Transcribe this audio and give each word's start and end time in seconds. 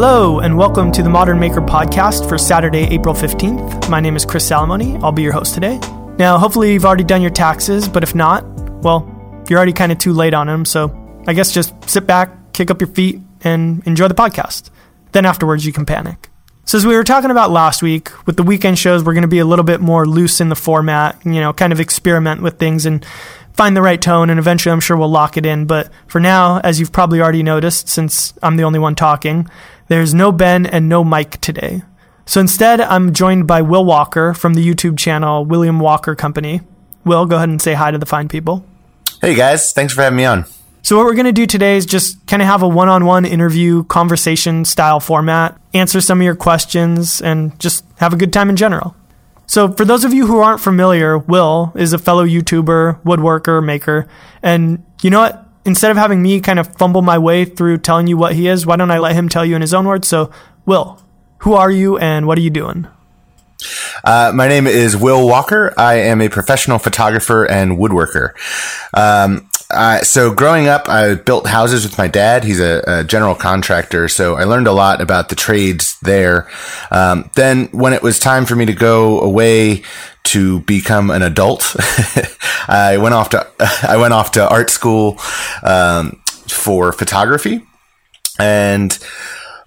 Hello, 0.00 0.38
and 0.38 0.56
welcome 0.56 0.92
to 0.92 1.02
the 1.02 1.08
Modern 1.08 1.40
Maker 1.40 1.60
podcast 1.60 2.28
for 2.28 2.38
Saturday, 2.38 2.84
April 2.84 3.16
15th. 3.16 3.90
My 3.90 3.98
name 3.98 4.14
is 4.14 4.24
Chris 4.24 4.48
Salomone. 4.48 5.02
I'll 5.02 5.10
be 5.10 5.22
your 5.22 5.32
host 5.32 5.54
today. 5.54 5.80
Now, 6.20 6.38
hopefully, 6.38 6.72
you've 6.72 6.84
already 6.84 7.02
done 7.02 7.20
your 7.20 7.32
taxes, 7.32 7.88
but 7.88 8.04
if 8.04 8.14
not, 8.14 8.44
well, 8.84 9.10
you're 9.50 9.56
already 9.58 9.72
kind 9.72 9.90
of 9.90 9.98
too 9.98 10.12
late 10.12 10.34
on 10.34 10.46
them, 10.46 10.64
so 10.64 10.94
I 11.26 11.32
guess 11.32 11.50
just 11.50 11.74
sit 11.90 12.06
back, 12.06 12.52
kick 12.52 12.70
up 12.70 12.80
your 12.80 12.86
feet, 12.86 13.18
and 13.42 13.84
enjoy 13.88 14.06
the 14.06 14.14
podcast. 14.14 14.70
Then 15.10 15.26
afterwards, 15.26 15.66
you 15.66 15.72
can 15.72 15.84
panic. 15.84 16.30
So, 16.64 16.78
as 16.78 16.86
we 16.86 16.94
were 16.94 17.02
talking 17.02 17.32
about 17.32 17.50
last 17.50 17.82
week, 17.82 18.12
with 18.24 18.36
the 18.36 18.44
weekend 18.44 18.78
shows, 18.78 19.02
we're 19.02 19.14
going 19.14 19.22
to 19.22 19.26
be 19.26 19.40
a 19.40 19.44
little 19.44 19.64
bit 19.64 19.80
more 19.80 20.06
loose 20.06 20.40
in 20.40 20.48
the 20.48 20.54
format, 20.54 21.18
you 21.24 21.40
know, 21.40 21.52
kind 21.52 21.72
of 21.72 21.80
experiment 21.80 22.40
with 22.40 22.60
things 22.60 22.86
and 22.86 23.04
find 23.54 23.76
the 23.76 23.82
right 23.82 24.00
tone, 24.00 24.30
and 24.30 24.38
eventually 24.38 24.72
I'm 24.72 24.78
sure 24.78 24.96
we'll 24.96 25.10
lock 25.10 25.36
it 25.36 25.44
in. 25.44 25.66
But 25.66 25.90
for 26.06 26.20
now, 26.20 26.60
as 26.60 26.78
you've 26.78 26.92
probably 26.92 27.20
already 27.20 27.42
noticed, 27.42 27.88
since 27.88 28.32
I'm 28.44 28.54
the 28.54 28.62
only 28.62 28.78
one 28.78 28.94
talking, 28.94 29.48
there's 29.88 30.14
no 30.14 30.32
Ben 30.32 30.66
and 30.66 30.88
no 30.88 31.02
Mike 31.02 31.40
today. 31.40 31.82
So 32.26 32.40
instead, 32.40 32.80
I'm 32.80 33.14
joined 33.14 33.46
by 33.46 33.62
Will 33.62 33.84
Walker 33.84 34.34
from 34.34 34.54
the 34.54 34.66
YouTube 34.66 34.98
channel 34.98 35.44
William 35.44 35.80
Walker 35.80 36.14
Company. 36.14 36.60
Will, 37.04 37.24
go 37.24 37.36
ahead 37.36 37.48
and 37.48 37.60
say 37.60 37.72
hi 37.72 37.90
to 37.90 37.98
the 37.98 38.06
fine 38.06 38.28
people. 38.28 38.64
Hey 39.20 39.34
guys, 39.34 39.72
thanks 39.72 39.94
for 39.94 40.02
having 40.02 40.18
me 40.18 40.26
on. 40.26 40.44
So, 40.82 40.96
what 40.96 41.06
we're 41.06 41.14
going 41.14 41.26
to 41.26 41.32
do 41.32 41.46
today 41.46 41.76
is 41.76 41.86
just 41.86 42.24
kind 42.26 42.40
of 42.40 42.48
have 42.48 42.62
a 42.62 42.68
one 42.68 42.88
on 42.88 43.04
one 43.04 43.24
interview, 43.24 43.84
conversation 43.84 44.64
style 44.64 45.00
format, 45.00 45.58
answer 45.74 46.00
some 46.00 46.20
of 46.20 46.24
your 46.24 46.36
questions, 46.36 47.20
and 47.20 47.58
just 47.58 47.84
have 47.96 48.12
a 48.12 48.16
good 48.16 48.32
time 48.32 48.48
in 48.48 48.56
general. 48.56 48.94
So, 49.46 49.72
for 49.72 49.84
those 49.84 50.04
of 50.04 50.12
you 50.12 50.26
who 50.26 50.38
aren't 50.38 50.60
familiar, 50.60 51.18
Will 51.18 51.72
is 51.74 51.94
a 51.94 51.98
fellow 51.98 52.26
YouTuber, 52.26 53.02
woodworker, 53.02 53.64
maker. 53.64 54.06
And 54.42 54.84
you 55.02 55.10
know 55.10 55.20
what? 55.20 55.47
Instead 55.68 55.90
of 55.90 55.98
having 55.98 56.22
me 56.22 56.40
kind 56.40 56.58
of 56.58 56.74
fumble 56.78 57.02
my 57.02 57.18
way 57.18 57.44
through 57.44 57.76
telling 57.76 58.06
you 58.06 58.16
what 58.16 58.34
he 58.34 58.48
is, 58.48 58.64
why 58.64 58.74
don't 58.74 58.90
I 58.90 58.98
let 58.98 59.14
him 59.14 59.28
tell 59.28 59.44
you 59.44 59.54
in 59.54 59.60
his 59.60 59.74
own 59.74 59.86
words? 59.86 60.08
So, 60.08 60.30
Will, 60.64 60.98
who 61.40 61.52
are 61.52 61.70
you 61.70 61.98
and 61.98 62.26
what 62.26 62.38
are 62.38 62.40
you 62.40 62.48
doing? 62.48 62.88
Uh, 64.02 64.32
my 64.34 64.48
name 64.48 64.66
is 64.66 64.96
Will 64.96 65.28
Walker. 65.28 65.74
I 65.76 65.96
am 65.96 66.22
a 66.22 66.30
professional 66.30 66.78
photographer 66.78 67.44
and 67.44 67.72
woodworker. 67.72 68.30
Um, 68.94 69.50
uh, 69.70 70.00
so 70.00 70.32
growing 70.32 70.66
up, 70.66 70.88
I 70.88 71.14
built 71.14 71.46
houses 71.46 71.84
with 71.84 71.98
my 71.98 72.08
dad. 72.08 72.42
He's 72.42 72.60
a, 72.60 72.82
a, 72.86 73.04
general 73.04 73.34
contractor, 73.34 74.08
so 74.08 74.36
I 74.36 74.44
learned 74.44 74.66
a 74.66 74.72
lot 74.72 75.02
about 75.02 75.28
the 75.28 75.34
trades 75.34 75.98
there. 76.00 76.48
Um, 76.90 77.30
then, 77.34 77.66
when 77.72 77.92
it 77.92 78.02
was 78.02 78.18
time 78.18 78.46
for 78.46 78.56
me 78.56 78.64
to 78.64 78.72
go 78.72 79.20
away 79.20 79.82
to 80.24 80.60
become 80.60 81.10
an 81.10 81.22
adult, 81.22 81.76
I 82.68 82.96
went 82.96 83.14
off 83.14 83.28
to 83.30 83.46
I 83.82 83.98
went 83.98 84.14
off 84.14 84.32
to 84.32 84.48
art 84.48 84.70
school 84.70 85.18
um, 85.62 86.22
for 86.46 86.90
photography, 86.92 87.62
and 88.38 88.98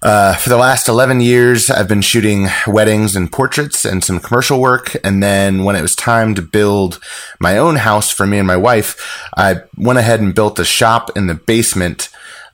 uh, 0.02 0.34
for 0.34 0.48
the 0.48 0.56
last 0.56 0.88
11 0.88 1.20
years, 1.20 1.70
I've 1.70 1.88
been 1.88 2.02
shooting 2.02 2.48
weddings 2.66 3.14
and 3.14 3.30
portraits 3.30 3.84
and 3.84 4.02
some 4.02 4.18
commercial 4.18 4.60
work. 4.60 4.96
And 5.04 5.22
then 5.22 5.62
when 5.62 5.76
it 5.76 5.82
was 5.82 5.94
time 5.94 6.34
to 6.34 6.42
build 6.42 6.98
my 7.38 7.56
own 7.56 7.76
house 7.76 8.10
for 8.10 8.26
me 8.26 8.38
and 8.38 8.46
my 8.46 8.56
wife, 8.56 9.22
I 9.36 9.62
went 9.76 10.00
ahead 10.00 10.20
and 10.20 10.34
built 10.34 10.58
a 10.58 10.64
shop 10.64 11.16
in 11.16 11.28
the 11.28 11.34
basement 11.34 12.08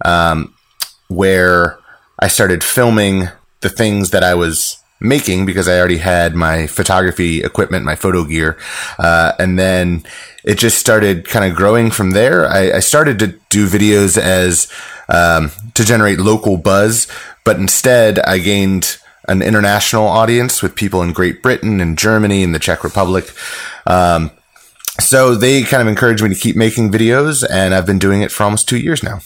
um, 0.04 0.54
where 1.08 1.78
I 2.18 2.28
started 2.28 2.62
filming 2.62 3.28
the 3.60 3.70
things 3.70 4.10
that 4.10 4.22
I 4.22 4.34
was 4.34 4.78
making 5.00 5.46
because 5.46 5.68
I 5.68 5.78
already 5.78 5.98
had 5.98 6.34
my 6.34 6.66
photography 6.66 7.42
equipment, 7.42 7.84
my 7.84 7.96
photo 7.96 8.24
gear. 8.24 8.58
Uh, 8.98 9.32
and 9.38 9.58
then 9.58 10.04
it 10.44 10.58
just 10.58 10.78
started 10.78 11.26
kind 11.26 11.50
of 11.50 11.56
growing 11.56 11.90
from 11.90 12.10
there. 12.10 12.46
I, 12.46 12.72
I 12.72 12.80
started 12.80 13.18
to 13.20 13.28
do 13.48 13.66
videos 13.68 14.18
as 14.18 14.70
um, 15.08 15.50
to 15.74 15.84
generate 15.84 16.18
local 16.18 16.56
buzz, 16.56 17.06
but 17.48 17.56
instead 17.56 18.18
I 18.18 18.36
gained 18.36 18.98
an 19.26 19.40
international 19.40 20.06
audience 20.06 20.62
with 20.62 20.74
people 20.74 21.00
in 21.00 21.14
Great 21.14 21.42
Britain 21.42 21.80
and 21.80 21.96
Germany 21.96 22.42
and 22.42 22.54
the 22.54 22.58
Czech 22.58 22.84
Republic. 22.84 23.32
Um, 23.86 24.30
so 25.00 25.34
they 25.34 25.62
kind 25.62 25.80
of 25.80 25.88
encouraged 25.88 26.22
me 26.22 26.28
to 26.28 26.34
keep 26.34 26.56
making 26.56 26.92
videos, 26.92 27.42
and 27.50 27.74
I've 27.74 27.86
been 27.86 27.98
doing 27.98 28.20
it 28.20 28.30
for 28.30 28.44
almost 28.44 28.68
two 28.68 28.76
years 28.76 29.02
now. 29.02 29.20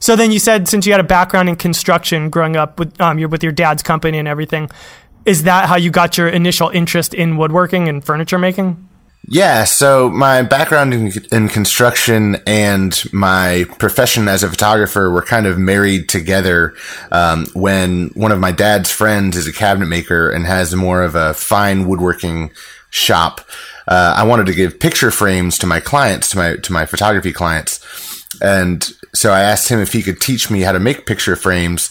So 0.00 0.16
then 0.16 0.32
you 0.32 0.38
said 0.38 0.68
since 0.68 0.84
you 0.84 0.92
had 0.92 1.00
a 1.00 1.08
background 1.18 1.48
in 1.48 1.56
construction 1.56 2.28
growing 2.28 2.56
up 2.56 2.78
with 2.78 3.00
um, 3.00 3.18
your 3.18 3.30
with 3.30 3.42
your 3.42 3.52
dad's 3.52 3.82
company 3.82 4.18
and 4.18 4.28
everything, 4.28 4.68
is 5.24 5.44
that 5.44 5.66
how 5.66 5.76
you 5.76 5.90
got 5.90 6.18
your 6.18 6.28
initial 6.28 6.68
interest 6.68 7.14
in 7.14 7.38
woodworking 7.38 7.88
and 7.88 8.04
furniture 8.04 8.38
making? 8.38 8.86
Yeah, 9.32 9.62
so 9.62 10.10
my 10.10 10.42
background 10.42 10.92
in, 10.92 11.12
in, 11.30 11.48
construction 11.48 12.38
and 12.48 13.00
my 13.12 13.64
profession 13.78 14.26
as 14.26 14.42
a 14.42 14.48
photographer 14.48 15.08
were 15.08 15.22
kind 15.22 15.46
of 15.46 15.56
married 15.56 16.08
together 16.08 16.74
um, 17.12 17.46
when 17.54 18.08
one 18.14 18.32
of 18.32 18.40
my 18.40 18.50
dad's 18.50 18.90
friends 18.90 19.36
is 19.36 19.46
a 19.46 19.52
cabinet 19.52 19.86
maker 19.86 20.28
and 20.28 20.46
has 20.46 20.74
more 20.74 21.04
of 21.04 21.14
a 21.14 21.32
fine 21.34 21.86
woodworking 21.86 22.50
shop. 22.90 23.48
Uh, 23.86 24.14
I 24.16 24.24
wanted 24.24 24.46
to 24.46 24.52
give 24.52 24.80
picture 24.80 25.12
frames 25.12 25.58
to 25.58 25.66
my 25.68 25.78
clients, 25.78 26.30
to 26.30 26.36
my 26.36 26.56
to 26.56 26.72
my 26.72 26.84
photography 26.84 27.32
clients, 27.32 27.78
and 28.42 28.82
so 29.14 29.32
I 29.32 29.42
asked 29.42 29.68
him 29.68 29.78
if 29.78 29.92
he 29.92 30.02
could 30.02 30.20
teach 30.20 30.50
me 30.50 30.62
how 30.62 30.72
to 30.72 30.80
make 30.80 31.06
picture 31.06 31.36
frames 31.36 31.88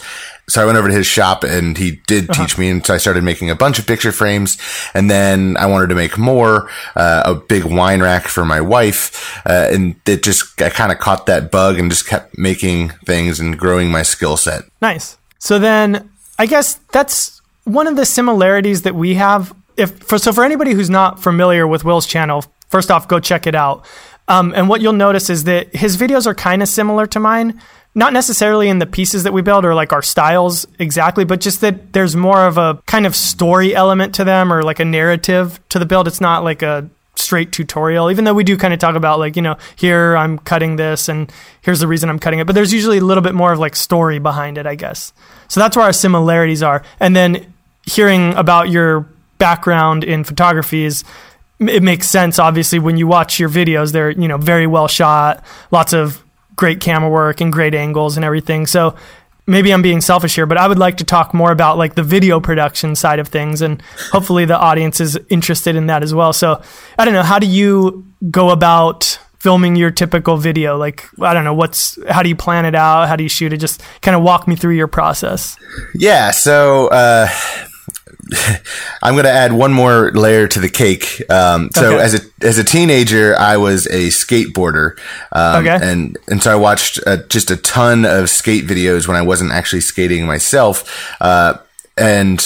so 0.49 0.61
I 0.61 0.65
went 0.65 0.77
over 0.77 0.87
to 0.87 0.93
his 0.93 1.07
shop 1.07 1.43
and 1.43 1.77
he 1.77 2.01
did 2.07 2.29
uh-huh. 2.29 2.41
teach 2.41 2.57
me. 2.57 2.69
And 2.69 2.85
so 2.85 2.93
I 2.93 2.97
started 2.97 3.23
making 3.23 3.49
a 3.49 3.55
bunch 3.55 3.79
of 3.79 3.87
picture 3.87 4.11
frames. 4.11 4.57
And 4.93 5.09
then 5.09 5.55
I 5.57 5.67
wanted 5.67 5.89
to 5.89 5.95
make 5.95 6.17
more, 6.17 6.69
uh, 6.95 7.23
a 7.25 7.35
big 7.35 7.63
wine 7.63 8.01
rack 8.01 8.27
for 8.27 8.45
my 8.45 8.59
wife. 8.59 9.39
Uh, 9.45 9.69
and 9.71 9.95
it 10.05 10.23
just, 10.23 10.61
I 10.61 10.69
kind 10.69 10.91
of 10.91 10.99
caught 10.99 11.27
that 11.27 11.51
bug 11.51 11.79
and 11.79 11.89
just 11.89 12.07
kept 12.07 12.38
making 12.38 12.89
things 13.05 13.39
and 13.39 13.57
growing 13.57 13.91
my 13.91 14.03
skill 14.03 14.38
set. 14.38 14.63
Nice. 14.81 15.17
So 15.38 15.59
then 15.59 16.09
I 16.38 16.45
guess 16.45 16.75
that's 16.91 17.41
one 17.63 17.88
of 17.88 17.95
the 17.95 18.05
similarities 18.05 18.81
that 18.83 18.95
we 18.95 19.15
have. 19.15 19.53
If 19.77 19.99
for, 19.99 20.17
so 20.17 20.33
for 20.33 20.43
anybody 20.43 20.73
who's 20.73 20.89
not 20.89 21.21
familiar 21.21 21.67
with 21.67 21.85
Will's 21.85 22.05
channel, 22.05 22.43
first 22.69 22.91
off, 22.91 23.07
go 23.07 23.19
check 23.19 23.47
it 23.47 23.55
out. 23.55 23.85
Um, 24.29 24.53
and 24.56 24.69
what 24.69 24.79
you'll 24.79 24.94
notice 24.94 25.29
is 25.29 25.44
that 25.44 25.75
his 25.75 25.97
videos 25.97 26.25
are 26.25 26.35
kind 26.35 26.62
of 26.62 26.69
similar 26.69 27.06
to 27.07 27.19
mine 27.19 27.59
not 27.95 28.13
necessarily 28.13 28.69
in 28.69 28.79
the 28.79 28.85
pieces 28.85 29.23
that 29.23 29.34
we 29.34 29.41
build 29.41 29.66
or 29.66 29.73
like 29.73 29.91
our 29.91 30.01
styles 30.01 30.67
exactly, 30.78 31.25
but 31.25 31.41
just 31.41 31.62
that 31.62 31.91
there's 31.94 32.16
more 32.16 32.45
of 32.45 32.57
a 32.57 32.81
kind 32.85 33.06
of 33.06 33.16
story 33.16 33.75
element 33.75 34.16
to 34.16 34.23
them 34.23 34.53
or 34.53 34.63
like 34.63 34.79
a 34.79 34.85
narrative 34.85 35.59
to 35.69 35.79
the 35.79 35.85
build. 35.85 36.07
It's 36.07 36.22
not 36.22 36.44
like 36.44 36.62
a 36.62 36.89
straight 37.16 37.51
tutorial, 37.51 38.09
even 38.12 38.23
though 38.23 38.34
we 38.34 38.44
do 38.44 38.56
kind 38.57 38.73
of 38.73 38.79
talk 38.79 38.95
about 38.95 39.19
like, 39.19 39.35
you 39.35 39.41
know, 39.41 39.57
here 39.75 40.16
I'm 40.16 40.38
cutting 40.39 40.75
this 40.75 41.09
and 41.09 41.31
here's 41.62 41.79
the 41.79 41.88
reason 41.88 42.09
I'm 42.09 42.19
cutting 42.19 42.39
it. 42.39 42.47
But 42.47 42.53
there's 42.53 42.72
usually 42.72 43.00
a 43.00 43.03
little 43.03 43.23
bit 43.23 43.35
more 43.35 43.51
of 43.51 43.59
like 43.59 43.75
story 43.75 44.19
behind 44.19 44.57
it, 44.57 44.66
I 44.66 44.75
guess. 44.75 45.12
So 45.47 45.59
that's 45.59 45.75
where 45.75 45.85
our 45.85 45.94
similarities 45.94 46.63
are. 46.63 46.84
And 47.00 47.16
then 47.16 47.53
hearing 47.85 48.34
about 48.35 48.69
your 48.69 49.07
background 49.39 50.03
in 50.03 50.23
photography 50.23 50.85
is 50.85 51.03
it 51.59 51.83
makes 51.83 52.07
sense 52.07 52.39
obviously 52.39 52.79
when 52.79 52.95
you 52.95 53.05
watch 53.05 53.39
your 53.39 53.49
videos 53.49 53.91
they're 53.91 54.11
you 54.11 54.27
know 54.27 54.37
very 54.37 54.65
well 54.65 54.87
shot 54.87 55.43
lots 55.71 55.93
of 55.93 56.23
great 56.59 56.81
camera 56.81 57.09
work 57.09 57.39
and 57.39 57.53
great 57.53 57.73
angles 57.73 58.17
and 58.17 58.25
everything. 58.25 58.67
So 58.67 58.93
maybe 59.47 59.73
I'm 59.73 59.81
being 59.81 60.01
selfish 60.01 60.35
here, 60.35 60.45
but 60.45 60.57
I 60.57 60.67
would 60.67 60.77
like 60.77 60.97
to 60.97 61.05
talk 61.05 61.33
more 61.33 61.53
about 61.53 61.77
like 61.77 61.95
the 61.95 62.03
video 62.03 62.41
production 62.41 62.97
side 62.97 63.17
of 63.17 63.29
things 63.29 63.61
and 63.61 63.81
hopefully 64.11 64.43
the 64.43 64.57
audience 64.57 64.99
is 64.99 65.17
interested 65.29 65.77
in 65.77 65.87
that 65.87 66.03
as 66.03 66.13
well. 66.13 66.33
So 66.33 66.61
I 66.97 67.05
don't 67.05 67.13
know, 67.13 67.23
how 67.23 67.39
do 67.39 67.47
you 67.47 68.05
go 68.29 68.49
about 68.49 69.17
filming 69.39 69.77
your 69.77 69.89
typical 69.89 70.35
video? 70.35 70.77
Like, 70.77 71.05
I 71.21 71.33
don't 71.33 71.45
know, 71.45 71.53
what's, 71.53 71.97
how 72.09 72.23
do 72.23 72.29
you 72.29 72.35
plan 72.35 72.65
it 72.65 72.75
out? 72.75 73.07
How 73.07 73.15
do 73.15 73.23
you 73.23 73.29
shoot 73.29 73.53
it? 73.53 73.57
Just 73.57 73.81
kind 74.01 74.17
of 74.17 74.21
walk 74.21 74.45
me 74.45 74.57
through 74.57 74.75
your 74.75 74.89
process. 74.89 75.55
Yeah. 75.95 76.31
So, 76.31 76.87
uh, 76.87 77.29
I'm 79.01 79.13
going 79.13 79.25
to 79.25 79.31
add 79.31 79.53
one 79.53 79.73
more 79.73 80.12
layer 80.12 80.47
to 80.47 80.59
the 80.59 80.69
cake. 80.69 81.23
Um, 81.29 81.69
so 81.73 81.95
okay. 81.95 82.03
as 82.03 82.13
a 82.13 82.45
as 82.45 82.57
a 82.57 82.63
teenager, 82.63 83.35
I 83.38 83.57
was 83.57 83.85
a 83.88 84.07
skateboarder, 84.07 84.98
um, 85.31 85.65
okay. 85.65 85.80
and 85.81 86.18
and 86.27 86.42
so 86.42 86.51
I 86.51 86.56
watched 86.56 87.00
uh, 87.06 87.18
just 87.30 87.51
a 87.51 87.57
ton 87.57 88.06
of 88.06 88.30
skate 88.30 88.65
videos 88.65 89.07
when 89.07 89.18
I 89.18 89.21
wasn't 89.21 89.51
actually 89.51 89.81
skating 89.81 90.25
myself, 90.25 91.12
uh, 91.21 91.57
and 91.98 92.39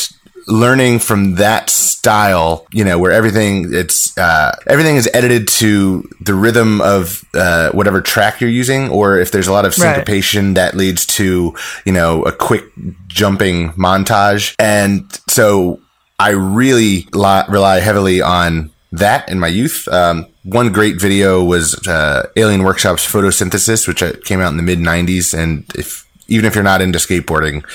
learning 0.48 1.00
from 1.00 1.36
that 1.36 1.70
style, 1.70 2.68
you 2.72 2.84
know, 2.84 3.00
where 3.00 3.12
everything 3.12 3.74
it's 3.74 4.18
uh, 4.18 4.56
everything 4.68 4.96
is 4.96 5.10
edited 5.14 5.48
to 5.48 6.08
the 6.22 6.34
rhythm 6.34 6.82
of 6.82 7.24
uh, 7.34 7.72
whatever 7.72 8.02
track 8.02 8.42
you're 8.42 8.50
using, 8.50 8.90
or 8.90 9.18
if 9.18 9.32
there's 9.32 9.48
a 9.48 9.52
lot 9.52 9.66
of 9.66 9.74
syncopation 9.74 10.48
right. 10.48 10.56
that 10.56 10.76
leads 10.76 11.06
to 11.06 11.56
you 11.86 11.94
know 11.94 12.24
a 12.24 12.32
quick 12.32 12.66
jumping 13.08 13.70
montage, 13.74 14.56
and 14.60 15.12
so 15.30 15.80
I 16.24 16.30
really 16.30 17.06
li- 17.12 17.44
rely 17.50 17.82
heavily 17.82 18.22
on 18.22 18.72
that 18.94 19.28
in 19.28 19.42
my 19.42 19.48
youth. 19.48 19.90
Um, 19.90 20.26
one 20.44 20.72
great 20.72 20.98
video 20.98 21.44
was 21.44 21.86
uh, 21.86 22.30
Alien 22.38 22.64
Workshop's 22.64 23.06
photosynthesis, 23.06 23.90
which 23.90 24.02
uh, 24.02 24.14
came 24.24 24.40
out 24.40 24.52
in 24.52 24.56
the 24.56 24.64
mid 24.64 24.80
'90s, 24.80 25.38
and 25.38 25.70
if 25.76 26.08
even 26.30 26.46
if 26.46 26.56
you're 26.56 26.64
not 26.64 26.82
into 26.82 26.98
skateboarding, 26.98 27.66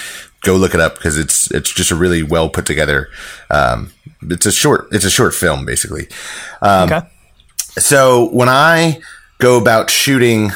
go 0.41 0.56
look 0.56 0.73
it 0.73 0.81
up 0.81 0.95
because 0.95 1.19
it's 1.19 1.50
it's 1.50 1.71
just 1.71 1.91
a 1.91 1.95
really 1.95 2.23
well 2.23 2.49
put 2.49 2.65
together. 2.65 3.11
Um, 3.50 3.93
it's 4.23 4.47
a 4.47 4.53
short 4.53 4.89
it's 4.93 5.05
a 5.05 5.11
short 5.11 5.35
film 5.35 5.67
basically. 5.67 6.09
Um, 6.62 6.91
okay. 6.91 7.06
So 7.73 8.31
when 8.31 8.49
I 8.49 8.99
go 9.41 9.61
about 9.61 9.91
shooting 9.91 10.53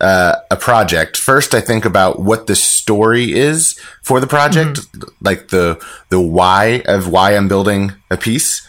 uh, 0.00 0.36
a 0.50 0.56
project, 0.56 1.16
first 1.16 1.54
I 1.54 1.60
think 1.60 1.84
about 1.84 2.20
what 2.20 2.46
the 2.46 2.56
story 2.56 3.32
is 3.32 3.78
for 4.02 4.20
the 4.20 4.26
project, 4.26 4.80
like 5.20 5.48
the 5.48 5.82
the 6.10 6.20
why 6.20 6.82
of 6.86 7.08
why 7.08 7.36
I'm 7.36 7.48
building 7.48 7.92
a 8.10 8.16
piece, 8.16 8.66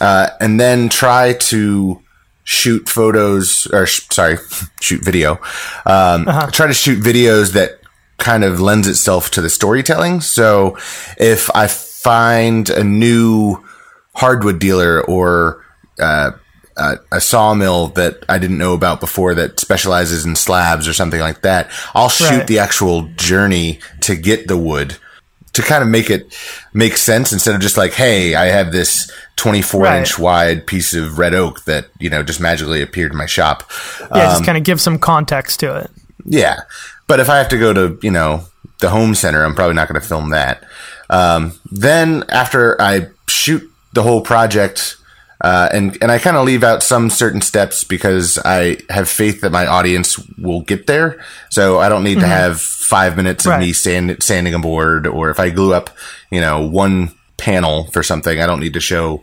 uh, 0.00 0.30
and 0.40 0.60
then 0.60 0.88
try 0.88 1.34
to 1.34 2.00
shoot 2.44 2.88
photos 2.88 3.66
or 3.72 3.86
sh- 3.86 4.06
sorry, 4.10 4.38
shoot 4.80 5.04
video. 5.04 5.40
Um, 5.84 6.24
Try 6.50 6.66
to 6.66 6.74
shoot 6.74 7.02
videos 7.02 7.52
that 7.52 7.80
kind 8.16 8.42
of 8.42 8.60
lends 8.60 8.88
itself 8.88 9.30
to 9.32 9.42
the 9.42 9.50
storytelling. 9.50 10.20
So 10.20 10.78
if 11.18 11.54
I 11.54 11.66
find 11.66 12.70
a 12.70 12.82
new 12.82 13.62
hardwood 14.14 14.58
dealer 14.58 15.02
or 15.04 15.64
uh, 16.00 16.32
a, 16.78 16.98
a 17.12 17.20
sawmill 17.20 17.88
that 17.88 18.24
I 18.28 18.38
didn't 18.38 18.58
know 18.58 18.72
about 18.74 19.00
before 19.00 19.34
that 19.34 19.60
specializes 19.60 20.24
in 20.24 20.36
slabs 20.36 20.86
or 20.88 20.92
something 20.94 21.20
like 21.20 21.42
that, 21.42 21.70
I'll 21.94 22.08
shoot 22.08 22.30
Right. 22.30 22.46
the 22.46 22.58
actual 22.58 23.02
journey 23.16 23.80
to 24.02 24.16
get 24.16 24.48
the 24.48 24.56
wood 24.56 24.96
to 25.54 25.62
kind 25.62 25.82
of 25.82 25.88
make 25.88 26.08
it 26.10 26.36
make 26.72 26.96
sense 26.96 27.32
instead 27.32 27.54
of 27.54 27.60
just 27.60 27.76
like, 27.76 27.92
hey, 27.94 28.34
I 28.36 28.46
have 28.46 28.70
this 28.70 29.10
24 29.36 29.82
Right. 29.82 29.98
inch 29.98 30.18
wide 30.18 30.66
piece 30.66 30.94
of 30.94 31.18
red 31.18 31.34
oak 31.34 31.64
that, 31.64 31.86
you 31.98 32.08
know, 32.10 32.22
just 32.22 32.40
magically 32.40 32.80
appeared 32.82 33.10
in 33.12 33.18
my 33.18 33.26
shop. 33.26 33.68
Yeah, 34.00 34.06
Um, 34.06 34.30
just 34.30 34.44
kind 34.44 34.56
of 34.58 34.62
give 34.64 34.80
some 34.80 34.98
context 34.98 35.58
to 35.60 35.74
it. 35.76 35.90
Yeah. 36.24 36.60
But 37.08 37.18
if 37.18 37.28
I 37.30 37.38
have 37.38 37.48
to 37.48 37.58
go 37.58 37.72
to, 37.72 37.98
you 38.02 38.10
know, 38.10 38.44
the 38.80 38.90
home 38.90 39.14
center, 39.16 39.42
I'm 39.44 39.54
probably 39.56 39.74
not 39.74 39.88
going 39.88 40.00
to 40.00 40.06
film 40.06 40.30
that. 40.30 40.62
Um, 41.10 41.58
then 41.72 42.22
after 42.28 42.80
I 42.80 43.08
shoot 43.26 43.62
the 43.94 44.02
whole 44.02 44.20
project, 44.20 44.94
uh, 45.40 45.68
and, 45.72 45.96
and 46.02 46.10
I 46.10 46.18
kind 46.18 46.36
of 46.36 46.44
leave 46.44 46.64
out 46.64 46.82
some 46.82 47.10
certain 47.10 47.40
steps 47.40 47.84
because 47.84 48.38
I 48.44 48.78
have 48.90 49.08
faith 49.08 49.40
that 49.42 49.52
my 49.52 49.66
audience 49.66 50.18
will 50.38 50.62
get 50.62 50.86
there. 50.86 51.24
So 51.48 51.78
I 51.78 51.88
don't 51.88 52.02
need 52.04 52.20
to 52.20 52.26
have 52.26 52.60
five 52.60 53.16
minutes 53.16 53.46
of 53.46 53.50
Right. 53.50 53.60
me 53.60 53.72
sand, 53.72 54.16
sanding 54.22 54.54
a 54.54 54.58
board, 54.58 55.06
or 55.06 55.30
if 55.30 55.38
I 55.38 55.50
glue 55.50 55.72
up, 55.74 55.90
you 56.30 56.40
know, 56.40 56.66
one 56.66 57.12
panel 57.36 57.84
for 57.92 58.02
something, 58.02 58.40
I 58.40 58.46
don't 58.46 58.58
need 58.60 58.74
to 58.74 58.80
show 58.80 59.22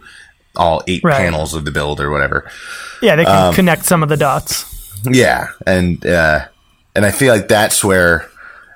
all 0.55 0.81
eight 0.87 1.03
Right. 1.03 1.17
panels 1.17 1.53
of 1.53 1.65
the 1.65 1.71
build 1.71 1.99
or 1.99 2.09
whatever. 2.11 2.49
Yeah, 3.01 3.17
they 3.17 3.25
Um, 3.25 3.49
can 3.49 3.55
connect 3.55 3.85
some 3.85 4.01
of 4.01 4.07
the 4.07 4.15
dots. 4.17 4.63
Yeah, 5.03 5.47
and 5.67 6.03
uh, 6.05 6.45
and 6.95 7.05
I 7.05 7.11
feel 7.11 7.33
like 7.33 7.49
that's 7.49 7.83
where 7.83 8.25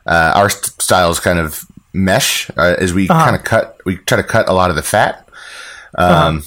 uh, 0.06 0.34
our 0.36 0.50
st- 0.50 0.82
styles 0.82 1.20
kind 1.22 1.40
of 1.40 1.64
mesh 1.94 2.50
uh, 2.58 2.76
as 2.78 2.94
we 2.94 3.08
Uh-huh. 3.08 3.24
kind 3.24 3.36
of 3.38 3.44
cut. 3.46 3.80
We 3.86 3.96
try 3.96 4.18
to 4.18 4.24
cut 4.24 4.50
a 4.50 4.54
lot 4.54 4.70
of 4.70 4.76
the 4.76 4.84
fat. 4.84 5.26
Um, 5.98 6.44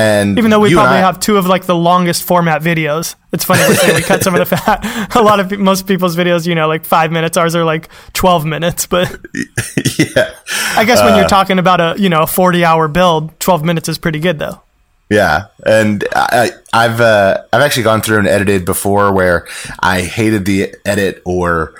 and 0.00 0.38
Even 0.38 0.50
though 0.50 0.60
we 0.60 0.72
probably 0.72 0.96
I- 0.98 1.00
have 1.00 1.20
two 1.20 1.36
of 1.36 1.46
like 1.46 1.64
the 1.66 1.74
longest 1.74 2.22
format 2.24 2.62
videos. 2.62 3.14
It's 3.32 3.44
funny 3.44 3.62
we 3.68 3.74
say 3.74 3.94
we 3.94 4.02
cut 4.02 4.22
some 4.22 4.34
of 4.34 4.40
the 4.40 4.56
fat. 4.56 5.14
A 5.16 5.22
lot 5.22 5.38
of 5.40 5.56
most 5.58 5.86
people's 5.86 6.16
videos, 6.16 6.46
you 6.46 6.54
know, 6.54 6.66
like 6.68 6.84
five 6.84 7.12
minutes. 7.12 7.36
Ours 7.36 7.54
are 7.54 7.64
like 7.64 7.88
twelve 8.12 8.44
minutes. 8.44 8.86
But 8.86 9.08
yeah, 9.98 10.30
I 10.76 10.84
guess 10.84 11.00
when 11.02 11.12
Uh, 11.14 11.18
you're 11.18 11.28
talking 11.28 11.58
about 11.58 11.80
a 11.80 11.94
you 11.98 12.08
know 12.08 12.22
a 12.22 12.26
forty 12.26 12.64
hour 12.64 12.88
build, 12.88 13.38
twelve 13.40 13.64
minutes 13.64 13.88
is 13.88 13.98
pretty 13.98 14.18
good 14.20 14.38
though. 14.38 14.60
yeah, 15.10 15.46
and 15.66 16.04
I, 16.14 16.50
I've 16.72 17.00
uh, 17.00 17.42
I've 17.52 17.62
actually 17.62 17.84
gone 17.84 18.00
through 18.02 18.18
and 18.18 18.28
edited 18.28 18.64
before 18.64 19.12
where 19.12 19.46
I 19.80 20.02
hated 20.02 20.44
the 20.46 20.74
edit 20.84 21.22
or. 21.24 21.74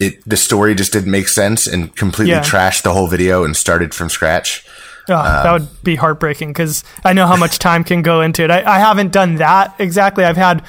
It, 0.00 0.22
the 0.28 0.36
story 0.36 0.76
just 0.76 0.92
didn't 0.92 1.10
make 1.10 1.26
sense 1.26 1.66
and 1.66 1.90
completely 1.96 2.30
Yeah. 2.34 2.42
trashed 2.44 2.82
the 2.82 2.92
whole 2.92 3.08
video 3.08 3.42
and 3.42 3.56
started 3.56 3.92
from 3.92 4.08
scratch. 4.08 4.64
Oh, 5.08 5.14
Um, 5.14 5.22
that 5.42 5.52
would 5.52 5.82
be 5.82 5.96
heartbreaking 5.96 6.48
because 6.50 6.84
I 7.04 7.12
know 7.12 7.26
how 7.26 7.36
much 7.36 7.58
time 7.68 7.84
can 7.84 8.02
go 8.02 8.20
into 8.20 8.42
it. 8.44 8.50
I, 8.50 8.76
I 8.76 8.78
haven't 8.78 9.12
done 9.12 9.36
that 9.36 9.74
exactly. 9.78 10.24
I've 10.24 10.36
had 10.36 10.62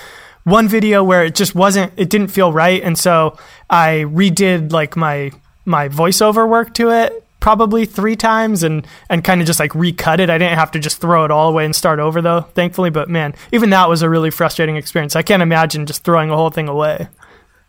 one 0.45 0.67
video 0.67 1.03
where 1.03 1.23
it 1.25 1.35
just 1.35 1.53
wasn't, 1.55 1.91
it 1.97 2.09
didn't 2.09 2.29
feel 2.29 2.51
right, 2.53 2.81
and 2.81 2.97
so 2.97 3.37
I 3.69 4.05
redid 4.07 4.71
like 4.71 4.95
my 4.95 5.31
my 5.65 5.89
voiceover 5.89 6.47
work 6.49 6.73
to 6.75 6.89
it 6.89 7.23
probably 7.39 7.85
three 7.85 8.15
times 8.15 8.63
and 8.63 8.85
and 9.09 9.23
kind 9.23 9.39
of 9.41 9.47
just 9.47 9.59
like 9.59 9.73
recut 9.75 10.19
it. 10.19 10.29
I 10.29 10.37
didn't 10.37 10.57
have 10.57 10.71
to 10.71 10.79
just 10.79 10.99
throw 10.99 11.23
it 11.25 11.31
all 11.31 11.49
away 11.49 11.65
and 11.65 11.75
start 11.75 11.99
over 11.99 12.21
though, 12.21 12.41
thankfully. 12.41 12.89
But 12.89 13.09
man, 13.09 13.35
even 13.51 13.69
that 13.69 13.87
was 13.89 14.01
a 14.01 14.09
really 14.09 14.31
frustrating 14.31 14.75
experience. 14.77 15.15
I 15.15 15.21
can't 15.21 15.43
imagine 15.43 15.85
just 15.85 16.03
throwing 16.03 16.31
a 16.31 16.35
whole 16.35 16.49
thing 16.49 16.67
away. 16.67 17.07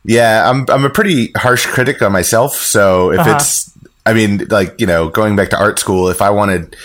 Yeah, 0.05 0.49
I'm 0.49 0.65
I'm 0.71 0.85
a 0.85 0.91
pretty 0.91 1.31
harsh 1.37 1.67
critic 1.67 2.01
on 2.01 2.13
myself. 2.13 2.55
So 2.57 3.13
if 3.13 3.21
Uh-huh. 3.21 3.35
it's, 3.37 3.70
I 4.06 4.12
mean, 4.14 4.47
like 4.50 4.81
you 4.81 4.87
know, 4.87 5.08
going 5.08 5.37
back 5.37 5.50
to 5.50 5.58
art 5.58 5.79
school, 5.79 6.08
if 6.08 6.23
I 6.23 6.31
wanted, 6.31 6.76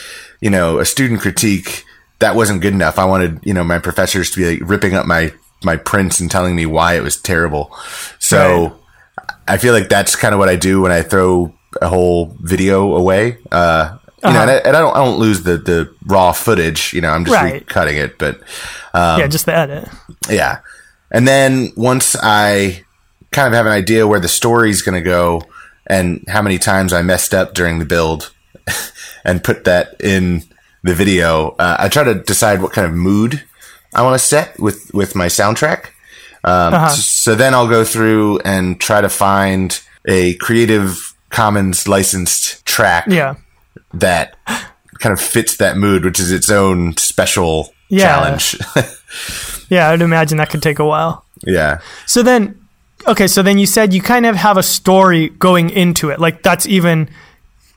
you 0.41 0.49
know, 0.49 0.79
a 0.79 0.85
student 0.85 1.21
critique, 1.21 1.83
that 2.19 2.35
wasn't 2.35 2.61
good 2.61 2.73
enough. 2.73 2.99
I 2.99 3.05
wanted, 3.05 3.39
you 3.43 3.53
know, 3.53 3.63
my 3.63 3.79
professors 3.79 4.31
to 4.31 4.37
be 4.37 4.59
like 4.59 4.69
ripping 4.69 4.93
up 4.95 5.05
my 5.05 5.33
my 5.63 5.77
prints 5.77 6.19
and 6.19 6.29
telling 6.29 6.55
me 6.55 6.65
why 6.65 6.95
it 6.95 7.01
was 7.03 7.19
terrible. 7.21 7.75
So 8.19 8.79
I 9.47 9.57
feel 9.57 9.73
like 9.73 9.89
that's 9.89 10.15
kind 10.15 10.33
of 10.33 10.39
what 10.39 10.49
I 10.49 10.55
do 10.55 10.81
when 10.81 10.91
I 10.91 11.01
throw 11.01 11.53
a 11.81 11.87
whole 11.87 12.35
video 12.41 12.95
away. 12.95 13.37
Uh, 13.51 13.97
you 14.23 14.31
know, 14.33 14.41
and, 14.41 14.49
I, 14.49 14.55
and 14.55 14.75
I 14.75 14.79
don't 14.81 14.95
I 14.95 15.03
don't 15.05 15.19
lose 15.19 15.43
the 15.43 15.57
the 15.57 15.93
raw 16.05 16.31
footage. 16.31 16.93
You 16.93 17.01
know, 17.01 17.09
I'm 17.09 17.25
just 17.25 17.35
Right. 17.35 17.65
recutting 17.65 17.95
it, 18.03 18.17
but 18.17 18.41
yeah, 18.93 19.27
just 19.27 19.45
the 19.45 19.55
edit. 19.55 19.87
yeah. 20.29 20.59
And 21.11 21.27
then 21.27 21.71
once 21.77 22.15
I 22.21 22.83
kind 23.31 23.47
of 23.47 23.53
have 23.53 23.65
an 23.67 23.71
idea 23.71 24.07
where 24.07 24.19
the 24.19 24.27
story's 24.27 24.81
going 24.81 24.95
to 25.01 25.07
go 25.07 25.41
and 25.87 26.23
how 26.27 26.41
many 26.41 26.57
times 26.57 26.93
I 26.93 27.01
messed 27.01 27.33
up 27.33 27.53
during 27.53 27.79
the 27.79 27.85
build 27.85 28.31
and 29.25 29.43
put 29.43 29.63
that 29.65 29.95
in 30.01 30.43
the 30.83 30.93
video, 30.93 31.49
uh, 31.59 31.77
I 31.79 31.89
try 31.89 32.03
to 32.03 32.15
decide 32.15 32.61
what 32.61 32.71
kind 32.73 32.87
of 32.87 32.93
mood 32.93 33.43
I 33.93 34.01
want 34.03 34.13
to 34.19 34.25
set 34.25 34.59
with, 34.59 34.91
with 34.93 35.15
my 35.15 35.27
soundtrack. 35.27 35.85
Um, 36.43 36.73
Uh-huh. 36.73 36.89
So 36.89 37.33
then 37.35 37.53
I'll 37.53 37.67
go 37.69 37.83
through 37.83 38.39
and 38.39 38.79
try 38.79 39.01
to 39.01 39.09
find 39.09 39.79
a 40.07 40.35
Creative 40.35 41.13
Commons 41.29 41.87
licensed 41.87 42.63
track 42.65 43.05
Yeah. 43.07 43.35
that 43.93 44.37
kind 44.99 45.13
of 45.13 45.19
fits 45.19 45.57
that 45.57 45.75
mood, 45.77 46.05
which 46.05 46.19
is 46.19 46.31
its 46.31 46.49
own 46.49 46.95
special 46.97 47.73
Yeah. 47.89 48.03
challenge. 48.07 48.57
Yeah, 49.69 49.89
I'd 49.89 50.01
imagine 50.01 50.37
that 50.37 50.49
could 50.51 50.61
take 50.61 50.77
a 50.77 50.85
while. 50.85 51.23
yeah. 51.47 51.79
So 52.05 52.21
then, 52.21 52.59
okay, 53.07 53.27
so 53.27 53.41
then 53.41 53.57
you 53.57 53.65
said 53.65 53.93
you 53.93 54.01
kind 54.01 54.25
of 54.25 54.35
have 54.35 54.57
a 54.57 54.63
story 54.63 55.29
going 55.29 55.69
into 55.69 56.09
it. 56.09 56.19
Like 56.19 56.43
that's 56.43 56.67
even, 56.67 57.09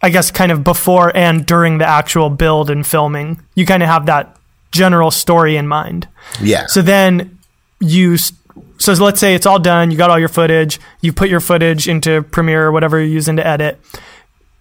I 0.03 0.11
guess, 0.11 0.31
kind 0.31 0.53
of 0.53 0.65
before 0.65 1.17
and 1.17 1.45
during 1.45 1.79
the 1.79 1.87
actual 1.87 2.31
build 2.31 2.71
and 2.71 2.87
filming. 2.87 3.43
You 3.55 3.67
kind 3.67 3.83
of 3.83 3.89
have 3.89 4.07
that 4.07 4.37
general 4.73 5.11
story 5.11 5.57
in 5.57 5.69
mind. 5.69 6.09
Yeah. 6.41 6.67
So 6.67 6.83
then 6.83 7.39
you, 7.81 8.17
so 8.17 8.93
let's 8.93 9.21
say 9.21 9.35
it's 9.35 9.47
all 9.47 9.59
done. 9.59 9.91
You 9.91 9.97
got 9.97 10.11
all 10.11 10.19
your 10.19 10.29
footage. 10.29 10.81
You 11.01 11.13
put 11.13 11.29
your 11.29 11.41
footage 11.41 11.89
into 11.89 12.23
Premiere 12.23 12.67
or 12.67 12.73
whatever 12.73 12.99
you're 12.99 13.09
using 13.09 13.37
to 13.37 13.47
edit. 13.47 13.81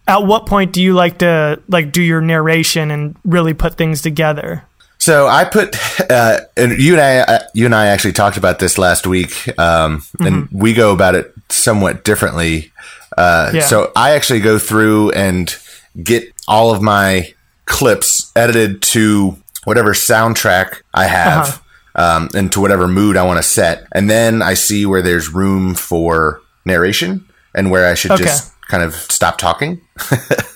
At 0.08 0.24
what 0.26 0.46
point 0.46 0.72
do 0.72 0.82
you 0.82 0.94
like 0.94 1.18
to 1.20 1.62
like 1.68 1.92
do 1.92 2.02
your 2.02 2.22
narration 2.22 2.92
and 2.92 3.16
really 3.26 3.54
put 3.54 3.76
things 3.76 4.02
together? 4.02 4.64
So 5.08 5.26
I 5.26 5.46
put, 5.46 5.74
uh, 6.12 6.42
and 6.58 6.78
you 6.78 6.92
and 6.92 7.02
I, 7.02 7.20
uh, 7.20 7.40
you 7.54 7.64
and 7.66 7.74
I 7.74 7.86
actually 7.88 8.12
talked 8.12 8.36
about 8.36 8.60
this 8.60 8.78
last 8.78 9.08
week, 9.08 9.32
um, 9.58 10.04
and 10.20 10.50
we 10.52 10.74
go 10.74 10.92
about 10.92 11.16
it 11.16 11.34
somewhat 11.48 12.04
differently. 12.04 12.74
Uh, 13.18 13.52
Yeah. 13.54 13.62
So 13.62 13.94
I 13.96 14.12
actually 14.12 14.42
go 14.42 14.60
through 14.60 15.12
and 15.12 15.56
get 16.04 16.34
all 16.46 16.74
of 16.76 16.82
my 16.82 17.34
clips 17.64 18.34
edited 18.36 18.82
to 18.82 19.38
whatever 19.64 19.94
soundtrack 19.94 20.82
I 20.94 21.06
have, 21.06 21.64
um, 21.96 22.28
and 22.36 22.52
to 22.52 22.60
whatever 22.60 22.86
mood 22.90 23.16
I 23.16 23.24
want 23.24 23.38
to 23.38 23.44
set, 23.48 23.88
and 23.94 24.10
then 24.10 24.42
I 24.42 24.56
see 24.56 24.86
where 24.86 25.02
there's 25.02 25.34
room 25.34 25.74
for 25.74 26.42
narration 26.66 27.24
and 27.56 27.72
where 27.72 27.88
I 27.90 27.94
should 27.94 28.12
Okay. 28.12 28.26
just 28.26 28.52
kind 28.68 28.84
of 28.84 28.94
stop 28.94 29.38
talking. 29.38 29.80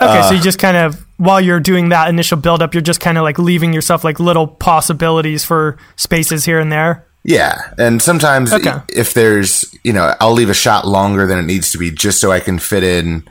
Okay, 0.00 0.22
so 0.22 0.30
you 0.32 0.40
uh, 0.40 0.42
just 0.42 0.58
kind 0.58 0.76
of 0.76 1.04
while 1.16 1.40
you're 1.40 1.60
doing 1.60 1.88
that 1.90 2.08
initial 2.08 2.36
build 2.36 2.62
up, 2.62 2.74
you're 2.74 2.82
just 2.82 3.00
kind 3.00 3.16
of 3.18 3.22
like 3.24 3.38
leaving 3.38 3.72
yourself 3.72 4.04
like 4.04 4.20
little 4.20 4.46
possibilities 4.46 5.44
for 5.44 5.76
spaces 5.96 6.44
here 6.44 6.58
and 6.60 6.70
there. 6.70 7.06
Yeah, 7.24 7.72
and 7.78 8.00
sometimes 8.00 8.52
Okay. 8.52 8.74
if 8.88 9.14
there's, 9.14 9.64
you 9.82 9.92
know, 9.92 10.14
I'll 10.20 10.32
leave 10.32 10.50
a 10.50 10.54
shot 10.54 10.86
longer 10.86 11.26
than 11.26 11.38
it 11.38 11.42
needs 11.42 11.72
to 11.72 11.78
be 11.78 11.90
just 11.90 12.20
so 12.20 12.30
I 12.30 12.38
can 12.40 12.58
fit 12.58 12.84
in, 12.84 13.24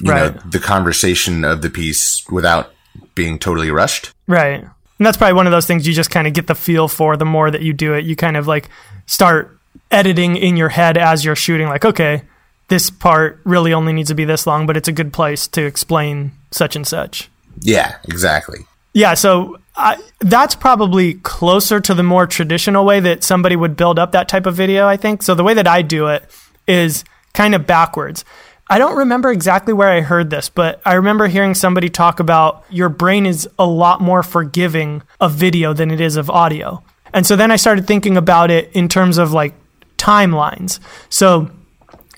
you 0.00 0.12
know, 0.12 0.28
the 0.28 0.60
conversation 0.60 1.44
of 1.44 1.62
the 1.62 1.70
piece 1.70 2.24
without 2.30 2.72
being 3.16 3.38
totally 3.38 3.70
rushed. 3.72 4.12
Right. 4.28 4.60
And 4.62 5.06
that's 5.06 5.16
probably 5.16 5.34
one 5.34 5.46
of 5.46 5.50
those 5.50 5.66
things 5.66 5.86
you 5.86 5.92
just 5.94 6.10
kind 6.10 6.26
of 6.28 6.32
get 6.32 6.46
the 6.46 6.54
feel 6.54 6.86
for 6.88 7.16
the 7.16 7.24
more 7.24 7.50
that 7.50 7.62
you 7.62 7.72
do 7.72 7.94
it. 7.94 8.04
You 8.04 8.14
kind 8.14 8.36
of 8.36 8.46
like 8.46 8.68
start 9.06 9.58
editing 9.90 10.36
in 10.36 10.56
your 10.56 10.68
head 10.68 10.96
as 10.96 11.24
you're 11.24 11.36
shooting, 11.36 11.66
like, 11.68 11.84
okay, 11.84 12.22
this 12.68 12.90
part 12.90 13.40
really 13.44 13.72
only 13.72 13.92
needs 13.92 14.08
to 14.08 14.14
be 14.14 14.24
this 14.24 14.46
long, 14.46 14.66
but 14.66 14.76
it's 14.76 14.88
a 14.88 14.92
good 14.92 15.12
place 15.12 15.48
to 15.48 15.64
explain 15.64 16.32
such 16.50 16.76
and 16.76 16.86
such. 16.86 17.30
Yeah, 17.60 17.96
exactly. 18.04 18.60
Yeah, 18.94 19.14
so 19.14 19.58
I, 19.76 19.98
that's 20.20 20.54
probably 20.54 21.14
closer 21.14 21.80
to 21.80 21.94
the 21.94 22.02
more 22.02 22.26
traditional 22.26 22.84
way 22.84 23.00
that 23.00 23.22
somebody 23.22 23.56
would 23.56 23.76
build 23.76 23.98
up 23.98 24.12
that 24.12 24.28
type 24.28 24.46
of 24.46 24.54
video, 24.54 24.86
I 24.86 24.96
think. 24.96 25.22
So 25.22 25.34
the 25.34 25.44
way 25.44 25.54
that 25.54 25.66
I 25.66 25.82
do 25.82 26.08
it 26.08 26.28
is 26.66 27.04
kind 27.32 27.54
of 27.54 27.66
backwards. 27.66 28.24
I 28.70 28.78
don't 28.78 28.96
remember 28.96 29.30
exactly 29.30 29.72
where 29.72 29.88
I 29.88 30.02
heard 30.02 30.28
this, 30.28 30.50
but 30.50 30.82
I 30.84 30.94
remember 30.94 31.26
hearing 31.26 31.54
somebody 31.54 31.88
talk 31.88 32.20
about 32.20 32.64
your 32.68 32.90
brain 32.90 33.24
is 33.24 33.48
a 33.58 33.66
lot 33.66 34.00
more 34.02 34.22
forgiving 34.22 35.02
of 35.20 35.32
video 35.32 35.72
than 35.72 35.90
it 35.90 36.00
is 36.00 36.16
of 36.16 36.28
audio. 36.28 36.82
And 37.14 37.26
so 37.26 37.34
then 37.34 37.50
I 37.50 37.56
started 37.56 37.86
thinking 37.86 38.18
about 38.18 38.50
it 38.50 38.70
in 38.72 38.88
terms 38.88 39.16
of 39.16 39.32
like 39.32 39.54
timelines. 39.96 40.80
So 41.08 41.50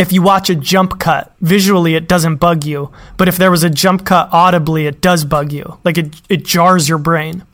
if 0.01 0.13
you 0.13 0.23
watch 0.23 0.49
a 0.49 0.55
jump 0.55 0.99
cut 0.99 1.35
visually 1.41 1.95
it 1.95 2.09
doesn't 2.09 2.37
bug 2.37 2.65
you 2.65 2.91
but 3.19 3.29
if 3.29 3.37
there 3.37 3.51
was 3.51 3.63
a 3.63 3.69
jump 3.69 4.07
cut 4.07 4.29
audibly 4.33 4.87
it 4.87 5.01
does 5.01 5.25
bug 5.25 5.53
you. 5.53 5.79
Like 5.85 5.99
it, 5.99 6.21
it 6.29 6.45
jars 6.45 6.89
your 6.89 6.99
brain. 6.99 7.45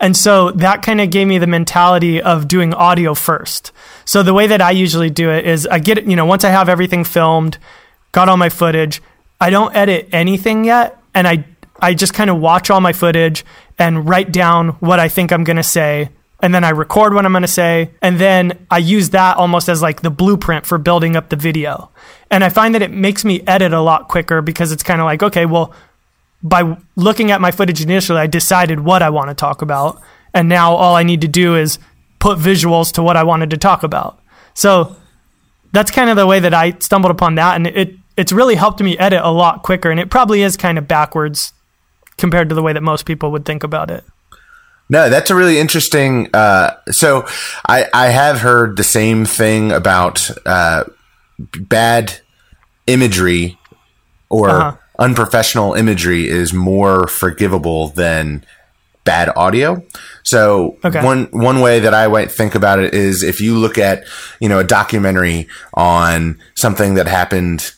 And 0.00 0.16
so 0.16 0.50
that 0.52 0.82
kind 0.82 1.00
of 1.00 1.10
gave 1.10 1.28
me 1.28 1.38
the 1.38 1.46
mentality 1.46 2.20
of 2.20 2.48
doing 2.48 2.74
audio 2.74 3.14
first. 3.14 3.70
So 4.04 4.22
the 4.22 4.34
way 4.34 4.46
that 4.46 4.62
i 4.62 4.70
usually 4.70 5.10
do 5.10 5.30
it 5.30 5.46
is 5.46 5.66
i 5.66 5.78
get 5.78 5.98
it 5.98 6.06
you 6.06 6.16
know 6.16 6.24
once 6.24 6.44
i 6.44 6.50
have 6.50 6.68
everything 6.68 7.04
filmed 7.04 7.58
got 8.12 8.28
all 8.28 8.36
my 8.36 8.48
footage 8.48 9.02
i 9.40 9.50
don't 9.50 9.74
edit 9.74 10.08
anything 10.12 10.64
yet 10.64 11.00
and 11.14 11.28
i 11.28 11.44
i 11.80 11.94
just 11.94 12.14
kind 12.14 12.30
of 12.30 12.38
watch 12.38 12.70
all 12.70 12.80
my 12.80 12.92
footage 12.92 13.44
and 13.78 14.08
write 14.08 14.32
down 14.32 14.70
what 14.80 14.98
i 14.98 15.08
think 15.08 15.32
i'm 15.32 15.44
going 15.44 15.56
to 15.56 15.62
say 15.62 16.10
and 16.42 16.52
then 16.52 16.64
I 16.64 16.70
record 16.70 17.14
what 17.14 17.24
I'm 17.24 17.32
going 17.32 17.42
to 17.42 17.48
say, 17.48 17.92
and 18.02 18.18
then 18.18 18.66
I 18.70 18.78
use 18.78 19.10
that 19.10 19.36
almost 19.36 19.68
as 19.68 19.80
like 19.80 20.02
the 20.02 20.10
blueprint 20.10 20.66
for 20.66 20.76
building 20.76 21.14
up 21.14 21.28
the 21.28 21.36
video. 21.36 21.90
And 22.30 22.42
I 22.42 22.48
find 22.48 22.74
that 22.74 22.82
it 22.82 22.90
makes 22.90 23.24
me 23.24 23.42
edit 23.46 23.72
a 23.72 23.80
lot 23.80 24.08
quicker 24.08 24.42
because 24.42 24.72
it's 24.72 24.82
kind 24.82 25.00
of 25.00 25.04
like, 25.04 25.22
okay, 25.22 25.46
well, 25.46 25.72
by 26.42 26.76
looking 26.96 27.30
at 27.30 27.40
my 27.40 27.52
footage 27.52 27.80
initially, 27.80 28.18
I 28.18 28.26
decided 28.26 28.80
what 28.80 29.02
I 29.02 29.10
want 29.10 29.30
to 29.30 29.34
talk 29.34 29.62
about, 29.62 30.02
and 30.34 30.48
now 30.48 30.74
all 30.74 30.96
I 30.96 31.04
need 31.04 31.20
to 31.20 31.28
do 31.28 31.54
is 31.54 31.78
put 32.18 32.38
visuals 32.38 32.92
to 32.94 33.02
what 33.02 33.16
I 33.16 33.22
wanted 33.22 33.50
to 33.50 33.56
talk 33.56 33.84
about. 33.84 34.20
So 34.54 34.96
that's 35.70 35.92
kind 35.92 36.10
of 36.10 36.16
the 36.16 36.26
way 36.26 36.40
that 36.40 36.52
I 36.52 36.76
stumbled 36.80 37.12
upon 37.12 37.36
that, 37.36 37.54
and 37.54 37.68
it 37.68 37.94
it's 38.16 38.32
really 38.32 38.56
helped 38.56 38.80
me 38.82 38.98
edit 38.98 39.20
a 39.22 39.30
lot 39.30 39.62
quicker, 39.62 39.90
and 39.90 40.00
it 40.00 40.10
probably 40.10 40.42
is 40.42 40.56
kind 40.56 40.76
of 40.76 40.88
backwards 40.88 41.52
compared 42.16 42.48
to 42.48 42.54
the 42.54 42.62
way 42.62 42.72
that 42.72 42.82
most 42.82 43.06
people 43.06 43.30
would 43.30 43.44
think 43.44 43.62
about 43.62 43.90
it. 43.90 44.04
No, 44.92 45.08
that's 45.08 45.30
a 45.30 45.34
really 45.34 45.58
interesting. 45.58 46.28
Uh, 46.34 46.76
so 46.90 47.26
I, 47.66 47.86
I 47.94 48.08
have 48.08 48.40
heard 48.40 48.76
the 48.76 48.84
same 48.84 49.24
thing 49.24 49.72
about 49.72 50.30
uh, 50.44 50.84
bad 51.38 52.20
imagery 52.86 53.58
or 54.28 54.50
uh-huh. 54.50 54.76
unprofessional 54.98 55.72
imagery 55.72 56.28
is 56.28 56.52
more 56.52 57.06
forgivable 57.06 57.88
than 57.88 58.44
bad 59.04 59.30
audio. 59.34 59.82
So 60.24 60.76
okay. 60.84 61.02
one 61.02 61.24
one 61.30 61.62
way 61.62 61.80
that 61.80 61.94
I 61.94 62.06
might 62.08 62.30
think 62.30 62.54
about 62.54 62.78
it 62.78 62.92
is 62.92 63.22
if 63.22 63.40
you 63.40 63.56
look 63.56 63.78
at 63.78 64.04
you 64.40 64.48
know 64.50 64.58
a 64.58 64.64
documentary 64.64 65.48
on 65.72 66.38
something 66.54 66.96
that 66.96 67.06
happened 67.06 67.72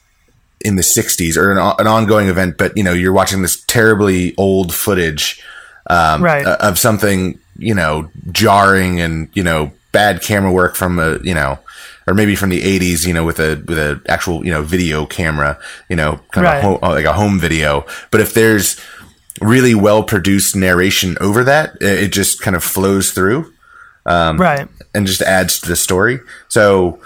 in 0.62 0.74
the 0.74 0.82
60s 0.82 1.36
or 1.36 1.52
an, 1.52 1.58
an 1.78 1.86
ongoing 1.86 2.26
event, 2.26 2.58
but 2.58 2.76
you 2.76 2.82
know 2.82 2.92
you're 2.92 3.12
watching 3.12 3.40
this 3.42 3.64
terribly 3.66 4.34
old 4.36 4.74
footage 4.74 5.40
um, 5.88 6.22
right. 6.22 6.46
of 6.46 6.78
something 6.78 7.38
you 7.58 7.74
know 7.74 8.10
jarring 8.32 9.00
and 9.00 9.28
you 9.34 9.42
know 9.42 9.72
bad 9.92 10.22
camera 10.22 10.50
work 10.50 10.74
from 10.74 10.98
a 10.98 11.18
you 11.22 11.34
know 11.34 11.58
or 12.06 12.14
maybe 12.14 12.34
from 12.34 12.50
the 12.50 12.60
80s 12.60 13.06
you 13.06 13.14
know 13.14 13.24
with 13.24 13.38
a 13.38 13.62
with 13.66 13.78
a 13.78 14.00
actual 14.08 14.44
you 14.44 14.50
know 14.50 14.62
video 14.62 15.06
camera 15.06 15.58
you 15.88 15.96
know 15.96 16.20
kind 16.32 16.44
right. 16.44 16.58
of 16.58 16.64
a 16.64 16.66
home, 16.66 16.78
like 16.82 17.04
a 17.04 17.12
home 17.12 17.38
video 17.38 17.86
but 18.10 18.20
if 18.20 18.34
there's 18.34 18.80
really 19.40 19.74
well 19.74 20.02
produced 20.02 20.54
narration 20.56 21.16
over 21.20 21.44
that 21.44 21.76
it 21.80 22.12
just 22.12 22.40
kind 22.40 22.56
of 22.56 22.64
flows 22.64 23.12
through 23.12 23.52
um, 24.06 24.36
right 24.38 24.68
and 24.94 25.06
just 25.06 25.22
adds 25.22 25.60
to 25.60 25.68
the 25.68 25.76
story 25.76 26.18
so 26.48 27.00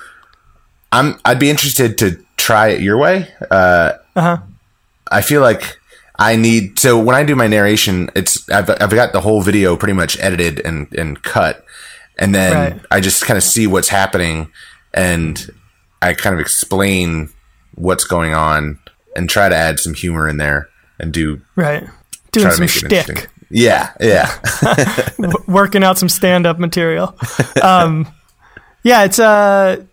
i'm 0.93 1.19
i'd 1.25 1.39
be 1.39 1.51
interested 1.51 1.99
to 1.99 2.23
try 2.37 2.69
it 2.69 2.81
your 2.81 2.97
way 2.97 3.29
uh, 3.51 3.93
uh-huh. 4.17 4.39
i 5.11 5.21
feel 5.21 5.41
like 5.41 5.78
I 6.19 6.37
need 6.37 6.79
so 6.79 6.99
when 6.99 7.15
I 7.15 7.23
do 7.23 7.37
my 7.37 7.47
narration, 7.47 8.11
it's 8.17 8.49
I've 8.51 8.69
I've 8.69 8.91
got 8.91 9.13
the 9.13 9.21
whole 9.21 9.43
video 9.43 9.77
pretty 9.77 9.95
much 9.95 10.19
edited 10.19 10.61
and 10.61 10.93
and 10.95 11.23
cut, 11.23 11.65
and 12.19 12.35
then 12.35 12.73
right. 12.73 12.87
I 12.91 13.01
just 13.01 13.25
kind 13.25 13.37
of 13.37 13.45
see 13.45 13.67
what's 13.67 13.89
happening, 13.89 14.51
and 14.93 15.51
I 16.03 16.15
kind 16.15 16.35
of 16.35 16.41
explain 16.41 17.31
what's 17.75 18.05
going 18.05 18.35
on 18.35 18.81
and 19.15 19.31
try 19.31 19.49
to 19.49 19.55
add 19.55 19.79
some 19.79 19.95
humor 19.95 20.29
in 20.29 20.39
there 20.39 20.69
and 20.99 21.13
do 21.13 21.41
right 21.55 21.85
doing 22.33 22.51
some 22.51 22.67
shtick. 22.67 23.29
Yeah, 23.51 23.93
yeah. 24.01 24.39
Working 25.47 25.83
out 25.83 25.99
some 25.99 26.09
stand 26.09 26.47
up 26.47 26.59
material. 26.59 27.17
Um, 27.63 28.09
yeah, 28.83 29.05
it's 29.05 29.19
uh 29.19 29.85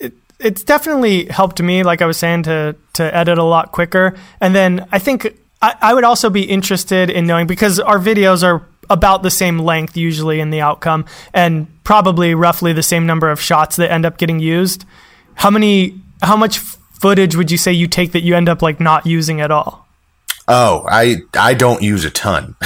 it, 0.00 0.12
it's 0.38 0.62
definitely 0.62 1.26
helped 1.26 1.62
me, 1.62 1.82
like 1.84 2.02
I 2.02 2.06
was 2.06 2.16
saying, 2.16 2.44
to 2.44 2.76
to 2.94 3.14
edit 3.14 3.38
a 3.38 3.44
lot 3.44 3.72
quicker. 3.72 4.16
And 4.40 4.54
then 4.54 4.86
I 4.92 4.98
think 4.98 5.38
I, 5.60 5.74
I 5.80 5.94
would 5.94 6.04
also 6.04 6.30
be 6.30 6.42
interested 6.42 7.10
in 7.10 7.26
knowing 7.26 7.46
because 7.46 7.80
our 7.80 7.98
videos 7.98 8.42
are 8.42 8.66
about 8.90 9.22
the 9.22 9.30
same 9.30 9.58
length 9.58 9.96
usually 9.96 10.40
in 10.40 10.50
the 10.50 10.60
outcome 10.60 11.04
and 11.34 11.66
probably 11.84 12.34
roughly 12.34 12.72
the 12.72 12.82
same 12.82 13.06
number 13.06 13.30
of 13.30 13.40
shots 13.40 13.76
that 13.76 13.90
end 13.90 14.06
up 14.06 14.18
getting 14.18 14.40
used. 14.40 14.84
How 15.34 15.50
many 15.50 16.00
how 16.22 16.36
much 16.36 16.58
footage 16.58 17.36
would 17.36 17.50
you 17.50 17.58
say 17.58 17.72
you 17.72 17.86
take 17.86 18.12
that 18.12 18.22
you 18.22 18.34
end 18.34 18.48
up 18.48 18.62
like 18.62 18.80
not 18.80 19.06
using 19.06 19.40
at 19.40 19.50
all? 19.50 19.86
Oh, 20.46 20.86
I 20.88 21.16
I 21.34 21.54
don't 21.54 21.82
use 21.82 22.04
a 22.04 22.10
ton. 22.10 22.56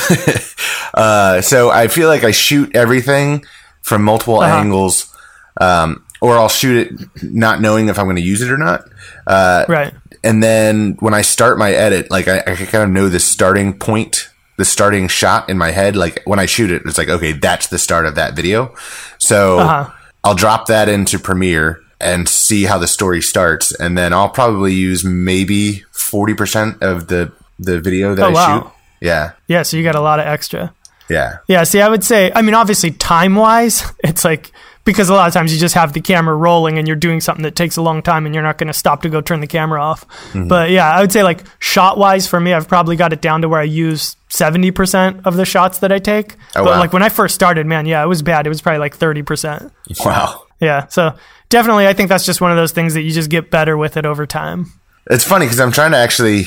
uh, 0.94 1.40
so 1.40 1.70
I 1.70 1.88
feel 1.88 2.08
like 2.08 2.24
I 2.24 2.30
shoot 2.30 2.74
everything 2.76 3.44
from 3.82 4.04
multiple 4.04 4.40
uh-huh. 4.40 4.58
angles, 4.58 5.12
um, 5.60 6.04
or 6.20 6.38
I'll 6.38 6.48
shoot 6.48 6.86
it 6.86 7.22
not 7.22 7.60
knowing 7.60 7.88
if 7.88 7.98
I'm 7.98 8.06
going 8.06 8.16
to 8.16 8.22
use 8.22 8.40
it 8.40 8.50
or 8.52 8.58
not. 8.58 8.84
Uh, 9.26 9.64
right 9.68 9.92
and 10.24 10.42
then 10.42 10.96
when 11.00 11.14
I 11.14 11.22
start 11.22 11.58
my 11.58 11.72
edit, 11.72 12.10
like 12.10 12.28
I, 12.28 12.38
I 12.40 12.54
kind 12.54 12.84
of 12.84 12.90
know 12.90 13.08
the 13.08 13.20
starting 13.20 13.76
point, 13.76 14.28
the 14.56 14.64
starting 14.64 15.08
shot 15.08 15.48
in 15.48 15.58
my 15.58 15.70
head. 15.70 15.96
Like 15.96 16.22
when 16.24 16.38
I 16.38 16.46
shoot 16.46 16.70
it, 16.70 16.82
it's 16.84 16.98
like, 16.98 17.08
okay, 17.08 17.32
that's 17.32 17.66
the 17.68 17.78
start 17.78 18.06
of 18.06 18.14
that 18.14 18.34
video. 18.34 18.74
So 19.18 19.58
uh-huh. 19.58 19.90
I'll 20.22 20.34
drop 20.34 20.66
that 20.66 20.88
into 20.88 21.18
Premiere 21.18 21.82
and 22.00 22.28
see 22.28 22.64
how 22.64 22.78
the 22.78 22.86
story 22.86 23.20
starts. 23.20 23.72
And 23.74 23.98
then 23.98 24.12
I'll 24.12 24.30
probably 24.30 24.74
use 24.74 25.04
maybe 25.04 25.84
40% 25.92 26.82
of 26.82 27.08
the, 27.08 27.32
the 27.58 27.80
video 27.80 28.14
that 28.14 28.22
oh, 28.22 28.28
I 28.28 28.32
wow. 28.32 28.60
shoot. 28.60 28.72
Yeah. 29.00 29.32
Yeah. 29.48 29.62
So 29.62 29.76
you 29.76 29.82
got 29.82 29.96
a 29.96 30.00
lot 30.00 30.20
of 30.20 30.26
extra. 30.26 30.72
Yeah. 31.08 31.38
Yeah. 31.48 31.64
See, 31.64 31.80
I 31.80 31.88
would 31.88 32.04
say, 32.04 32.30
I 32.34 32.42
mean, 32.42 32.54
obviously 32.54 32.92
time 32.92 33.34
wise, 33.34 33.84
it's 34.04 34.24
like, 34.24 34.52
because 34.84 35.08
a 35.08 35.14
lot 35.14 35.28
of 35.28 35.34
times 35.34 35.52
you 35.52 35.60
just 35.60 35.74
have 35.74 35.92
the 35.92 36.00
camera 36.00 36.34
rolling 36.34 36.78
and 36.78 36.88
you're 36.88 36.96
doing 36.96 37.20
something 37.20 37.44
that 37.44 37.54
takes 37.54 37.76
a 37.76 37.82
long 37.82 38.02
time 38.02 38.26
and 38.26 38.34
you're 38.34 38.42
not 38.42 38.58
going 38.58 38.66
to 38.66 38.72
stop 38.72 39.02
to 39.02 39.08
go 39.08 39.20
turn 39.20 39.40
the 39.40 39.46
camera 39.46 39.80
off. 39.80 40.06
Mm-hmm. 40.08 40.48
But 40.48 40.70
yeah, 40.70 40.90
I 40.90 41.00
would 41.00 41.12
say 41.12 41.22
like 41.22 41.44
shot 41.60 41.98
wise 41.98 42.26
for 42.26 42.40
me, 42.40 42.52
I've 42.52 42.68
probably 42.68 42.96
got 42.96 43.12
it 43.12 43.20
down 43.20 43.42
to 43.42 43.48
where 43.48 43.60
I 43.60 43.64
use 43.64 44.16
70% 44.30 45.24
of 45.24 45.36
the 45.36 45.44
shots 45.44 45.78
that 45.80 45.92
I 45.92 45.98
take. 45.98 46.34
Oh, 46.56 46.64
but 46.64 46.66
wow. 46.66 46.78
like 46.80 46.92
when 46.92 47.02
I 47.02 47.10
first 47.10 47.34
started, 47.34 47.66
man, 47.66 47.86
yeah, 47.86 48.02
it 48.02 48.08
was 48.08 48.22
bad. 48.22 48.46
It 48.46 48.48
was 48.48 48.60
probably 48.60 48.80
like 48.80 48.98
30%. 48.98 49.70
Wow. 50.04 50.46
Yeah. 50.58 50.86
So 50.86 51.16
definitely, 51.48 51.86
I 51.86 51.92
think 51.92 52.08
that's 52.08 52.24
just 52.24 52.40
one 52.40 52.50
of 52.50 52.56
those 52.56 52.72
things 52.72 52.94
that 52.94 53.02
you 53.02 53.10
just 53.10 53.28
get 53.30 53.50
better 53.50 53.76
with 53.76 53.96
it 53.96 54.06
over 54.06 54.26
time. 54.26 54.66
It's 55.10 55.24
funny 55.24 55.44
because 55.46 55.60
I'm 55.60 55.72
trying 55.72 55.90
to 55.90 55.98
actually, 55.98 56.46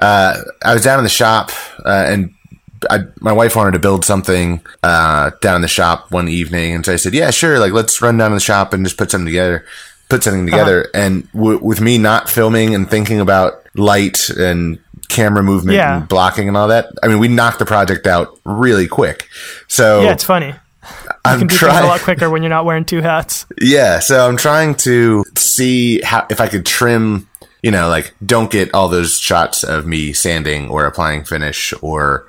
uh, 0.00 0.40
I 0.64 0.74
was 0.74 0.84
down 0.84 0.98
in 0.98 1.04
the 1.04 1.10
shop 1.10 1.50
uh, 1.84 2.06
and 2.08 2.32
I, 2.90 3.00
my 3.20 3.32
wife 3.32 3.56
wanted 3.56 3.72
to 3.72 3.78
build 3.78 4.04
something 4.04 4.60
uh, 4.82 5.30
down 5.40 5.56
in 5.56 5.62
the 5.62 5.68
shop 5.68 6.10
one 6.10 6.28
evening, 6.28 6.74
and 6.74 6.84
so 6.84 6.92
I 6.92 6.96
said, 6.96 7.14
"Yeah, 7.14 7.30
sure. 7.30 7.58
Like, 7.58 7.72
let's 7.72 8.00
run 8.00 8.16
down 8.16 8.30
to 8.30 8.36
the 8.36 8.40
shop 8.40 8.72
and 8.72 8.84
just 8.84 8.98
put 8.98 9.10
something 9.10 9.26
together." 9.26 9.64
Put 10.10 10.22
something 10.22 10.48
uh-huh. 10.48 10.56
together, 10.56 10.80
uh-huh. 10.84 11.04
and 11.04 11.32
w- 11.32 11.62
with 11.62 11.82
me 11.82 11.98
not 11.98 12.30
filming 12.30 12.74
and 12.74 12.90
thinking 12.90 13.20
about 13.20 13.62
light 13.74 14.30
and 14.30 14.78
camera 15.08 15.42
movement 15.42 15.76
yeah. 15.76 15.98
and 15.98 16.08
blocking 16.08 16.48
and 16.48 16.56
all 16.56 16.68
that, 16.68 16.90
I 17.02 17.08
mean, 17.08 17.18
we 17.18 17.28
knocked 17.28 17.58
the 17.58 17.66
project 17.66 18.06
out 18.06 18.38
really 18.44 18.86
quick. 18.86 19.28
So 19.66 20.02
yeah, 20.02 20.12
it's 20.12 20.24
funny. 20.24 20.54
I'm 21.24 21.40
you 21.40 21.46
can 21.46 21.48
do 21.48 21.56
trying, 21.56 21.74
things 21.74 21.84
a 21.84 21.88
lot 21.88 22.00
quicker 22.00 22.30
when 22.30 22.42
you're 22.42 22.50
not 22.50 22.64
wearing 22.64 22.84
two 22.84 23.02
hats. 23.02 23.46
Yeah, 23.60 23.98
so 23.98 24.26
I'm 24.26 24.36
trying 24.36 24.76
to 24.76 25.24
see 25.36 26.00
how 26.00 26.26
if 26.30 26.40
I 26.40 26.48
could 26.48 26.64
trim. 26.64 27.28
You 27.62 27.72
know, 27.72 27.88
like 27.88 28.14
don't 28.24 28.52
get 28.52 28.72
all 28.72 28.88
those 28.88 29.18
shots 29.18 29.64
of 29.64 29.84
me 29.84 30.12
sanding 30.12 30.70
or 30.70 30.86
applying 30.86 31.24
finish 31.24 31.74
or 31.82 32.27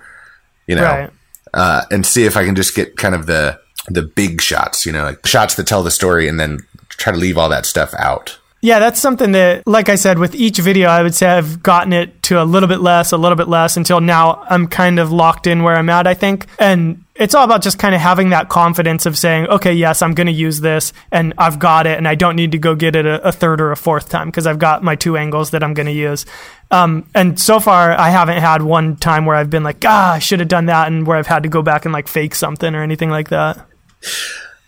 you 0.70 0.76
know, 0.76 0.84
right. 0.84 1.12
uh, 1.56 1.82
and 1.90 2.06
see 2.06 2.26
if 2.26 2.38
I 2.38 2.46
can 2.46 2.56
just 2.56 2.76
get 2.76 2.96
kind 2.96 3.16
of 3.16 3.26
the 3.26 3.60
the 3.88 4.04
big 4.04 4.40
shots, 4.40 4.86
you 4.86 4.92
know, 4.92 5.04
like 5.04 5.26
shots 5.26 5.56
that 5.56 5.66
tell 5.66 5.82
the 5.82 5.90
story, 5.90 6.28
and 6.28 6.40
then 6.40 6.60
try 6.90 7.12
to 7.12 7.18
leave 7.18 7.40
all 7.40 7.50
that 7.50 7.66
stuff 7.66 7.92
out. 7.98 8.38
Yeah, 8.62 8.80
that's 8.80 9.00
something 9.00 9.32
that, 9.32 9.66
like 9.66 9.88
I 9.88 9.96
said, 9.96 10.20
with 10.20 10.36
each 10.36 10.58
video, 10.58 10.90
I 10.90 11.02
would 11.02 11.16
say 11.16 11.28
I've 11.28 11.64
gotten 11.64 11.94
it 11.94 12.22
to 12.24 12.42
a 12.42 12.44
little 12.44 12.68
bit 12.68 12.82
less, 12.82 13.14
a 13.14 13.18
little 13.18 13.38
bit 13.38 13.48
less 13.48 13.78
until 13.78 14.02
now 14.02 14.44
I'm 14.50 14.68
kind 14.68 15.00
of 15.00 15.14
locked 15.14 15.48
in 15.48 15.64
where 15.64 15.78
I'm 15.78 15.90
at, 15.90 16.08
I 16.08 16.14
think. 16.14 16.46
And 16.60 17.06
it's 17.16 17.34
all 17.34 17.46
about 17.46 17.62
just 17.62 17.80
kind 17.80 17.96
of 17.96 18.02
having 18.02 18.32
that 18.32 18.50
confidence 18.50 19.06
of 19.06 19.18
saying, 19.18 19.48
okay, 19.48 19.74
yes, 19.74 20.02
I'm 20.02 20.14
going 20.14 20.28
to 20.28 20.34
use 20.34 20.60
this 20.60 20.92
and 21.10 21.34
I've 21.38 21.58
got 21.58 21.88
it 21.88 21.98
and 21.98 22.06
I 22.06 22.16
don't 22.16 22.36
need 22.36 22.52
to 22.52 22.58
go 22.58 22.76
get 22.76 22.98
it 22.98 23.06
a, 23.06 23.26
a 23.26 23.32
third 23.32 23.62
or 23.62 23.72
a 23.72 23.78
fourth 23.78 24.10
time 24.10 24.28
because 24.28 24.46
I've 24.46 24.60
got 24.60 24.84
my 24.84 24.96
two 24.96 25.16
angles 25.16 25.52
that 25.52 25.64
I'm 25.64 25.74
going 25.74 25.88
to 25.88 25.94
use. 25.94 26.26
Um, 26.70 27.10
and 27.16 27.40
so 27.40 27.62
far, 27.62 27.94
I 27.94 28.10
haven't 28.10 28.42
had 28.42 28.62
one 28.62 28.98
time 28.98 29.26
where 29.26 29.38
I've 29.38 29.50
been 29.50 29.64
like, 29.64 29.86
ah, 29.86 30.14
I 30.14 30.20
should 30.20 30.40
have 30.40 30.50
done 30.50 30.66
that, 30.66 30.88
and 30.88 31.08
where 31.08 31.18
I've 31.18 31.28
had 31.28 31.44
to 31.44 31.50
go 31.50 31.62
back 31.62 31.86
and 31.86 31.94
like 31.94 32.08
fake 32.08 32.36
something 32.36 32.76
or 32.76 32.84
anything 32.84 33.10
like 33.10 33.30
that. 33.30 33.66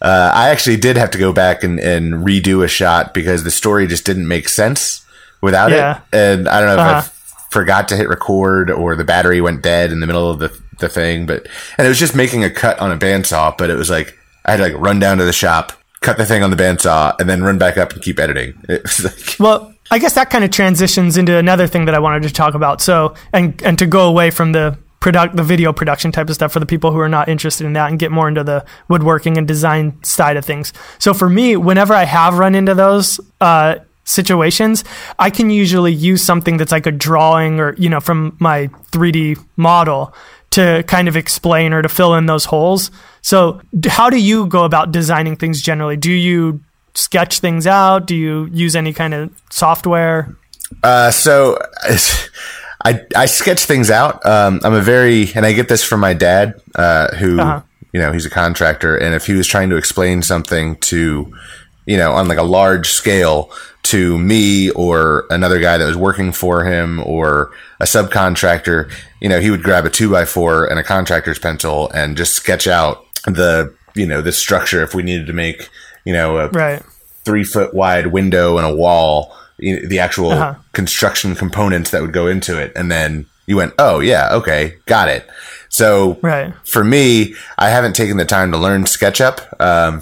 Uh, 0.02 0.32
I 0.34 0.50
actually 0.50 0.78
did 0.78 0.98
have 0.98 1.12
to 1.12 1.18
go 1.18 1.32
back 1.32 1.64
and, 1.64 1.80
and, 1.80 2.26
redo 2.26 2.64
a 2.64 2.68
shot 2.68 3.14
because 3.14 3.44
the 3.44 3.52
story 3.52 3.86
just 3.86 4.04
didn't 4.04 4.28
make 4.28 4.50
sense 4.50 5.06
without 5.42 5.70
yeah. 5.70 6.02
it. 6.12 6.18
And 6.18 6.50
I 6.50 6.60
don't 6.60 6.68
know 6.70 6.74
if 6.74 6.80
uh-huh. 6.80 7.10
I 7.10 7.52
forgot 7.52 7.88
to 7.90 7.98
hit 7.98 8.10
record 8.10 8.72
or 8.72 8.96
the 8.96 9.04
battery 9.04 9.42
went 9.42 9.62
dead 9.62 9.92
in 9.92 10.00
the 10.00 10.08
middle 10.08 10.30
of 10.30 10.40
the, 10.40 10.60
the 10.80 10.90
thing, 10.90 11.28
but, 11.28 11.48
and 11.78 11.86
it 11.86 11.90
was 11.90 12.00
just 12.00 12.16
making 12.16 12.44
a 12.44 12.50
cut 12.50 12.80
on 12.80 12.92
a 12.92 12.98
bandsaw, 12.98 13.56
but 13.56 13.70
it 13.70 13.76
was 13.76 13.92
like, 13.92 14.18
I 14.46 14.52
had 14.52 14.58
to 14.58 14.64
like 14.64 14.78
run 14.78 15.00
down 15.00 15.20
to 15.20 15.24
the 15.24 15.34
shop, 15.34 15.72
cut 16.00 16.18
the 16.18 16.26
thing 16.26 16.42
on 16.42 16.50
the 16.50 16.56
bandsaw, 16.56 17.20
and 17.20 17.30
then 17.30 17.44
run 17.44 17.60
back 17.60 17.78
up 17.78 17.94
and 17.94 18.02
keep 18.02 18.20
editing. 18.20 18.56
It 18.70 18.82
was 18.82 19.04
like, 19.04 19.40
Well, 19.40 19.72
I 19.92 20.00
guess 20.00 20.16
that 20.16 20.30
kind 20.30 20.44
of 20.44 20.52
transitions 20.52 21.18
into 21.18 21.36
another 21.36 21.68
thing 21.68 21.86
that 21.86 21.94
I 21.94 22.00
wanted 22.00 22.24
to 22.24 22.34
talk 22.34 22.56
about. 22.56 22.82
So, 22.82 23.14
and 23.34 23.62
and 23.62 23.78
to 23.78 23.86
go 23.86 24.08
away 24.08 24.32
from 24.32 24.54
the 24.54 24.78
product, 25.02 25.36
the 25.36 25.44
video 25.44 25.74
production 25.74 26.14
type 26.14 26.30
of 26.30 26.36
stuff 26.36 26.54
for 26.54 26.62
the 26.62 26.66
people 26.66 26.92
who 26.92 27.00
are 27.00 27.10
not 27.10 27.28
interested 27.28 27.66
in 27.68 27.74
that, 27.74 27.90
and 27.90 28.00
get 28.00 28.12
more 28.12 28.30
into 28.30 28.44
the 28.44 28.64
woodworking 28.88 29.38
and 29.38 29.46
design 29.46 30.02
side 30.04 30.38
of 30.38 30.46
things. 30.46 30.72
So, 31.00 31.14
for 31.14 31.30
me, 31.30 31.58
whenever 31.58 31.94
I 31.94 32.06
have 32.06 32.38
run 32.38 32.56
into 32.56 32.74
those 32.74 33.20
uh, 33.42 33.76
situations, 34.06 34.86
I 35.20 35.30
can 35.30 35.50
usually 35.50 35.92
use 35.94 36.24
something 36.24 36.56
that's 36.56 36.72
like 36.72 36.86
a 36.86 36.92
drawing 36.92 37.60
or 37.60 37.76
you 37.76 37.90
know 37.90 38.00
from 38.00 38.38
my 38.40 38.68
3D 38.94 39.38
model 39.58 40.14
to 40.52 40.84
kind 40.88 41.08
of 41.08 41.18
explain 41.18 41.74
or 41.74 41.82
to 41.82 41.90
fill 41.90 42.16
in 42.16 42.28
those 42.28 42.46
holes. 42.46 42.92
So, 43.22 43.62
how 43.88 44.10
do 44.10 44.18
you 44.18 44.48
go 44.48 44.64
about 44.64 44.94
designing 44.94 45.36
things 45.36 45.62
generally? 45.62 45.98
Do 45.98 46.12
you 46.12 46.62
sketch 46.94 47.40
things 47.40 47.68
out? 47.68 48.06
Do 48.06 48.16
you 48.16 48.46
use 48.52 48.76
any 48.76 48.94
kind 48.94 49.14
of 49.14 49.32
software? 49.50 50.36
Uh, 50.84 51.12
so 51.12 51.58
I 52.84 53.02
I 53.16 53.26
sketch 53.28 53.66
things 53.66 53.90
out. 53.92 54.26
Um, 54.26 54.60
I'm 54.64 54.74
a 54.74 54.82
very 54.82 55.32
and 55.36 55.46
I 55.46 55.54
get 55.54 55.68
this 55.70 55.84
from 55.84 56.00
my 56.00 56.14
dad, 56.14 56.60
uh, 56.76 57.16
who 57.16 57.40
Uh-huh. 57.40 57.62
you 57.94 58.00
know 58.00 58.12
he's 58.12 58.26
a 58.26 58.30
contractor, 58.30 58.96
and 58.98 59.14
if 59.16 59.26
he 59.28 59.34
was 59.34 59.48
trying 59.48 59.70
to 59.70 59.76
explain 59.78 60.22
something 60.22 60.76
to 60.78 61.32
you 61.86 61.98
know 61.98 62.14
on 62.14 62.28
like 62.28 62.38
a 62.38 62.44
large 62.44 62.92
scale 62.92 63.52
to 63.84 64.18
me 64.20 64.70
or 64.72 65.26
another 65.32 65.60
guy 65.60 65.78
that 65.78 65.86
was 65.86 65.98
working 65.98 66.32
for 66.32 66.64
him 66.64 67.00
or 67.02 67.52
a 67.80 67.86
subcontractor, 67.86 68.92
you 69.20 69.28
know, 69.28 69.40
he 69.40 69.50
would 69.50 69.64
grab 69.64 69.86
a 69.86 69.90
two 69.90 70.10
by 70.12 70.24
four 70.24 70.66
and 70.68 70.80
a 70.80 70.84
contractor's 70.84 71.40
pencil 71.40 71.90
and 71.92 72.16
just 72.16 72.34
sketch 72.34 72.68
out 72.68 73.06
the 73.26 73.74
you 73.96 74.06
know 74.06 74.22
the 74.22 74.32
structure 74.32 74.84
if 74.84 74.94
we 74.96 75.04
needed 75.04 75.28
to 75.28 75.34
make 75.34 75.70
you 76.06 76.14
know 76.14 76.38
a 76.38 76.50
Right. 76.50 76.82
three 77.26 77.44
foot 77.44 77.74
wide 77.74 78.08
window 78.08 78.58
and 78.58 78.66
a 78.68 78.74
wall, 78.74 79.36
you 79.62 79.80
know, 79.82 79.88
the 79.88 80.00
actual 80.00 80.32
Uh-huh. 80.32 80.56
construction 80.74 81.36
components 81.36 81.92
that 81.92 82.02
would 82.02 82.14
go 82.14 82.28
into 82.28 82.58
it. 82.60 82.72
And 82.76 82.92
then 82.92 83.26
you 83.48 83.56
went, 83.58 83.74
oh, 83.80 84.00
yeah, 84.00 84.30
okay, 84.34 84.76
got 84.86 85.08
it. 85.10 85.28
So 85.70 86.18
Right. 86.22 86.54
for 86.66 86.84
me, 86.84 87.36
I 87.58 87.70
haven't 87.70 87.96
taken 87.96 88.18
the 88.18 88.26
time 88.26 88.52
to 88.52 88.58
learn 88.58 88.84
SketchUp. 88.86 89.40
Um, 89.62 90.02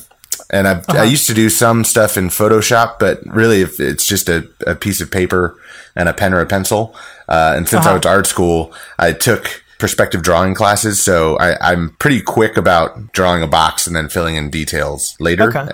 and 0.49 0.67
I've, 0.67 0.79
Uh-huh. 0.89 0.99
I 1.01 1.03
used 1.03 1.27
to 1.27 1.33
do 1.33 1.49
some 1.49 1.83
stuff 1.83 2.17
in 2.17 2.29
Photoshop, 2.29 2.97
but 2.99 3.19
really, 3.25 3.61
if 3.61 3.79
it's 3.79 4.05
just 4.07 4.29
a, 4.29 4.47
a 4.65 4.73
piece 4.75 4.99
of 5.01 5.11
paper 5.11 5.55
and 5.95 6.09
a 6.09 6.13
pen 6.13 6.33
or 6.33 6.39
a 6.39 6.45
pencil. 6.45 6.95
Uh, 7.27 7.53
and 7.55 7.67
since 7.69 7.81
I 7.81 7.89
Uh-huh. 7.89 7.93
went 7.95 8.03
to 8.03 8.09
art 8.09 8.27
school, 8.27 8.73
I 8.97 9.11
took 9.11 9.63
perspective 9.77 10.21
drawing 10.23 10.55
classes. 10.55 11.01
So 11.01 11.37
I, 11.39 11.55
I'm 11.71 11.95
pretty 11.99 12.21
quick 12.21 12.57
about 12.57 13.13
drawing 13.13 13.41
a 13.43 13.47
box 13.47 13.87
and 13.87 13.95
then 13.95 14.09
filling 14.09 14.35
in 14.35 14.49
details 14.49 15.15
later. 15.19 15.49
Okay. 15.49 15.71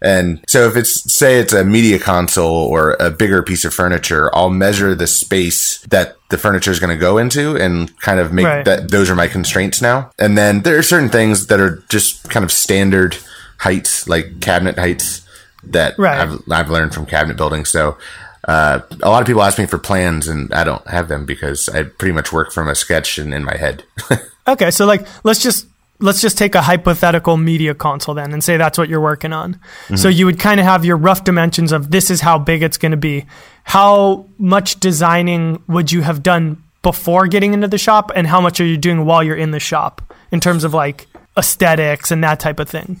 And 0.00 0.44
so 0.46 0.66
if 0.68 0.76
it's 0.76 1.12
say 1.12 1.38
it's 1.40 1.52
a 1.52 1.64
media 1.64 1.98
console 1.98 2.54
or 2.54 2.96
a 3.00 3.10
bigger 3.10 3.42
piece 3.42 3.64
of 3.64 3.74
furniture, 3.74 4.34
I'll 4.34 4.50
measure 4.50 4.94
the 4.94 5.06
space 5.06 5.80
that 5.90 6.16
the 6.30 6.38
furniture 6.38 6.70
is 6.70 6.78
going 6.78 6.96
to 6.96 7.00
go 7.00 7.18
into 7.18 7.56
and 7.56 7.98
kind 8.00 8.20
of 8.20 8.32
make 8.32 8.46
Right. 8.46 8.64
that 8.64 8.90
those 8.90 9.10
are 9.10 9.14
my 9.16 9.26
constraints 9.28 9.82
now. 9.82 10.10
And 10.18 10.36
then 10.38 10.62
there 10.62 10.78
are 10.78 10.82
certain 10.82 11.08
things 11.08 11.46
that 11.48 11.58
are 11.60 11.82
just 11.88 12.28
kind 12.30 12.44
of 12.44 12.52
standard 12.52 13.16
heights, 13.58 14.08
like 14.08 14.40
cabinet 14.40 14.78
heights 14.78 15.26
that 15.64 15.98
Right. 15.98 16.20
I've, 16.20 16.40
I've 16.50 16.70
learned 16.70 16.94
from 16.94 17.06
cabinet 17.06 17.36
building. 17.36 17.64
So 17.64 17.98
uh, 18.46 18.80
a 19.02 19.10
lot 19.10 19.20
of 19.20 19.26
people 19.26 19.42
ask 19.42 19.58
me 19.58 19.66
for 19.66 19.78
plans 19.78 20.28
and 20.28 20.52
I 20.54 20.62
don't 20.64 20.86
have 20.86 21.08
them 21.08 21.26
because 21.26 21.68
I 21.68 21.82
pretty 21.82 22.12
much 22.12 22.32
work 22.32 22.52
from 22.52 22.68
a 22.68 22.74
sketch 22.74 23.18
and 23.18 23.34
in 23.34 23.44
my 23.44 23.56
head. 23.56 23.82
Okay, 24.48 24.70
so 24.70 24.86
like 24.86 25.06
let's 25.24 25.42
just 25.42 25.66
let's 26.00 26.20
just 26.20 26.38
take 26.38 26.54
a 26.54 26.62
hypothetical 26.62 27.36
media 27.36 27.74
console 27.74 28.14
then 28.14 28.32
and 28.32 28.42
say 28.42 28.56
that's 28.56 28.78
what 28.78 28.88
you're 28.88 29.00
working 29.00 29.32
on. 29.32 29.58
So 29.96 30.08
you 30.08 30.26
would 30.26 30.38
kind 30.38 30.60
of 30.60 30.66
have 30.66 30.84
your 30.84 30.96
rough 30.96 31.24
dimensions 31.24 31.72
of 31.72 31.90
this 31.90 32.10
is 32.10 32.20
how 32.20 32.38
big 32.38 32.62
it's 32.62 32.78
going 32.78 32.92
to 32.92 32.96
be. 32.96 33.26
How 33.64 34.26
much 34.38 34.78
designing 34.80 35.62
would 35.66 35.90
you 35.90 36.02
have 36.02 36.22
done 36.22 36.62
before 36.82 37.26
getting 37.26 37.52
into 37.52 37.68
the 37.68 37.78
shop 37.78 38.12
and 38.14 38.26
how 38.26 38.40
much 38.40 38.60
are 38.60 38.64
you 38.64 38.76
doing 38.76 39.04
while 39.04 39.22
you're 39.24 39.36
in 39.36 39.50
the 39.50 39.60
shop 39.60 40.14
in 40.30 40.40
terms 40.40 40.62
of 40.64 40.72
like 40.72 41.06
aesthetics 41.36 42.10
and 42.10 42.22
that 42.22 42.38
type 42.38 42.60
of 42.60 42.68
thing? 42.68 43.00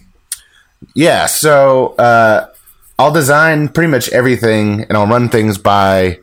Yeah, 0.94 1.26
so 1.26 1.94
uh, 1.96 2.48
I'll 2.98 3.12
design 3.12 3.68
pretty 3.68 3.90
much 3.90 4.08
everything, 4.10 4.82
and 4.82 4.96
I'll 4.96 5.06
run 5.06 5.28
things 5.28 5.58
by. 5.58 6.20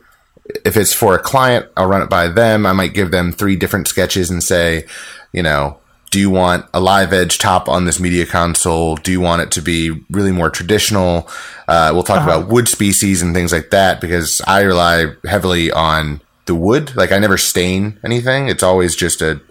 If 0.63 0.77
it's 0.77 0.93
for 0.93 1.15
a 1.15 1.19
client, 1.19 1.65
I'll 1.75 1.87
run 1.87 2.01
it 2.01 2.09
by 2.09 2.27
them. 2.27 2.65
I 2.65 2.73
might 2.73 2.93
give 2.93 3.11
them 3.11 3.31
three 3.31 3.55
different 3.55 3.87
sketches 3.87 4.29
and 4.29 4.43
say, 4.43 4.85
you 5.33 5.41
know, 5.41 5.79
do 6.15 6.21
you 6.21 6.29
want 6.29 6.65
a 6.73 6.79
live 6.79 7.11
edge 7.11 7.39
top 7.39 7.67
on 7.67 7.83
this 7.83 7.99
media 7.99 8.25
console? 8.25 8.95
Do 8.95 9.11
you 9.11 9.19
want 9.19 9.41
it 9.41 9.51
to 9.51 9.61
be 9.61 9.91
really 10.09 10.31
more 10.31 10.49
traditional? 10.49 11.27
Uh, 11.67 11.91
we'll 11.93 12.03
talk 12.03 12.23
about 12.23 12.47
wood 12.47 12.69
species 12.69 13.21
and 13.21 13.35
things 13.35 13.51
like 13.51 13.69
that 13.71 13.99
because 13.99 14.41
I 14.47 14.61
rely 14.61 15.07
heavily 15.25 15.71
on 15.73 16.21
the 16.45 16.55
wood. 16.55 16.95
Like 16.95 17.11
I 17.11 17.17
never 17.19 17.37
stain 17.37 17.99
anything. 18.05 18.47
It's 18.47 18.63
always 18.63 18.95
just 18.95 19.21
a 19.21 19.41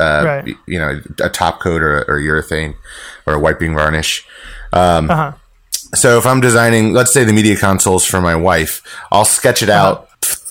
uh, 0.00 0.22
Right. 0.26 0.56
you 0.66 0.80
know, 0.80 1.00
a 1.22 1.28
top 1.30 1.60
coat 1.60 1.80
or, 1.80 1.98
or 2.08 2.18
urethane 2.18 2.74
or 3.24 3.34
a 3.34 3.38
wiping 3.38 3.72
varnish. 3.76 4.26
Um, 4.72 5.08
Uh-huh. 5.10 5.32
So 5.94 6.18
if 6.18 6.26
I'm 6.26 6.40
designing, 6.40 6.92
let's 6.92 7.12
say 7.12 7.22
the 7.22 7.32
media 7.32 7.56
consoles 7.56 8.04
for 8.04 8.20
my 8.20 8.34
wife, 8.34 8.82
I'll 9.12 9.24
sketch 9.24 9.62
it 9.62 9.68
out 9.70 10.08
f- 10.09 10.09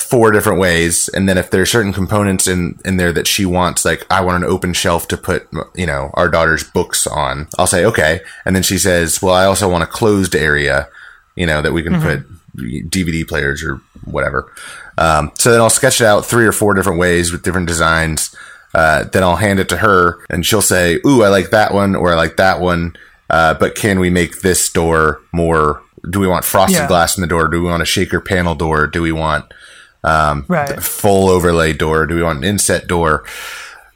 four 0.09 0.31
different 0.31 0.59
ways, 0.59 1.07
and 1.09 1.29
then 1.29 1.37
if 1.37 1.51
there 1.51 1.61
are 1.61 1.65
certain 1.67 1.93
components 1.93 2.47
in 2.47 2.79
in 2.83 2.97
there 2.97 3.13
that 3.13 3.27
she 3.27 3.45
wants, 3.45 3.85
like 3.85 4.05
I 4.09 4.21
want 4.21 4.43
an 4.43 4.49
open 4.49 4.73
shelf 4.73 5.07
to 5.09 5.17
put, 5.17 5.47
you 5.75 5.85
know, 5.85 6.09
our 6.15 6.29
daughter's 6.29 6.63
books 6.63 7.05
on, 7.05 7.47
I'll 7.57 7.67
say 7.67 7.85
okay, 7.85 8.21
and 8.45 8.55
then 8.55 8.63
she 8.63 8.77
says, 8.77 9.21
well, 9.21 9.35
I 9.35 9.45
also 9.45 9.69
want 9.69 9.83
a 9.83 9.87
closed 9.87 10.35
area, 10.35 10.87
you 11.35 11.45
know, 11.45 11.61
that 11.61 11.73
we 11.73 11.83
can 11.83 12.01
put 12.01 12.23
DVD 12.57 13.27
players 13.27 13.63
or 13.63 13.81
whatever. 14.05 14.51
Um, 14.97 15.31
so 15.35 15.51
then 15.51 15.61
I'll 15.61 15.69
sketch 15.69 16.01
it 16.01 16.05
out 16.05 16.25
three 16.25 16.45
or 16.45 16.51
four 16.51 16.73
different 16.73 16.99
ways 16.99 17.31
with 17.31 17.43
different 17.43 17.67
designs. 17.67 18.35
Uh, 18.73 19.03
then 19.05 19.23
I'll 19.23 19.37
hand 19.37 19.59
it 19.59 19.69
to 19.69 19.77
her, 19.77 20.19
and 20.29 20.45
she'll 20.45 20.61
say, 20.61 20.99
"Ooh, 21.05 21.23
I 21.23 21.29
like 21.29 21.49
that 21.51 21.73
one," 21.73 21.95
or 21.95 22.11
"I 22.11 22.15
like 22.15 22.37
that 22.37 22.59
one." 22.59 22.95
Uh, 23.29 23.53
but 23.53 23.75
can 23.75 23.99
we 23.99 24.09
make 24.09 24.41
this 24.41 24.69
door 24.69 25.21
more? 25.31 25.81
Do 26.09 26.19
we 26.19 26.27
want 26.27 26.45
frosted 26.45 26.79
Yeah. 26.81 26.87
glass 26.87 27.17
in 27.17 27.21
the 27.21 27.27
door? 27.27 27.47
Do 27.47 27.61
we 27.61 27.69
want 27.69 27.81
a 27.83 27.85
shaker 27.85 28.19
panel 28.19 28.55
door? 28.55 28.87
Do 28.87 29.01
we 29.01 29.11
want 29.11 29.45
Right. 30.03 30.81
full 30.81 31.29
overlay 31.29 31.73
door? 31.73 32.05
Do 32.05 32.15
we 32.15 32.23
want 32.23 32.39
an 32.39 32.43
inset 32.43 32.87
door? 32.87 33.25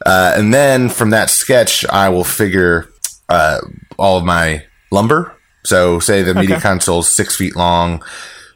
Uh, 0.05 0.33
and 0.35 0.53
then 0.53 0.89
from 0.89 1.11
that 1.11 1.29
sketch, 1.29 1.85
I 1.85 2.09
will 2.09 2.25
figure 2.25 2.89
uh, 3.29 3.59
all 3.97 4.17
of 4.17 4.25
my 4.25 4.65
lumber. 4.91 5.33
So, 5.65 5.99
say 5.99 6.23
the 6.23 6.33
media 6.33 6.57
Okay. 6.57 6.77
is 6.99 7.07
six 7.07 7.37
feet 7.37 7.55
long, 7.55 8.03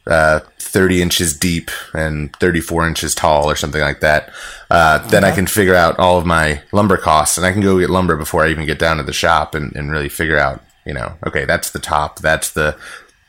uh, 0.06 0.40
30 0.60 1.00
inches 1.00 1.34
deep, 1.36 1.70
and 1.94 2.34
34 2.36 2.86
inches 2.86 3.14
tall, 3.14 3.50
or 3.50 3.56
something 3.56 3.80
like 3.80 4.00
that. 4.00 4.30
Uh, 4.70 4.98
then 5.08 5.24
I 5.24 5.30
can 5.30 5.46
figure 5.46 5.74
out 5.74 5.98
all 5.98 6.18
of 6.18 6.26
my 6.26 6.60
lumber 6.72 6.98
costs, 6.98 7.38
and 7.38 7.46
I 7.46 7.52
can 7.52 7.62
go 7.62 7.78
get 7.78 7.88
lumber 7.88 8.14
before 8.16 8.44
I 8.44 8.50
even 8.50 8.66
get 8.66 8.78
down 8.78 8.98
to 8.98 9.02
the 9.02 9.14
shop 9.14 9.54
and, 9.54 9.74
and 9.74 9.90
really 9.90 10.10
figure 10.10 10.38
out, 10.38 10.62
you 10.84 10.92
know, 10.92 11.14
okay, 11.26 11.46
that's 11.46 11.70
the 11.70 11.78
top, 11.78 12.18
that's 12.18 12.50
the 12.50 12.76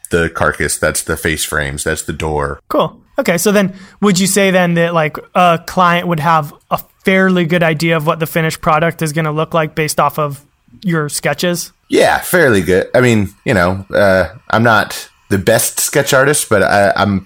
the 0.10 0.30
carcass, 0.30 0.78
that's 0.78 1.04
the 1.04 1.15
face 1.17 1.43
frames, 1.45 1.84
that's 1.84 2.04
the 2.04 2.13
door, 2.13 2.60
Cool. 2.69 3.00
Okay, 3.19 3.38
so 3.38 3.52
then 3.52 3.76
would 4.02 4.17
you 4.17 4.28
say 4.28 4.50
then 4.50 4.76
that 4.76 4.93
like 4.93 5.17
a 5.36 5.62
client 5.67 6.08
would 6.08 6.22
have 6.22 6.54
a 6.72 6.78
fairly 7.04 7.45
good 7.45 7.63
idea 7.63 7.98
of 7.98 8.06
what 8.08 8.19
the 8.19 8.26
finished 8.26 8.62
product 8.62 9.02
is 9.02 9.12
going 9.12 9.26
to 9.26 9.32
look 9.32 9.54
like 9.54 9.76
based 9.76 10.00
off 10.00 10.17
of 10.17 10.45
your 10.84 11.10
sketches? 11.10 11.74
Yeah, 11.89 12.19
fairly 12.19 12.62
good. 12.62 12.88
I 12.95 13.02
mean, 13.02 13.30
you 13.43 13.54
know, 13.54 13.86
uh, 13.93 14.30
I'm 14.52 14.63
not 14.63 15.10
the 15.30 15.38
best 15.38 15.82
sketch 15.82 16.13
artist, 16.13 16.48
but 16.50 16.63
I, 16.63 16.93
I'm 16.95 17.26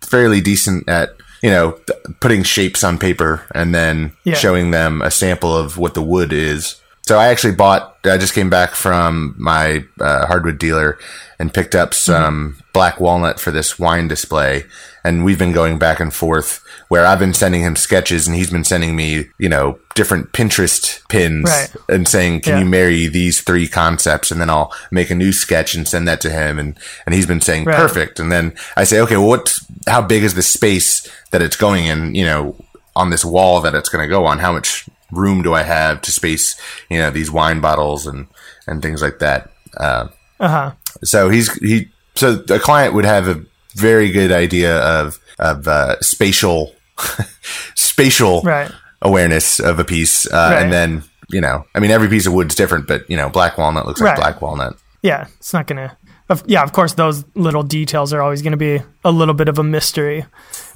fairly 0.00 0.40
decent 0.40 0.88
at, 0.88 1.10
you 1.42 1.50
know, 1.50 1.78
putting 2.20 2.42
shapes 2.42 2.82
on 2.82 2.96
paper 2.98 3.42
and 3.54 3.74
then 3.74 4.12
Yeah. 4.24 4.34
showing 4.34 4.70
them 4.70 5.02
a 5.02 5.10
sample 5.10 5.54
of 5.54 5.76
what 5.76 5.92
the 5.92 6.02
wood 6.02 6.32
is. 6.32 6.76
So 7.08 7.18
I 7.18 7.28
actually 7.28 7.54
bought, 7.54 7.96
I 8.04 8.18
just 8.18 8.34
came 8.34 8.50
back 8.50 8.72
from 8.72 9.34
my 9.38 9.82
uh, 9.98 10.26
hardwood 10.26 10.58
dealer 10.58 10.98
and 11.38 11.54
picked 11.54 11.74
up 11.74 11.94
some 11.94 12.58
black 12.74 13.00
walnut 13.00 13.40
for 13.40 13.50
this 13.50 13.78
wine 13.78 14.08
display. 14.08 14.64
And 15.04 15.24
we've 15.24 15.38
been 15.38 15.52
going 15.52 15.78
back 15.78 16.00
and 16.00 16.12
forth 16.12 16.62
where 16.88 17.06
I've 17.06 17.18
been 17.18 17.32
sending 17.32 17.62
him 17.62 17.76
sketches 17.76 18.26
and 18.26 18.36
he's 18.36 18.50
been 18.50 18.62
sending 18.62 18.94
me, 18.94 19.24
you 19.38 19.48
know, 19.48 19.78
different 19.94 20.32
Pinterest 20.32 21.00
pins 21.08 21.48
Right. 21.48 21.72
and 21.88 22.06
saying, 22.06 22.42
"Can 22.42 22.52
Yeah. 22.52 22.58
you 22.58 22.66
marry 22.66 23.06
these 23.06 23.40
three 23.40 23.68
concepts?" 23.68 24.30
And 24.30 24.38
then 24.38 24.50
I'll 24.50 24.70
make 24.90 25.08
a 25.08 25.14
new 25.14 25.32
sketch 25.32 25.74
and 25.74 25.88
send 25.88 26.06
that 26.08 26.20
to 26.20 26.30
him, 26.30 26.58
and 26.58 26.76
and 27.06 27.14
he's 27.14 27.24
been 27.24 27.40
saying 27.40 27.64
Right. 27.64 27.74
perfect. 27.78 28.20
And 28.20 28.30
then 28.30 28.52
I 28.76 28.84
say, 28.84 29.00
"Okay, 29.00 29.16
well, 29.16 29.28
what? 29.28 29.58
How 29.86 30.02
big 30.02 30.24
is 30.24 30.34
the 30.34 30.42
space 30.42 31.08
that 31.30 31.40
it's 31.40 31.56
going 31.56 31.86
in? 31.86 32.14
You 32.14 32.26
know, 32.26 32.56
on 32.94 33.08
this 33.10 33.24
wall 33.24 33.62
that 33.62 33.74
it's 33.74 33.88
going 33.88 34.04
to 34.04 34.08
go 34.10 34.26
on? 34.26 34.40
How 34.40 34.52
much 34.52 34.84
room 35.12 35.42
do 35.42 35.54
I 35.54 35.62
have 35.62 36.00
to 36.02 36.10
space? 36.12 36.56
You 36.90 36.98
know, 36.98 37.10
these 37.10 37.30
wine 37.30 37.60
bottles 37.60 38.06
and 38.06 38.26
and 38.66 38.82
things 38.82 39.02
like 39.02 39.18
that." 39.20 39.50
Uh, 39.76 40.08
Uh 40.40 40.48
huh. 40.48 40.70
so 41.04 41.30
he's 41.30 41.52
he 41.54 41.88
so 42.14 42.42
a 42.50 42.58
client 42.58 42.94
would 42.94 43.04
have 43.04 43.28
a 43.28 43.42
very 43.74 44.10
good 44.10 44.32
idea 44.32 44.78
of 44.78 45.18
of 45.38 45.68
uh, 45.68 46.00
spatial 46.00 46.74
spatial 47.74 48.42
Right. 48.42 48.70
awareness 49.02 49.60
of 49.60 49.78
a 49.78 49.84
piece 49.84 50.26
uh, 50.26 50.50
Right. 50.52 50.62
and 50.62 50.72
then 50.72 51.02
you 51.30 51.40
know 51.40 51.64
i 51.74 51.78
mean 51.80 51.90
every 51.90 52.08
piece 52.08 52.26
of 52.26 52.32
wood's 52.32 52.54
different 52.54 52.86
but 52.88 53.08
you 53.10 53.16
know 53.16 53.28
black 53.28 53.58
walnut 53.58 53.86
looks 53.86 54.00
like 54.00 54.10
Right. 54.16 54.20
black 54.20 54.42
walnut 54.42 54.74
Yeah, 55.02 55.26
it's 55.38 55.52
not 55.52 55.66
going 55.66 55.88
to 55.88 55.96
of, 56.30 56.42
yeah, 56.46 56.62
of 56.62 56.72
course, 56.72 56.92
those 56.92 57.24
little 57.34 57.62
details 57.62 58.12
are 58.12 58.20
always 58.20 58.42
going 58.42 58.50
to 58.58 58.58
be 58.58 58.82
a 59.02 59.10
little 59.10 59.32
bit 59.32 59.48
of 59.48 59.58
a 59.58 59.62
mystery. 59.62 60.26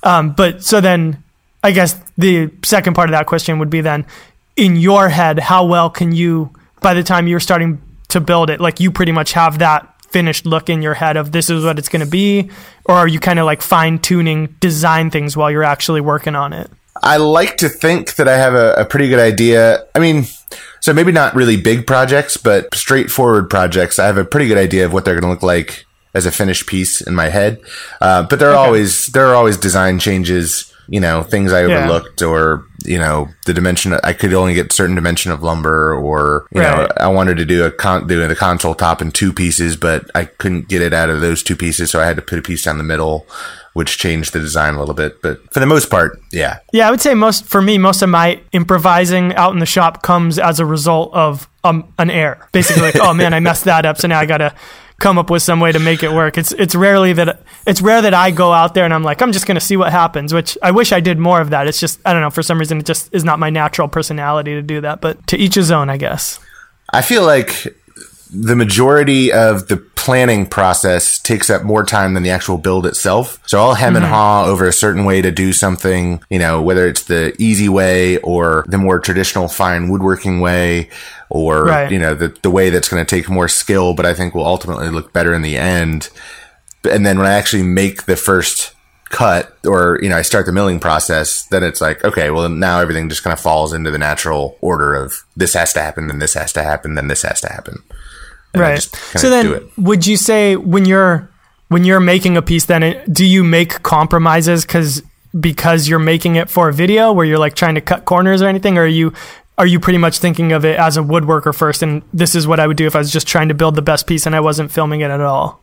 Um, 0.03 0.33
but 0.33 0.65
so 0.65 0.81
then, 0.81 1.23
I 1.63 1.71
guess 1.73 1.95
the 2.19 2.51
second 2.65 2.95
part 2.95 3.09
of 3.09 3.13
that 3.13 3.27
question 3.27 3.59
would 3.59 3.71
be 3.71 3.81
then, 3.81 4.07
in 4.57 4.77
your 4.77 5.09
head, 5.09 5.39
how 5.39 5.65
well 5.65 5.91
can 5.91 6.13
you, 6.13 6.53
by 6.81 6.95
the 6.95 7.03
time 7.03 7.27
you're 7.27 7.41
starting 7.41 7.81
to 8.09 8.21
build 8.21 8.51
it, 8.51 8.61
like 8.61 8.81
you 8.81 8.91
pretty 8.91 9.13
much 9.13 9.33
have 9.33 9.59
that 9.61 9.89
finished 10.11 10.45
look 10.45 10.69
in 10.69 10.83
your 10.83 10.95
head 10.95 11.17
of 11.17 11.33
this 11.33 11.49
is 11.49 11.65
what 11.65 11.79
it's 11.79 11.89
going 11.89 12.05
to 12.05 12.11
be, 12.11 12.51
or 12.85 12.95
are 12.95 13.09
you 13.09 13.19
kind 13.19 13.39
of 13.39 13.47
like 13.47 13.63
fine 13.63 13.99
tuning 13.99 14.55
design 14.61 15.11
things 15.11 15.37
while 15.37 15.51
you're 15.51 15.63
actually 15.63 16.01
working 16.01 16.35
on 16.35 16.53
it? 16.53 16.71
I 17.03 17.17
like 17.17 17.57
to 17.59 17.69
think 17.69 18.17
that 18.17 18.29
I 18.29 18.37
have 18.37 18.55
a, 18.55 18.75
a 18.75 18.85
pretty 18.85 19.09
good 19.09 19.19
idea. 19.19 19.87
I 19.95 19.99
mean, 19.99 20.25
so 20.81 20.93
maybe 20.93 21.13
not 21.13 21.35
really 21.35 21.57
big 21.57 21.87
projects, 21.87 22.37
but 22.37 22.73
straightforward 22.75 23.49
projects. 23.49 23.99
I 23.99 24.07
have 24.07 24.19
a 24.19 24.25
pretty 24.25 24.47
good 24.47 24.59
idea 24.59 24.85
of 24.85 24.93
what 24.93 25.05
they're 25.05 25.15
going 25.15 25.23
to 25.23 25.31
look 25.31 25.43
like 25.43 25.87
as 26.15 26.27
a 26.27 26.31
finished 26.31 26.67
piece 26.67 27.01
in 27.01 27.15
my 27.15 27.29
head. 27.29 27.61
Uh, 28.01 28.25
but 28.25 28.39
there 28.39 28.51
are 28.51 28.55
okay. 28.55 28.67
always 28.67 29.07
there 29.09 29.27
are 29.27 29.35
always 29.35 29.57
design 29.57 29.99
changes. 29.99 30.72
You 30.93 31.01
know, 31.01 31.23
things 31.23 31.53
I 31.53 31.65
overlooked, 31.65 32.21
yeah. 32.21 32.29
or 32.29 32.67
you 32.85 32.99
know, 32.99 33.29
the 33.47 33.55
dimension. 33.55 33.95
I 34.05 34.13
could 34.13 34.33
only 34.35 34.55
get 34.55 34.73
certain 34.73 34.95
dimension 34.95 35.33
of 35.33 35.43
lumber, 35.43 35.95
or 35.95 36.47
you 36.53 36.61
right. 36.61 36.77
know, 36.77 36.89
I 36.99 37.09
wanted 37.09 37.39
to 37.39 37.45
do 37.45 37.65
a 37.65 37.71
con- 37.71 38.07
do 38.07 38.27
the 38.29 38.37
console 38.37 38.75
top 38.75 39.01
in 39.01 39.11
two 39.11 39.33
pieces, 39.33 39.77
but 39.77 40.11
I 40.15 40.27
couldn't 40.27 40.69
get 40.69 40.83
it 40.83 40.93
out 40.93 41.09
of 41.09 41.21
those 41.21 41.43
two 41.43 41.57
pieces, 41.57 41.91
so 41.91 42.01
I 42.01 42.07
had 42.07 42.17
to 42.17 42.23
put 42.23 42.39
a 42.39 42.43
piece 42.43 42.63
down 42.63 42.79
the 42.79 42.85
middle 42.85 43.27
which 43.75 43.97
changed 43.97 44.33
the 44.35 44.39
design 44.39 44.75
a 44.75 44.79
little 44.79 44.95
bit. 44.95 45.23
But 45.23 45.53
for 45.53 45.61
the 45.61 45.67
most 45.67 45.91
part, 45.91 46.21
yeah. 46.31 46.59
Yeah, 46.73 46.89
I 46.89 46.91
would 46.91 47.01
say 47.01 47.15
most 47.15 47.47
for 47.47 47.63
me, 47.63 47.79
most 47.79 48.03
of 48.03 48.11
my 48.11 48.41
improvising 48.53 49.35
out 49.35 49.53
in 49.53 49.61
the 49.61 49.67
shop 49.67 50.03
comes 50.03 50.39
as 50.39 50.61
a 50.61 50.67
result 50.67 51.13
of 51.15 51.49
um, 51.65 51.93
an 51.99 52.11
error. 52.11 52.49
Basically, 52.53 52.83
like, 52.83 52.97
oh 52.97 53.15
man, 53.15 53.33
I 53.33 53.41
messed 53.41 53.65
that 53.65 53.87
up, 53.87 53.97
so 53.97 54.09
now 54.09 54.21
I 54.21 54.27
gotta 54.27 54.55
come 55.03 55.19
up 55.19 55.29
with 55.29 55.43
some 55.43 55.61
way 55.61 55.73
to 55.73 55.79
make 55.79 56.03
it 56.03 56.13
work. 56.13 56.39
It's 56.39 56.53
it's 56.53 56.75
rarely 56.75 57.13
that 57.15 57.43
it's 57.67 57.83
rare 57.83 58.01
that 58.01 58.15
I 58.15 58.31
go 58.31 58.53
out 58.53 58.75
there 58.75 58.85
and 58.85 58.95
I'm 58.95 59.03
like 59.03 59.21
I'm 59.21 59.33
just 59.33 59.47
gonna 59.47 59.61
see 59.61 59.77
what 59.77 59.93
happens. 59.93 60.33
Which 60.33 60.57
I 60.63 60.71
wish 60.71 60.93
I 60.93 61.01
did 61.01 61.19
more 61.19 61.41
of 61.41 61.51
that. 61.51 61.67
It's 61.67 61.81
just 61.81 62.01
I 62.07 62.13
don't 62.13 62.23
know 62.23 62.31
for 62.31 62.43
some 62.43 62.59
reason 62.59 62.79
it 62.79 62.87
just 62.87 63.13
is 63.13 63.25
not 63.25 63.39
my 63.39 63.51
natural 63.51 63.89
personality 63.89 64.55
to 64.55 64.63
do 64.63 64.81
that. 64.81 65.01
But 65.01 65.27
to 65.27 65.37
each 65.37 65.57
his 65.57 65.71
own, 65.71 65.91
I 65.91 65.97
guess. 65.97 66.39
I 66.95 67.03
feel 67.03 67.25
like 67.25 67.67
the 68.35 68.57
majority 68.57 69.31
of 69.31 69.69
the 69.69 69.77
planning 69.77 70.47
process 70.47 71.19
takes 71.19 71.51
up 71.51 71.63
more 71.63 71.85
time 71.85 72.15
than 72.15 72.23
the 72.23 72.31
actual 72.31 72.57
build 72.57 72.87
itself. 72.87 73.39
So 73.47 73.61
I'll 73.61 73.75
hem 73.75 73.93
mm-hmm. 73.93 74.03
and 74.03 74.13
haw 74.13 74.47
over 74.47 74.67
a 74.67 74.73
certain 74.73 75.05
way 75.05 75.21
to 75.21 75.31
do 75.31 75.53
something, 75.53 76.23
you 76.31 76.39
know, 76.39 76.63
whether 76.63 76.89
it's 76.89 77.05
the 77.05 77.37
easy 77.39 77.69
way 77.69 78.17
or 78.19 78.65
the 78.67 78.79
more 78.79 78.99
traditional 78.99 79.49
fine 79.49 79.91
woodworking 79.91 80.41
way 80.41 80.89
or, 81.29 81.67
right. 81.67 81.93
you 81.93 81.99
know, 81.99 82.15
the, 82.15 82.29
the 82.43 82.51
way 82.51 82.71
that's 82.71 82.89
going 82.89 83.05
to 83.05 83.17
take 83.17 83.29
more 83.29 83.49
skill, 83.49 83.95
but 83.95 84.07
I 84.07 84.15
think 84.15 84.35
will 84.35 84.47
ultimately 84.47 84.89
look 84.89 85.13
better 85.13 85.35
in 85.35 85.43
the 85.43 85.59
end. 85.59 86.09
And 86.91 87.05
then 87.05 87.19
when 87.19 87.27
I 87.27 87.35
actually 87.35 87.63
make 87.63 88.05
the 88.05 88.17
first 88.17 88.75
cut 89.11 89.57
or, 89.67 89.99
you 90.03 90.09
know, 90.09 90.17
I 90.17 90.23
start 90.23 90.47
the 90.47 90.53
milling 90.53 90.81
process, 90.81 91.45
then 91.45 91.63
it's 91.63 91.83
like, 91.83 92.03
okay, 92.03 92.31
well, 92.31 92.49
now 92.49 92.81
everything 92.81 93.11
just 93.11 93.23
kind 93.23 93.33
of 93.33 93.41
falls 93.41 93.75
into 93.75 93.91
the 93.91 93.99
natural 93.99 94.57
order 94.63 94.95
of 94.95 95.23
this 95.37 95.53
has 95.53 95.75
to 95.75 95.81
happen, 95.81 96.09
then 96.09 96.19
this 96.19 96.33
has 96.33 96.53
to 96.55 96.63
happen, 96.63 96.95
then 96.95 97.09
this 97.09 97.23
has 97.23 97.41
to 97.43 97.53
happen 97.53 97.83
right. 98.55 98.83
So 98.83 99.31
then, 99.31 99.71
would 99.77 100.07
you 100.07 100.17
say 100.17 100.57
when 100.57 100.85
you're 100.85 101.31
when 101.69 101.85
you're 101.85 102.01
making 102.01 102.37
a 102.37 102.43
piece, 102.43 102.67
then 102.67 103.03
do 103.11 103.25
you 103.25 103.43
make 103.43 103.83
compromises 103.83 104.65
because 104.65 105.03
because 105.39 105.89
you're 105.89 105.99
making 105.99 106.37
it 106.37 106.51
for 106.51 106.69
a 106.69 106.73
video 106.73 107.13
where 107.13 107.25
you're 107.25 107.39
like 107.39 107.55
trying 107.55 107.75
to 107.75 107.81
cut 107.81 108.05
corners 108.05 108.43
or 108.43 108.49
anything, 108.49 108.77
or 108.77 108.83
are 108.83 108.87
you 108.87 109.13
are 109.59 109.67
you 109.67 109.81
pretty 109.81 109.99
much 109.99 110.19
thinking 110.19 110.53
of 110.53 110.65
it 110.65 110.79
as 110.79 110.97
a 110.97 111.01
woodworker 111.01 111.55
first, 111.55 111.83
and 111.83 112.03
this 112.13 112.35
is 112.35 112.47
what 112.47 112.61
I 112.61 112.67
would 112.67 112.77
do 112.77 112.87
if 112.87 112.95
I 112.95 112.99
was 112.99 113.13
just 113.13 113.27
trying 113.27 113.49
to 113.49 113.55
build 113.55 113.75
the 113.75 113.83
best 113.83 114.07
piece 114.07 114.27
and 114.27 114.37
I 114.37 114.41
wasn't 114.41 114.71
filming 114.71 115.01
it 115.01 115.11
at 115.11 115.21
all? 115.21 115.63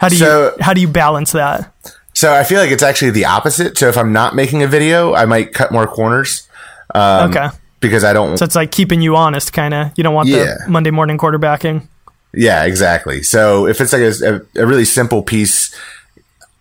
How 0.00 0.08
do 0.08 0.16
so, 0.16 0.54
you 0.56 0.62
how 0.62 0.72
do 0.72 0.80
you 0.80 0.88
balance 0.88 1.32
that? 1.32 1.72
So 2.14 2.32
I 2.34 2.44
feel 2.44 2.60
like 2.60 2.70
it's 2.70 2.82
actually 2.82 3.10
the 3.10 3.26
opposite. 3.26 3.76
So 3.78 3.88
if 3.88 3.96
I'm 3.96 4.12
not 4.12 4.34
making 4.34 4.62
a 4.62 4.66
video, 4.66 5.14
I 5.14 5.26
might 5.26 5.52
cut 5.52 5.70
more 5.70 5.86
corners. 5.86 6.48
Um, 6.94 7.30
okay 7.30 7.48
because 7.80 8.04
I 8.04 8.12
don't. 8.12 8.36
So 8.36 8.44
it's 8.44 8.54
like 8.54 8.70
keeping 8.70 9.00
you 9.00 9.16
honest, 9.16 9.52
kind 9.52 9.74
of. 9.74 9.92
You 9.96 10.04
don't 10.04 10.14
want 10.14 10.28
yeah. 10.28 10.56
the 10.64 10.70
Monday 10.70 10.90
morning 10.90 11.18
quarterbacking. 11.18 11.88
Yeah, 12.32 12.64
exactly. 12.64 13.22
So 13.22 13.66
if 13.66 13.80
it's 13.80 13.92
like 13.92 14.02
a, 14.02 14.46
a, 14.60 14.66
really 14.66 14.84
simple 14.84 15.22
piece, 15.22 15.74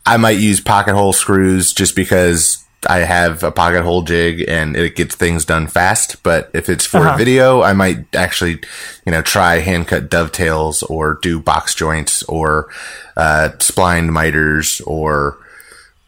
I 0.05 0.17
might 0.17 0.39
use 0.39 0.60
pocket 0.60 0.95
hole 0.95 1.13
screws 1.13 1.73
just 1.73 1.95
because 1.95 2.65
I 2.88 2.99
have 2.99 3.43
a 3.43 3.51
pocket 3.51 3.84
hole 3.84 4.01
jig 4.01 4.43
and 4.47 4.75
it 4.75 4.95
gets 4.95 5.15
things 5.15 5.45
done 5.45 5.67
fast. 5.67 6.23
But 6.23 6.49
if 6.53 6.69
it's 6.69 6.86
for 6.86 6.99
uh-huh. 6.99 7.13
a 7.13 7.17
video, 7.17 7.62
I 7.62 7.73
might 7.73 8.15
actually, 8.15 8.60
you 9.05 9.12
know, 9.12 9.21
try 9.21 9.58
hand 9.58 9.88
cut 9.88 10.10
dovetails 10.10 10.82
or 10.84 11.19
do 11.21 11.39
box 11.39 11.75
joints 11.75 12.23
or 12.23 12.69
uh, 13.15 13.49
splined 13.60 14.12
miters 14.12 14.82
or, 14.82 15.38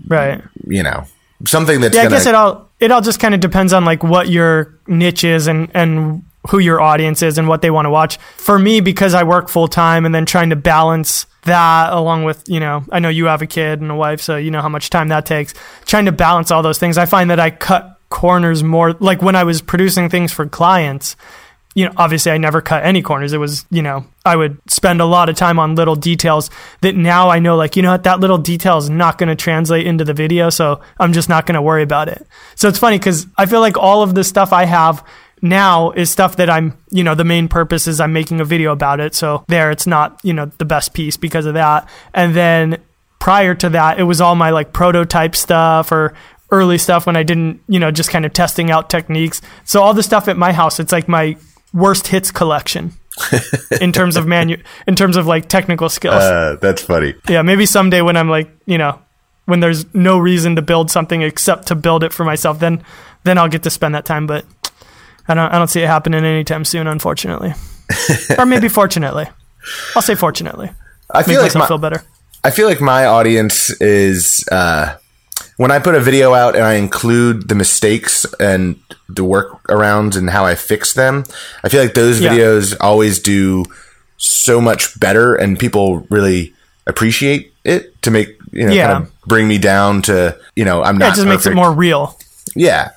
right, 0.07 0.41
you 0.65 0.81
know, 0.81 1.05
something 1.45 1.81
that's. 1.81 1.95
Yeah, 1.95 2.03
gonna, 2.03 2.15
I 2.15 2.17
guess 2.17 2.25
it 2.25 2.35
all 2.35 2.70
it 2.81 2.91
all 2.91 3.01
just 3.01 3.19
kind 3.19 3.33
of 3.33 3.39
depends 3.39 3.71
on 3.71 3.85
like 3.85 4.03
what 4.03 4.27
your 4.27 4.79
niche 4.87 5.23
is 5.23 5.47
and 5.47 5.69
and 5.73 6.23
who 6.49 6.57
your 6.57 6.81
audience 6.81 7.21
is 7.21 7.37
and 7.37 7.47
what 7.47 7.61
they 7.61 7.69
want 7.69 7.85
to 7.85 7.91
watch. 7.91 8.17
For 8.37 8.57
me, 8.57 8.81
because 8.81 9.13
I 9.13 9.23
work 9.23 9.47
full 9.47 9.67
time 9.67 10.05
and 10.05 10.13
then 10.13 10.25
trying 10.25 10.49
to 10.49 10.55
balance 10.55 11.27
that 11.43 11.93
along 11.93 12.23
with, 12.23 12.43
you 12.47 12.59
know, 12.59 12.83
I 12.91 12.99
know 12.99 13.09
you 13.09 13.25
have 13.25 13.43
a 13.43 13.47
kid 13.47 13.79
and 13.79 13.91
a 13.91 13.95
wife, 13.95 14.21
so 14.21 14.37
you 14.37 14.49
know 14.49 14.61
how 14.61 14.69
much 14.69 14.89
time 14.89 15.09
that 15.09 15.27
takes. 15.27 15.53
Trying 15.85 16.05
to 16.05 16.11
balance 16.11 16.49
all 16.49 16.63
those 16.63 16.79
things, 16.79 16.97
I 16.97 17.05
find 17.05 17.29
that 17.29 17.39
I 17.39 17.51
cut 17.51 17.99
corners 18.09 18.63
more 18.63 18.93
like 18.93 19.21
when 19.21 19.35
I 19.35 19.43
was 19.43 19.61
producing 19.61 20.09
things 20.09 20.31
for 20.31 20.47
clients, 20.47 21.15
you 21.73 21.85
know, 21.85 21.93
obviously 21.95 22.31
I 22.31 22.37
never 22.37 22.61
cut 22.61 22.83
any 22.83 23.01
corners. 23.01 23.31
It 23.31 23.37
was, 23.37 23.65
you 23.69 23.81
know, 23.81 24.05
I 24.25 24.35
would 24.35 24.59
spend 24.69 24.99
a 24.99 25.05
lot 25.05 25.29
of 25.29 25.35
time 25.35 25.57
on 25.57 25.75
little 25.75 25.95
details 25.95 26.49
that 26.81 26.95
now 26.95 27.29
I 27.29 27.39
know, 27.39 27.55
like, 27.55 27.75
you 27.75 27.81
know 27.81 27.91
what, 27.91 28.03
that 28.03 28.19
little 28.19 28.37
detail 28.37 28.77
is 28.77 28.89
not 28.89 29.17
going 29.17 29.29
to 29.29 29.35
translate 29.35 29.87
into 29.87 30.03
the 30.03 30.13
video. 30.13 30.49
So 30.49 30.81
I'm 30.99 31.13
just 31.13 31.29
not 31.29 31.45
going 31.45 31.55
to 31.55 31.61
worry 31.61 31.83
about 31.83 32.09
it. 32.09 32.27
So 32.55 32.67
it's 32.67 32.79
funny 32.79 32.99
because 32.99 33.25
I 33.37 33.45
feel 33.45 33.61
like 33.61 33.77
all 33.77 34.03
of 34.03 34.15
the 34.15 34.23
stuff 34.23 34.51
I 34.51 34.65
have 34.65 35.05
now 35.41 35.91
is 35.91 36.11
stuff 36.11 36.35
that 36.35 36.49
I'm, 36.49 36.77
you 36.91 37.03
know, 37.03 37.15
the 37.15 37.23
main 37.23 37.47
purpose 37.47 37.87
is 37.87 38.01
I'm 38.01 38.13
making 38.13 38.41
a 38.41 38.45
video 38.45 38.73
about 38.73 38.99
it. 38.99 39.15
So 39.15 39.45
there, 39.47 39.71
it's 39.71 39.87
not, 39.87 40.19
you 40.23 40.33
know, 40.33 40.47
the 40.57 40.65
best 40.65 40.93
piece 40.93 41.15
because 41.15 41.45
of 41.45 41.53
that. 41.53 41.87
And 42.13 42.35
then 42.35 42.81
prior 43.19 43.55
to 43.55 43.69
that, 43.69 43.97
it 43.97 44.03
was 44.03 44.19
all 44.19 44.35
my 44.35 44.49
like 44.49 44.73
prototype 44.73 45.37
stuff 45.37 45.91
or 45.91 46.13
early 46.51 46.77
stuff 46.77 47.05
when 47.05 47.15
I 47.15 47.23
didn't, 47.23 47.61
you 47.69 47.79
know, 47.79 47.91
just 47.91 48.09
kind 48.09 48.25
of 48.25 48.33
testing 48.33 48.69
out 48.69 48.89
techniques. 48.89 49.41
So 49.63 49.81
all 49.81 49.93
the 49.93 50.03
stuff 50.03 50.27
at 50.27 50.37
my 50.37 50.51
house, 50.51 50.79
it's 50.79 50.91
like 50.91 51.07
my 51.07 51.37
worst 51.73 52.07
hits 52.07 52.31
collection 52.31 52.93
in 53.79 53.91
terms 53.91 54.15
of 54.15 54.25
manu 54.25 54.57
in 54.87 54.95
terms 54.95 55.17
of 55.17 55.27
like 55.27 55.49
technical 55.49 55.89
skills. 55.89 56.15
Uh, 56.15 56.57
that's 56.61 56.81
funny. 56.81 57.13
Yeah, 57.29 57.41
maybe 57.41 57.65
someday 57.65 58.01
when 58.01 58.17
I'm 58.17 58.29
like, 58.29 58.49
you 58.65 58.77
know, 58.77 58.99
when 59.45 59.59
there's 59.59 59.93
no 59.93 60.17
reason 60.17 60.55
to 60.55 60.61
build 60.61 60.89
something 60.91 61.21
except 61.21 61.67
to 61.67 61.75
build 61.75 62.03
it 62.03 62.13
for 62.13 62.23
myself, 62.23 62.59
then 62.59 62.83
then 63.23 63.37
I'll 63.37 63.49
get 63.49 63.63
to 63.63 63.69
spend 63.69 63.95
that 63.95 64.05
time. 64.05 64.27
But 64.27 64.45
I 65.27 65.33
don't 65.33 65.51
I 65.51 65.57
don't 65.57 65.67
see 65.67 65.81
it 65.81 65.87
happening 65.87 66.23
anytime 66.23 66.65
soon, 66.65 66.87
unfortunately, 66.87 67.53
or 68.37 68.45
maybe 68.45 68.69
fortunately. 68.69 69.27
I'll 69.95 70.01
say 70.01 70.15
fortunately. 70.15 70.71
I 71.13 71.23
feel 71.23 71.41
Make 71.41 71.53
like 71.53 71.59
my, 71.59 71.67
feel 71.67 71.77
better. 71.77 72.03
I 72.43 72.51
feel 72.51 72.67
like 72.67 72.81
my 72.81 73.05
audience 73.05 73.69
is 73.81 74.47
uh, 74.51 74.95
when 75.57 75.71
I 75.71 75.79
put 75.79 75.95
a 75.95 75.99
video 75.99 76.33
out 76.33 76.55
and 76.55 76.63
I 76.63 76.73
include 76.73 77.47
the 77.47 77.55
mistakes 77.55 78.25
and 78.39 78.79
the 79.07 79.23
workarounds 79.23 80.17
and 80.17 80.29
how 80.29 80.45
I 80.45 80.55
fix 80.55 80.93
them, 80.93 81.23
I 81.63 81.69
feel 81.69 81.81
like 81.81 81.93
those 81.93 82.19
yeah. 82.19 82.31
videos 82.33 82.75
always 82.79 83.19
do 83.19 83.65
so 84.17 84.61
much 84.61 84.99
better 84.99 85.35
and 85.35 85.59
people 85.59 86.05
really 86.09 86.53
appreciate 86.87 87.53
it 87.63 88.01
to 88.03 88.11
make, 88.11 88.29
you 88.51 88.65
know, 88.65 88.73
yeah. 88.73 88.91
kind 88.91 89.03
of 89.03 89.21
bring 89.27 89.47
me 89.47 89.57
down 89.57 90.01
to, 90.03 90.37
you 90.55 90.65
know, 90.65 90.83
I'm 90.83 90.97
not. 90.97 91.05
Yeah, 91.05 91.11
it 91.11 91.15
just 91.15 91.27
perfect. 91.27 91.45
makes 91.45 91.45
it 91.47 91.55
more 91.55 91.71
real. 91.71 92.17
Yeah. 92.55 92.91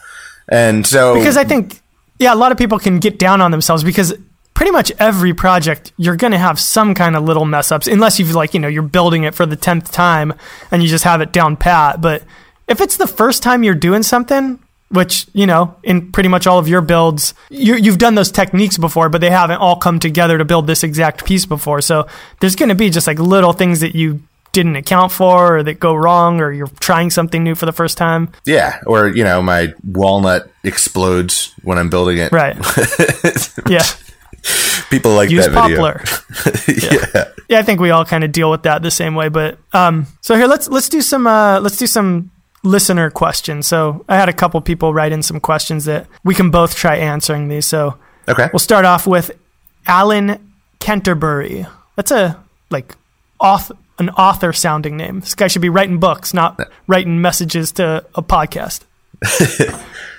And 0.49 0.87
so. 0.87 1.15
Because 1.15 1.37
I 1.37 1.45
think, 1.45 1.81
yeah, 2.19 2.33
a 2.33 2.37
lot 2.37 2.53
of 2.53 2.59
people 2.59 2.79
can 2.79 2.99
get 2.99 3.19
down 3.19 3.41
on 3.41 3.51
themselves 3.51 3.85
because 3.85 4.15
pretty 4.55 4.71
much 4.71 4.93
every 4.99 5.35
project 5.35 5.93
you're 5.97 6.17
going 6.17 6.31
to 6.31 6.39
have 6.39 6.59
some 6.59 6.95
kind 6.95 7.17
of 7.17 7.25
little 7.25 7.45
mess 7.45 7.73
ups 7.73 7.87
unless 7.87 8.19
you've 8.19 8.35
like 8.35 8.55
you 8.55 8.61
know 8.61 8.69
you're 8.69 8.83
building 8.83 9.25
it 9.25 9.35
for 9.35 9.45
the 9.45 9.57
10th 9.57 9.91
time 9.91 10.33
and 10.71 10.81
you 10.81 10.89
just 10.89 11.03
have 11.03 11.21
it 11.21 11.33
down 11.33 11.57
pat 11.57 12.01
but 12.01 12.23
if 12.69 12.81
it's 12.81 12.97
the 12.97 13.07
first 13.07 13.43
time 13.43 13.63
you're 13.63 13.75
doing 13.75 14.03
something, 14.03 14.59
which 14.95 15.27
you 15.33 15.47
know 15.47 15.75
in 15.83 16.13
pretty 16.13 16.29
much 16.29 16.47
all 16.47 16.59
of 16.59 16.69
your 16.69 16.81
builds 16.81 17.35
you, 17.51 17.83
have 17.83 17.99
done 17.99 18.15
those 18.15 18.31
techniques 18.31 18.79
before 18.79 19.09
but 19.09 19.21
they 19.21 19.31
haven't 19.31 19.57
all 19.57 19.77
come 19.77 19.99
together 19.99 20.39
to 20.39 20.45
build 20.45 20.67
this 20.67 20.85
exact 20.85 21.25
piece 21.25 21.47
before 21.47 21.81
so 21.81 22.07
there's 22.41 22.55
going 22.55 22.69
to 22.69 22.75
be 22.75 22.91
just 22.91 23.07
like 23.07 23.19
little 23.19 23.53
things 23.53 23.81
that 23.81 23.95
you 23.95 24.23
didn't 24.53 24.77
account 24.77 25.11
for 25.11 25.57
or 25.57 25.63
that 25.65 25.81
go 25.81 25.95
wrong 25.95 26.41
or 26.41 26.53
you're 26.53 26.69
trying 26.79 27.11
something 27.11 27.43
new 27.43 27.55
for 27.55 27.67
the 27.67 27.73
first 27.73 27.99
time 27.99 28.31
yeah 28.47 28.79
or 28.87 29.09
you 29.09 29.25
know 29.25 29.43
my 29.43 29.73
walnut 29.85 30.51
explodes 30.63 31.53
when 31.63 31.77
i'm 31.77 31.91
building 31.91 32.19
it 32.19 32.31
right 32.31 32.57
yeah 33.69 33.83
people 34.91 35.13
like 35.13 35.31
Use 35.31 35.47
that 35.47 35.55
poplar. 35.55 36.05
yeah. 36.69 37.07
yeah. 37.15 37.25
yeah 37.49 37.59
i 37.59 37.63
think 37.63 37.81
we 37.81 37.91
all 37.91 38.05
kind 38.05 38.23
of 38.23 38.31
deal 38.31 38.51
with 38.51 38.63
that 38.63 38.83
the 38.83 38.91
same 38.91 39.15
way 39.15 39.29
but 39.29 39.59
um 39.73 40.07
so 40.21 40.37
here 40.37 40.47
let's 40.47 40.69
let's 40.69 40.89
do 40.89 41.01
some 41.01 41.27
uh 41.27 41.59
let's 41.61 41.77
do 41.77 41.87
some 41.87 42.31
listener 42.65 43.11
questions. 43.11 43.69
So 43.69 44.05
I 44.09 44.17
had 44.17 44.29
a 44.29 44.33
couple 44.33 44.61
people 44.61 44.93
write 44.93 45.13
in 45.13 45.23
some 45.23 45.39
questions 45.39 45.85
that 45.85 46.09
we 46.25 46.35
can 46.35 46.51
both 46.51 46.75
try 46.75 46.97
answering 46.97 47.49
these. 47.49 47.67
So 47.67 47.97
okay, 48.29 48.49
we'll 48.53 48.59
start 48.59 48.85
off 48.85 49.07
with 49.07 49.31
Alan 49.87 50.53
Canterbury. 50.81 51.67
That's 51.95 52.11
a 52.11 52.43
like 52.71 52.97
author, 53.39 53.75
an 53.99 54.11
author 54.11 54.53
sounding 54.53 54.97
name. 54.97 55.21
This 55.21 55.35
guy 55.35 55.47
should 55.47 55.63
be 55.63 55.69
writing 55.69 56.01
books, 56.01 56.35
not 56.35 56.59
writing 56.89 57.21
messages 57.21 57.71
to 57.73 58.05
a 58.15 58.23
podcast. 58.23 58.81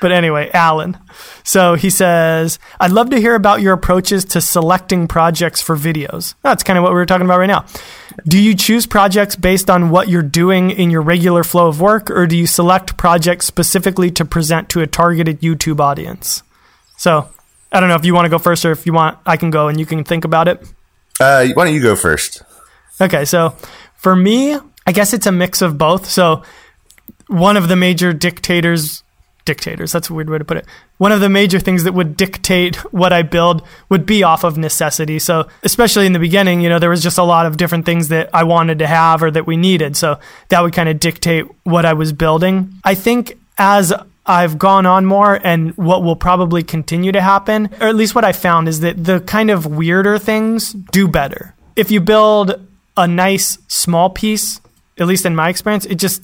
But 0.02 0.12
anyway, 0.12 0.50
Alan. 0.54 0.98
So 1.44 1.76
he 1.76 1.90
says, 1.90 2.60
I'd 2.80 2.92
love 2.92 3.10
to 3.12 3.20
hear 3.20 3.36
about 3.36 3.62
your 3.62 3.74
approaches 3.74 4.26
to 4.26 4.42
selecting 4.42 5.08
projects 5.08 5.62
for 5.62 5.76
videos. 5.76 6.36
That's 6.42 6.64
kind 6.64 6.78
of 6.78 6.84
what 6.84 6.92
we 6.92 6.96
were 6.96 7.06
talking 7.06 7.26
about 7.26 7.40
right 7.40 7.48
now. 7.48 7.66
Do 8.28 8.42
you 8.42 8.56
choose 8.56 8.86
projects 8.86 9.36
based 9.36 9.70
on 9.70 9.90
what 9.90 10.08
you're 10.08 10.22
doing 10.22 10.72
in 10.72 10.90
your 10.90 11.02
regular 11.02 11.44
flow 11.44 11.68
of 11.68 11.82
work, 11.82 12.10
or 12.10 12.28
do 12.28 12.38
you 12.38 12.48
select 12.48 12.98
projects 12.98 13.46
specifically 13.46 14.10
to 14.12 14.26
present 14.26 14.70
to 14.70 14.82
a 14.82 14.88
targeted 14.88 15.42
YouTube 15.42 15.80
audience? 15.80 16.44
So 16.98 17.30
I 17.72 17.80
don't 17.80 17.90
know 17.90 17.96
if 17.96 18.06
you 18.06 18.14
want 18.14 18.26
to 18.26 18.30
go 18.30 18.40
first 18.40 18.66
or 18.66 18.72
if 18.72 18.86
you 18.86 18.94
want, 18.94 19.18
I 19.26 19.38
can 19.38 19.50
go 19.52 19.68
and 19.68 19.80
you 19.80 19.86
can 19.86 20.04
think 20.04 20.24
about 20.24 20.48
it. 20.48 20.62
Uh, 21.20 21.48
why 21.54 21.66
don't 21.66 21.74
you 21.74 21.82
go 21.82 21.96
first? 21.96 22.42
Okay, 23.02 23.26
so 23.26 23.56
for 23.96 24.16
me, 24.16 24.58
I 24.88 24.92
guess 24.92 25.14
it's 25.14 25.26
a 25.26 25.32
mix 25.32 25.62
of 25.62 25.78
both. 25.78 26.06
So 26.06 26.44
one 27.28 27.58
of 27.58 27.68
the 27.68 27.76
major 27.76 28.14
dictators 28.14 29.04
dictators 29.46 29.92
that's 29.92 30.10
a 30.10 30.14
weird 30.14 30.28
way 30.28 30.40
to 30.40 30.44
put 30.44 30.58
it. 30.58 30.66
One 30.98 31.12
of 31.12 31.22
the 31.22 31.30
major 31.30 31.60
things 31.60 31.84
that 31.84 31.94
would 31.94 32.18
dictate 32.18 32.76
what 32.92 33.14
i 33.14 33.22
build 33.22 33.62
would 33.90 34.06
be 34.06 34.24
off 34.24 34.44
of 34.44 34.58
necessity. 34.58 35.20
So 35.20 35.48
especially 35.64 36.08
in 36.08 36.14
the 36.14 36.20
beginning 36.20 36.62
you 36.62 36.70
know 36.70 36.80
there 36.80 36.90
was 36.90 37.04
just 37.04 37.20
a 37.20 37.24
lot 37.24 37.46
of 37.46 37.58
different 37.58 37.86
things 37.86 38.08
that 38.08 38.30
i 38.34 38.44
wanted 38.44 38.80
to 38.80 38.88
have 38.88 39.22
or 39.22 39.32
that 39.32 39.46
we 39.46 39.56
needed. 39.56 39.96
So 39.96 40.20
that 40.50 40.62
would 40.62 40.74
kind 40.74 40.90
of 40.90 41.00
dictate 41.00 41.46
what 41.64 41.86
i 41.86 41.94
was 41.94 42.12
building. 42.12 42.74
I 42.84 42.96
think 42.96 43.38
as 43.58 43.94
I've 44.26 44.58
gone 44.58 44.86
on 44.86 45.06
more, 45.06 45.40
and 45.44 45.78
what 45.78 46.04
will 46.04 46.16
probably 46.16 46.64
continue 46.64 47.12
to 47.12 47.22
happen, 47.22 47.70
or 47.80 47.88
at 47.88 47.96
least 47.96 48.16
what 48.16 48.26
I 48.26 48.32
found, 48.32 48.68
is 48.68 48.80
that 48.80 49.04
the 49.04 49.20
kind 49.20 49.52
of 49.52 49.68
weirder 49.68 50.18
things 50.18 50.74
do 50.74 51.08
better. 51.08 51.54
If 51.76 51.92
you 51.92 52.02
build 52.02 52.60
a 52.98 53.08
nice 53.08 53.58
small 53.68 54.10
piece, 54.10 54.60
at 54.98 55.08
least 55.08 55.26
in 55.26 55.36
my 55.36 55.50
experience, 55.50 55.86
it 55.86 55.96
just 55.96 56.24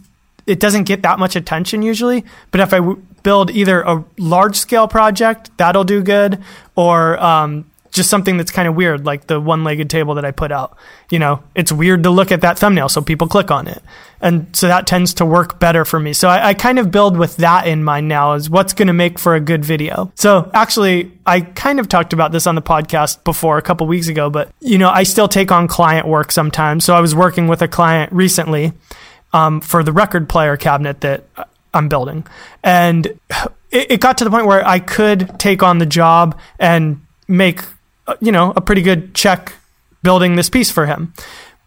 it 0.52 0.60
doesn't 0.60 0.84
get 0.84 1.02
that 1.04 1.18
much 1.18 1.38
attention 1.38 1.82
usually. 1.82 2.26
But 2.52 2.60
if 2.60 2.74
I 2.74 2.80
w- 2.80 3.02
build 3.24 3.52
either 3.52 3.82
a 3.82 4.04
large 4.18 4.58
scale 4.58 4.86
project, 4.86 5.50
that'll 5.56 5.86
do 5.86 6.04
good, 6.04 6.44
or 6.76 7.18
um, 7.24 7.72
just 7.92 8.10
something 8.10 8.36
that's 8.36 8.52
kind 8.52 8.68
of 8.68 8.76
weird, 8.76 9.06
like 9.06 9.28
the 9.28 9.40
one 9.40 9.64
legged 9.64 9.90
table 9.90 10.16
that 10.16 10.26
I 10.26 10.32
put 10.32 10.52
out. 10.52 10.78
You 11.10 11.20
know, 11.20 11.42
it's 11.56 11.72
weird 11.72 12.04
to 12.04 12.10
look 12.10 12.34
at 12.34 12.42
that 12.42 12.60
thumbnail, 12.60 12.90
so 12.90 13.02
people 13.02 13.28
click 13.30 13.50
on 13.50 13.66
it. 13.66 13.82
And 14.20 14.54
so 14.54 14.68
that 14.68 14.88
tends 14.88 15.14
to 15.16 15.26
work 15.26 15.58
better 15.58 15.86
for 15.86 16.02
me. 16.02 16.12
So 16.12 16.28
I, 16.28 16.50
I 16.50 16.54
kind 16.54 16.78
of 16.80 16.92
build 16.92 17.16
with 17.16 17.38
that 17.38 17.66
in 17.66 17.86
mind 17.86 18.10
now 18.10 18.34
is 18.34 18.50
what's 18.50 18.74
going 18.74 18.88
to 18.88 18.94
make 18.94 19.20
for 19.20 19.36
a 19.36 19.40
good 19.40 19.64
video. 19.64 20.12
So 20.16 20.52
actually, 20.54 21.14
I 21.26 21.42
kind 21.42 21.80
of 21.80 21.88
talked 21.88 22.12
about 22.12 22.34
this 22.34 22.46
on 22.46 22.56
the 22.56 22.62
podcast 22.62 23.24
before 23.24 23.58
a 23.58 23.62
couple 23.62 23.88
weeks 23.88 24.10
ago, 24.10 24.30
but 24.30 24.52
you 24.60 24.78
know, 24.78 24.90
I 24.90 25.04
still 25.04 25.30
take 25.30 25.50
on 25.50 25.70
client 25.70 26.10
work 26.10 26.34
sometimes. 26.34 26.84
So 26.84 26.94
I 26.94 27.00
was 27.00 27.16
working 27.16 27.48
with 27.48 27.62
a 27.62 27.70
client 27.70 28.12
recently 28.12 28.74
um, 29.34 29.62
for 29.62 29.84
the 29.84 29.92
record 29.92 30.28
player 30.30 30.58
cabinet 30.58 31.02
that 31.02 31.24
I'm 31.74 31.90
building. 31.90 32.26
And 32.64 33.08
it, 33.72 33.92
it 33.92 34.02
got 34.02 34.18
to 34.20 34.24
the 34.24 34.30
point 34.30 34.46
where 34.46 34.68
I 34.68 34.80
could 34.80 35.40
take 35.40 35.64
on 35.64 35.78
the 35.78 35.86
job 35.86 36.40
and 36.60 37.06
make 37.28 37.62
you 38.20 38.32
know, 38.32 38.54
a 38.56 38.62
pretty 38.62 38.82
good 38.82 39.14
check 39.14 39.54
building 40.04 40.36
this 40.36 40.50
piece 40.50 40.72
for 40.72 40.86
him. 40.86 41.14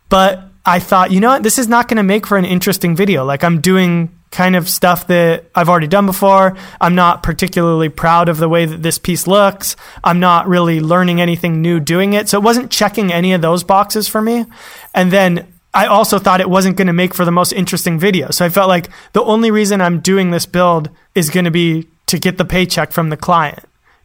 But 0.09 0.43
I 0.67 0.81
thought, 0.81 1.11
you 1.11 1.21
know 1.21 1.29
what, 1.29 1.43
this 1.43 1.59
is 1.59 1.69
not 1.69 1.89
going 1.89 1.97
to 1.97 2.03
make 2.03 2.27
for 2.27 2.37
an 2.37 2.45
interesting 2.45 2.97
video. 2.97 3.25
Like 3.25 3.45
I'm 3.45 3.61
doing 3.61 4.19
kind 4.31 4.57
of 4.57 4.69
stuff 4.69 5.07
that 5.07 5.45
I've 5.55 5.69
already 5.69 5.87
done 5.87 6.07
before. 6.07 6.57
I'm 6.81 6.97
not 6.97 7.23
particularly 7.23 7.89
proud 7.89 8.29
of 8.29 8.39
the 8.39 8.49
way 8.49 8.67
that 8.67 8.83
this 8.83 8.99
piece 8.99 9.27
looks. 9.27 9.77
I'm 10.03 10.19
not 10.19 10.49
really 10.49 10.81
learning 10.81 11.21
anything 11.21 11.63
new 11.63 11.79
doing 11.79 12.15
it. 12.15 12.29
So 12.29 12.39
it 12.39 12.45
wasn't 12.45 12.73
checking 12.73 13.13
any 13.13 13.33
of 13.33 13.43
those 13.43 13.63
boxes 13.63 14.09
for 14.09 14.21
me. 14.21 14.45
And 14.93 15.13
then 15.13 15.54
I 15.75 15.87
also 15.87 16.21
thought 16.21 16.41
it 16.41 16.49
wasn't 16.49 16.77
going 16.77 16.87
to 16.87 16.93
make 16.93 17.15
for 17.15 17.25
the 17.25 17.33
most 17.33 17.53
interesting 17.53 17.99
video. 17.99 18.31
So 18.31 18.45
I 18.45 18.49
felt 18.49 18.69
like 18.69 18.89
the 19.13 19.23
only 19.23 19.51
reason 19.51 19.81
I'm 19.81 20.01
doing 20.01 20.31
this 20.31 20.47
build 20.47 20.89
is 21.15 21.31
going 21.31 21.45
to 21.45 21.51
be 21.51 21.89
to 22.07 22.19
get 22.19 22.39
the 22.39 22.45
paycheck 22.45 22.93
from 22.93 23.11
the 23.11 23.17
client. 23.17 23.61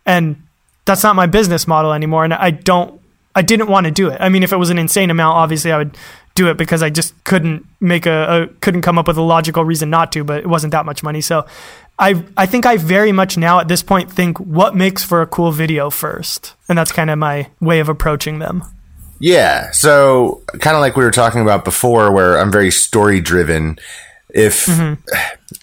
And 0.05 0.41
that's 0.85 1.03
not 1.03 1.15
my 1.15 1.27
business 1.27 1.67
model 1.67 1.93
anymore. 1.93 2.23
And 2.23 2.33
I 2.33 2.49
don't, 2.49 2.99
I 3.35 3.43
didn't 3.43 3.67
want 3.67 3.85
to 3.85 3.91
do 3.91 4.09
it. 4.09 4.19
I 4.19 4.29
mean, 4.29 4.41
if 4.41 4.51
it 4.51 4.57
was 4.57 4.71
an 4.71 4.79
insane 4.79 5.11
amount, 5.11 5.37
obviously 5.37 5.71
I 5.71 5.77
would 5.77 5.95
do 6.33 6.49
it 6.49 6.57
because 6.57 6.81
I 6.81 6.89
just 6.89 7.13
couldn't 7.23 7.65
make 7.79 8.07
a, 8.07 8.43
a 8.43 8.47
couldn't 8.61 8.81
come 8.81 8.97
up 8.97 9.07
with 9.07 9.17
a 9.17 9.21
logical 9.21 9.63
reason 9.63 9.91
not 9.91 10.11
to, 10.13 10.23
but 10.23 10.39
it 10.39 10.47
wasn't 10.47 10.71
that 10.71 10.85
much 10.85 11.03
money. 11.03 11.21
So 11.21 11.45
I, 11.99 12.23
I 12.35 12.47
think 12.47 12.65
I 12.65 12.77
very 12.77 13.11
much 13.11 13.37
now 13.37 13.59
at 13.59 13.67
this 13.67 13.83
point 13.83 14.11
think 14.11 14.39
what 14.39 14.75
makes 14.75 15.03
for 15.03 15.21
a 15.21 15.27
cool 15.27 15.51
video 15.51 15.89
first. 15.91 16.55
And 16.67 16.77
that's 16.77 16.91
kind 16.91 17.09
of 17.09 17.19
my 17.19 17.49
way 17.59 17.79
of 17.79 17.89
approaching 17.89 18.39
them. 18.39 18.63
Yeah. 19.19 19.71
So 19.71 20.41
kind 20.59 20.75
of 20.75 20.81
like 20.81 20.95
we 20.95 21.03
were 21.03 21.11
talking 21.11 21.41
about 21.41 21.65
before, 21.65 22.11
where 22.11 22.39
I'm 22.39 22.51
very 22.51 22.71
story 22.71 23.21
driven. 23.21 23.79
If 24.29 24.65
mm-hmm. 24.65 25.01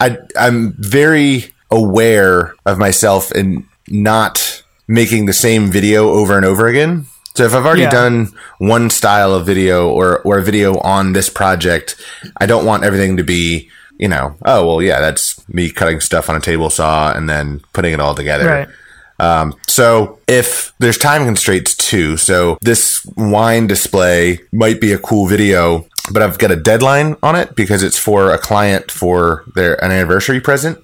I, 0.01 0.19
I'm 0.38 0.75
very 0.79 1.53
aware 1.71 2.55
of 2.64 2.79
myself 2.79 3.31
and 3.31 3.64
not 3.88 4.62
making 4.88 5.27
the 5.27 5.33
same 5.33 5.71
video 5.71 6.11
over 6.11 6.37
and 6.37 6.45
over 6.45 6.66
again. 6.66 7.07
So 7.35 7.45
if 7.45 7.55
I've 7.55 7.66
already 7.66 7.83
yeah. 7.83 7.90
done 7.90 8.29
one 8.59 8.88
style 8.88 9.35
of 9.35 9.45
video 9.45 9.90
or, 9.90 10.21
or 10.23 10.38
a 10.38 10.42
video 10.42 10.79
on 10.81 11.12
this 11.12 11.29
project, 11.29 11.97
I 12.38 12.47
don't 12.47 12.64
want 12.64 12.85
everything 12.85 13.19
to 13.19 13.25
be, 13.25 13.69
you 13.99 14.09
know, 14.09 14.37
oh, 14.45 14.66
well, 14.66 14.83
yeah, 14.83 15.01
that's 15.01 15.47
me 15.49 15.71
cutting 15.71 16.01
stuff 16.01 16.31
on 16.31 16.37
a 16.37 16.40
table 16.40 16.71
saw 16.71 17.12
and 17.12 17.29
then 17.29 17.61
putting 17.73 17.92
it 17.92 18.01
all 18.01 18.14
together. 18.14 18.47
Right. 18.47 18.69
Um, 19.18 19.55
so 19.66 20.18
if 20.29 20.74
there's 20.79 20.98
time 20.98 21.24
constraints 21.24 21.74
too, 21.74 22.16
so 22.16 22.59
this 22.61 23.05
wine 23.16 23.66
display 23.66 24.40
might 24.52 24.81
be 24.81 24.92
a 24.92 24.98
cool 24.98 25.26
video, 25.26 25.87
but 26.12 26.22
I've 26.22 26.38
got 26.38 26.50
a 26.50 26.57
deadline 26.57 27.16
on 27.22 27.37
it 27.37 27.57
because 27.57 27.83
it's 27.83 27.98
for 27.98 28.33
a 28.33 28.38
client 28.38 28.90
for 28.90 29.44
their 29.55 29.83
an 29.83 29.90
anniversary 29.90 30.40
present. 30.40 30.79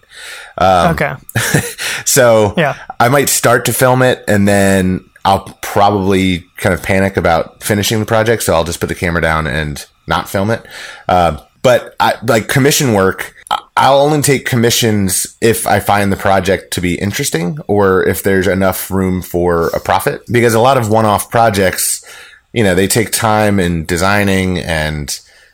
Um, 0.58 0.94
okay. 0.94 1.14
so 2.04 2.54
yeah. 2.56 2.76
I 2.98 3.08
might 3.08 3.28
start 3.28 3.64
to 3.66 3.72
film 3.72 4.02
it 4.02 4.24
and 4.28 4.46
then 4.48 5.08
I'll 5.24 5.58
probably 5.62 6.40
kind 6.56 6.74
of 6.74 6.82
panic 6.82 7.16
about 7.16 7.62
finishing 7.62 8.00
the 8.00 8.06
project. 8.06 8.42
So 8.42 8.54
I'll 8.54 8.64
just 8.64 8.80
put 8.80 8.88
the 8.88 8.94
camera 8.94 9.22
down 9.22 9.46
and 9.46 9.84
not 10.06 10.28
film 10.28 10.50
it. 10.50 10.66
Uh, 11.08 11.44
but 11.62 11.94
I, 12.00 12.14
like 12.24 12.48
commission 12.48 12.92
work, 12.92 13.34
I'll 13.76 14.00
only 14.00 14.20
take 14.20 14.44
commissions 14.44 15.36
if 15.40 15.66
I 15.66 15.80
find 15.80 16.12
the 16.12 16.16
project 16.16 16.72
to 16.74 16.80
be 16.80 16.98
interesting 16.98 17.58
or 17.66 18.06
if 18.06 18.22
there's 18.22 18.46
enough 18.46 18.90
room 18.90 19.22
for 19.22 19.68
a 19.68 19.80
profit. 19.80 20.22
Because 20.30 20.54
a 20.54 20.60
lot 20.60 20.76
of 20.76 20.90
one 20.90 21.06
off 21.06 21.30
projects, 21.30 22.04
you 22.52 22.62
know, 22.62 22.74
they 22.74 22.86
take 22.86 23.12
time 23.12 23.58
in 23.58 23.86
designing 23.86 24.58
and 24.58 25.08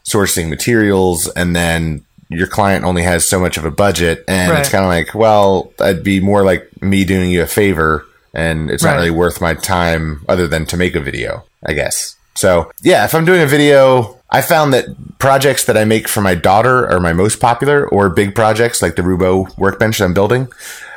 sourcing 0.05 0.49
materials 0.49 1.29
and 1.29 1.55
then 1.55 2.05
your 2.31 2.47
client 2.47 2.85
only 2.85 3.03
has 3.03 3.25
so 3.25 3.41
much 3.41 3.57
of 3.57 3.65
a 3.65 3.71
budget 3.71 4.25
and 4.29 4.51
right. 4.51 4.61
it's 4.61 4.69
kind 4.69 4.85
of 4.85 4.89
like 4.89 5.15
well 5.15 5.73
I'd 5.81 6.03
be 6.03 6.21
more 6.21 6.45
like 6.45 6.71
me 6.83 7.05
doing 7.05 7.31
you 7.31 7.43
a 7.43 7.47
favor 7.47 8.07
and 8.35 8.71
it's 8.71 8.85
right. 8.85 8.93
not 8.93 8.97
really 8.97 9.11
worth 9.11 9.41
my 9.41 9.55
time 9.55 10.25
other 10.29 10.47
than 10.47 10.67
to 10.67 10.77
make 10.77 10.95
a 10.95 11.01
video 11.01 11.45
i 11.67 11.73
guess 11.73 12.17
so 12.35 12.71
yeah 12.83 13.05
if 13.05 13.15
i'm 13.15 13.25
doing 13.25 13.43
a 13.43 13.47
video 13.47 14.18
i 14.31 14.41
found 14.41 14.73
that 14.73 14.87
projects 15.19 15.65
that 15.65 15.77
i 15.77 15.85
make 15.85 16.09
for 16.09 16.21
my 16.21 16.35
daughter 16.35 16.89
are 16.89 17.01
my 17.01 17.13
most 17.13 17.41
popular 17.41 17.89
or 17.89 18.09
big 18.09 18.35
projects 18.35 18.83
like 18.83 18.97
the 18.97 19.03
Roubo 19.03 19.57
workbench 19.59 19.99
that 19.99 20.05
i'm 20.05 20.15
building 20.15 20.43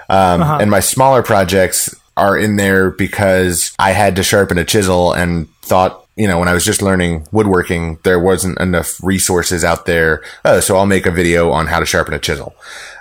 um, 0.10 0.42
uh-huh. 0.42 0.58
and 0.62 0.70
my 0.70 0.80
smaller 0.80 1.24
projects 1.24 1.96
are 2.18 2.38
in 2.38 2.56
there 2.56 2.92
because 2.92 3.74
i 3.80 3.92
had 3.92 4.16
to 4.16 4.24
sharpen 4.24 4.58
a 4.58 4.66
chisel 4.66 5.14
and 5.14 5.48
thought 5.62 6.02
you 6.16 6.28
know, 6.28 6.38
when 6.38 6.48
I 6.48 6.54
was 6.54 6.66
just 6.66 6.82
learning 6.82 7.26
woodworking, 7.32 7.98
there 8.04 8.20
wasn't 8.20 8.60
enough 8.60 9.04
resources 9.04 9.64
out 9.64 9.86
there. 9.86 10.22
Oh, 10.44 10.60
so 10.60 10.76
I'll 10.76 10.86
make 10.86 11.06
a 11.06 11.12
video 11.12 11.52
on 11.52 11.68
how 11.68 11.80
to 11.80 11.86
sharpen 11.86 12.14
a 12.14 12.20
chisel. 12.20 12.54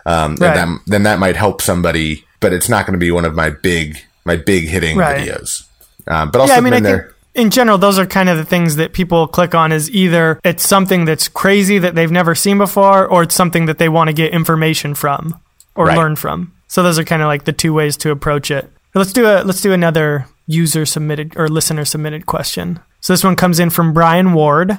Um, 0.07 0.37
right. 0.37 0.57
and 0.57 0.77
that, 0.79 0.81
then 0.87 1.03
that 1.03 1.19
might 1.19 1.37
help 1.37 1.61
somebody, 1.61 2.25
but 2.41 2.53
it's 2.53 2.69
not 2.69 2.87
going 2.87 2.95
to 2.95 2.99
be 2.99 3.11
one 3.11 3.25
of 3.25 3.35
my 3.35 3.51
big, 3.51 3.99
my 4.25 4.37
big 4.37 4.69
hitting 4.69 4.97
right. 4.97 5.21
videos. 5.21 5.67
Um, 6.07 6.31
but 6.31 6.41
also, 6.41 6.55
yeah, 6.55 6.59
I 6.59 6.63
mean, 6.63 6.73
I 6.73 6.81
there. 6.81 7.15
In 7.41 7.51
general, 7.51 7.79
those 7.79 7.99
are 7.99 8.07
kind 8.07 8.29
of 8.29 8.37
the 8.37 8.45
things 8.45 8.77
that 8.77 8.93
people 8.93 9.27
click 9.27 9.55
on 9.55 9.73
is 9.73 9.91
either 9.91 10.41
it's 10.45 10.67
something 10.67 11.05
that's 11.05 11.29
crazy 11.29 11.79
that 11.79 11.95
they've 11.95 12.11
never 12.11 12.35
seen 12.35 12.59
before, 12.59 13.07
or 13.07 13.23
it's 13.23 13.35
something 13.35 13.67
that 13.67 13.79
they 13.79 13.89
want 13.89 14.09
to 14.09 14.15
get 14.15 14.33
information 14.33 14.95
from 14.95 15.41
or 15.75 15.87
right. 15.87 15.97
learn 15.97 16.17
from. 16.17 16.53
So 16.69 16.83
those 16.83 16.99
are 16.99 17.05
kind 17.05 17.23
of 17.23 17.27
like 17.27 17.45
the 17.45 17.53
two 17.53 17.73
ways 17.73 17.97
to 17.99 18.11
approach 18.11 18.51
it. 18.51 18.71
Let's 18.95 19.13
do 19.13 19.27
a 19.27 19.43
let's 19.43 19.61
do 19.61 19.73
another 19.73 20.27
user 20.47 20.85
submitted 20.85 21.37
or 21.37 21.49
listener 21.49 21.85
submitted 21.85 22.27
question. 22.27 22.81
So 23.01 23.13
this 23.13 23.25
one 23.25 23.37
comes 23.37 23.59
in 23.59 23.71
from 23.71 23.93
Brian 23.93 24.33
Ward. 24.33 24.71
And 24.71 24.79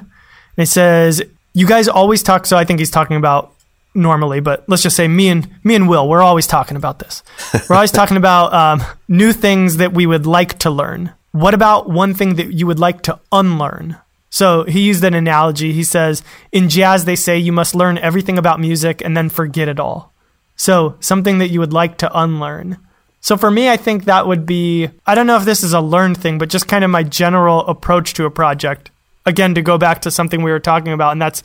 it 0.56 0.66
says, 0.66 1.22
You 1.54 1.66
guys 1.66 1.88
always 1.88 2.22
talk. 2.22 2.46
So 2.46 2.56
I 2.56 2.64
think 2.64 2.78
he's 2.78 2.90
talking 2.90 3.16
about 3.16 3.54
normally, 3.94 4.40
but 4.40 4.64
let's 4.68 4.82
just 4.82 4.96
say 4.96 5.08
me 5.08 5.28
and 5.28 5.48
me 5.64 5.74
and 5.74 5.88
Will, 5.88 6.08
we're 6.08 6.22
always 6.22 6.46
talking 6.46 6.76
about 6.76 6.98
this. 6.98 7.22
We're 7.68 7.76
always 7.76 7.92
talking 7.92 8.16
about 8.16 8.52
um, 8.54 8.82
new 9.08 9.32
things 9.32 9.78
that 9.78 9.92
we 9.92 10.06
would 10.06 10.26
like 10.26 10.58
to 10.60 10.70
learn. 10.70 11.12
What 11.32 11.54
about 11.54 11.88
one 11.88 12.14
thing 12.14 12.36
that 12.36 12.52
you 12.52 12.66
would 12.66 12.78
like 12.78 13.02
to 13.02 13.18
unlearn? 13.32 13.96
So 14.30 14.64
he 14.64 14.80
used 14.80 15.04
an 15.04 15.14
analogy. 15.14 15.72
He 15.72 15.84
says, 15.84 16.22
in 16.52 16.68
jazz, 16.68 17.04
they 17.04 17.16
say 17.16 17.38
you 17.38 17.52
must 17.52 17.74
learn 17.74 17.98
everything 17.98 18.38
about 18.38 18.60
music 18.60 19.02
and 19.02 19.16
then 19.16 19.28
forget 19.28 19.68
it 19.68 19.80
all. 19.80 20.12
So 20.56 20.96
something 21.00 21.38
that 21.38 21.50
you 21.50 21.60
would 21.60 21.72
like 21.72 21.98
to 21.98 22.18
unlearn. 22.18 22.78
So 23.20 23.36
for 23.36 23.50
me, 23.50 23.68
I 23.68 23.76
think 23.76 24.04
that 24.04 24.26
would 24.26 24.46
be 24.46 24.88
I 25.06 25.14
don't 25.14 25.26
know 25.26 25.36
if 25.36 25.44
this 25.44 25.62
is 25.62 25.72
a 25.72 25.80
learned 25.80 26.18
thing, 26.18 26.38
but 26.38 26.48
just 26.48 26.68
kind 26.68 26.84
of 26.84 26.90
my 26.90 27.02
general 27.02 27.60
approach 27.66 28.14
to 28.14 28.24
a 28.24 28.30
project 28.30 28.90
again 29.24 29.54
to 29.54 29.62
go 29.62 29.78
back 29.78 30.02
to 30.02 30.10
something 30.10 30.42
we 30.42 30.50
were 30.50 30.60
talking 30.60 30.92
about, 30.92 31.12
and 31.12 31.22
that's 31.22 31.42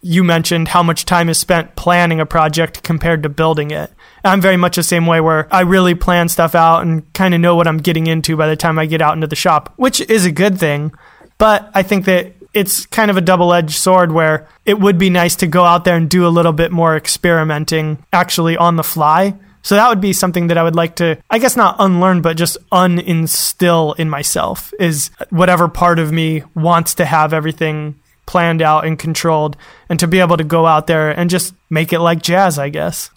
you 0.00 0.22
mentioned 0.22 0.68
how 0.68 0.82
much 0.82 1.04
time 1.04 1.28
is 1.28 1.38
spent 1.38 1.74
planning 1.74 2.20
a 2.20 2.26
project 2.26 2.82
compared 2.82 3.22
to 3.24 3.28
building 3.28 3.70
it. 3.70 3.92
I'm 4.24 4.40
very 4.40 4.56
much 4.56 4.76
the 4.76 4.82
same 4.82 5.06
way 5.06 5.20
where 5.20 5.52
I 5.52 5.62
really 5.62 5.94
plan 5.94 6.28
stuff 6.28 6.54
out 6.54 6.82
and 6.82 7.12
kind 7.14 7.34
of 7.34 7.40
know 7.40 7.56
what 7.56 7.66
I'm 7.66 7.78
getting 7.78 8.06
into 8.06 8.36
by 8.36 8.48
the 8.48 8.56
time 8.56 8.78
I 8.78 8.86
get 8.86 9.02
out 9.02 9.14
into 9.14 9.26
the 9.26 9.36
shop, 9.36 9.72
which 9.76 10.00
is 10.00 10.24
a 10.24 10.32
good 10.32 10.58
thing. 10.58 10.92
But 11.38 11.70
I 11.74 11.82
think 11.82 12.04
that 12.04 12.34
it's 12.54 12.86
kind 12.86 13.10
of 13.10 13.16
a 13.16 13.20
double 13.20 13.52
edged 13.52 13.76
sword 13.76 14.12
where 14.12 14.48
it 14.64 14.80
would 14.80 14.98
be 14.98 15.10
nice 15.10 15.36
to 15.36 15.46
go 15.46 15.64
out 15.64 15.84
there 15.84 15.96
and 15.96 16.08
do 16.08 16.26
a 16.26 16.30
little 16.30 16.52
bit 16.52 16.72
more 16.72 16.96
experimenting 16.96 18.04
actually 18.12 18.56
on 18.56 18.76
the 18.76 18.84
fly. 18.84 19.34
So 19.62 19.74
that 19.74 19.88
would 19.88 20.00
be 20.00 20.12
something 20.12 20.46
that 20.46 20.56
I 20.58 20.62
would 20.62 20.76
like 20.76 20.96
to, 20.96 21.18
I 21.28 21.38
guess 21.38 21.56
not 21.56 21.76
unlearn, 21.78 22.22
but 22.22 22.36
just 22.36 22.56
uninstill 22.70 23.98
in 23.98 24.08
myself 24.08 24.72
is 24.78 25.10
whatever 25.30 25.68
part 25.68 25.98
of 25.98 26.12
me 26.12 26.42
wants 26.54 26.94
to 26.94 27.04
have 27.04 27.32
everything 27.32 27.96
planned 28.28 28.60
out 28.60 28.84
and 28.84 28.98
controlled 28.98 29.56
and 29.88 29.98
to 29.98 30.06
be 30.06 30.20
able 30.20 30.36
to 30.36 30.44
go 30.44 30.66
out 30.66 30.86
there 30.86 31.10
and 31.10 31.30
just 31.30 31.54
make 31.70 31.94
it 31.94 31.98
like 31.98 32.20
jazz, 32.20 32.58
I 32.58 32.68
guess. 32.68 33.10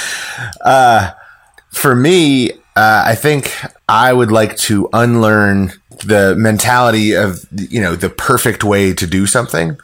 uh, 0.60 1.10
for 1.72 1.96
me, 1.96 2.52
uh, 2.76 3.02
I 3.06 3.16
think 3.16 3.52
I 3.88 4.12
would 4.12 4.30
like 4.30 4.56
to 4.58 4.88
unlearn 4.92 5.72
the 6.04 6.36
mentality 6.38 7.14
of, 7.14 7.44
you 7.50 7.80
know, 7.80 7.96
the 7.96 8.08
perfect 8.08 8.62
way 8.62 8.94
to 8.94 9.06
do 9.06 9.26
something. 9.26 9.70
Um, 9.70 9.78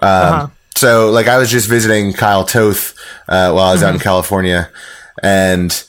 uh-huh. 0.00 0.48
So, 0.74 1.10
like, 1.10 1.28
I 1.28 1.36
was 1.36 1.50
just 1.50 1.68
visiting 1.68 2.14
Kyle 2.14 2.44
Toth 2.44 2.94
uh, 3.28 3.52
while 3.52 3.58
I 3.58 3.72
was 3.72 3.80
mm-hmm. 3.80 3.88
out 3.88 3.90
in 3.90 3.96
mm-hmm. 3.96 4.02
California, 4.02 4.70
and 5.22 5.88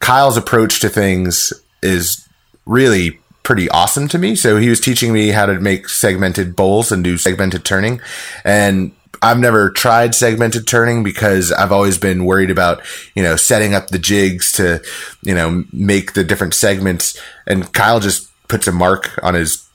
Kyle's 0.00 0.36
approach 0.36 0.80
to 0.80 0.90
things 0.90 1.52
is 1.82 2.26
really 2.66 3.18
pretty 3.42 3.68
awesome 3.70 4.08
to 4.08 4.18
me. 4.18 4.34
So 4.34 4.56
he 4.56 4.68
was 4.68 4.80
teaching 4.80 5.12
me 5.12 5.28
how 5.28 5.46
to 5.46 5.58
make 5.60 5.88
segmented 5.88 6.54
bowls 6.56 6.92
and 6.92 7.02
do 7.02 7.18
segmented 7.18 7.64
turning. 7.64 8.00
And 8.44 8.92
I've 9.20 9.38
never 9.38 9.70
tried 9.70 10.14
segmented 10.14 10.66
turning 10.66 11.04
because 11.04 11.52
I've 11.52 11.72
always 11.72 11.96
been 11.96 12.24
worried 12.24 12.50
about, 12.50 12.82
you 13.14 13.22
know, 13.22 13.36
setting 13.36 13.72
up 13.72 13.88
the 13.88 13.98
jigs 13.98 14.52
to, 14.52 14.82
you 15.22 15.34
know, 15.34 15.64
make 15.72 16.14
the 16.14 16.24
different 16.24 16.54
segments. 16.54 17.20
And 17.46 17.72
Kyle 17.72 18.00
just 18.00 18.28
puts 18.48 18.66
a 18.66 18.72
mark 18.72 19.18
on 19.22 19.34
his, 19.34 19.68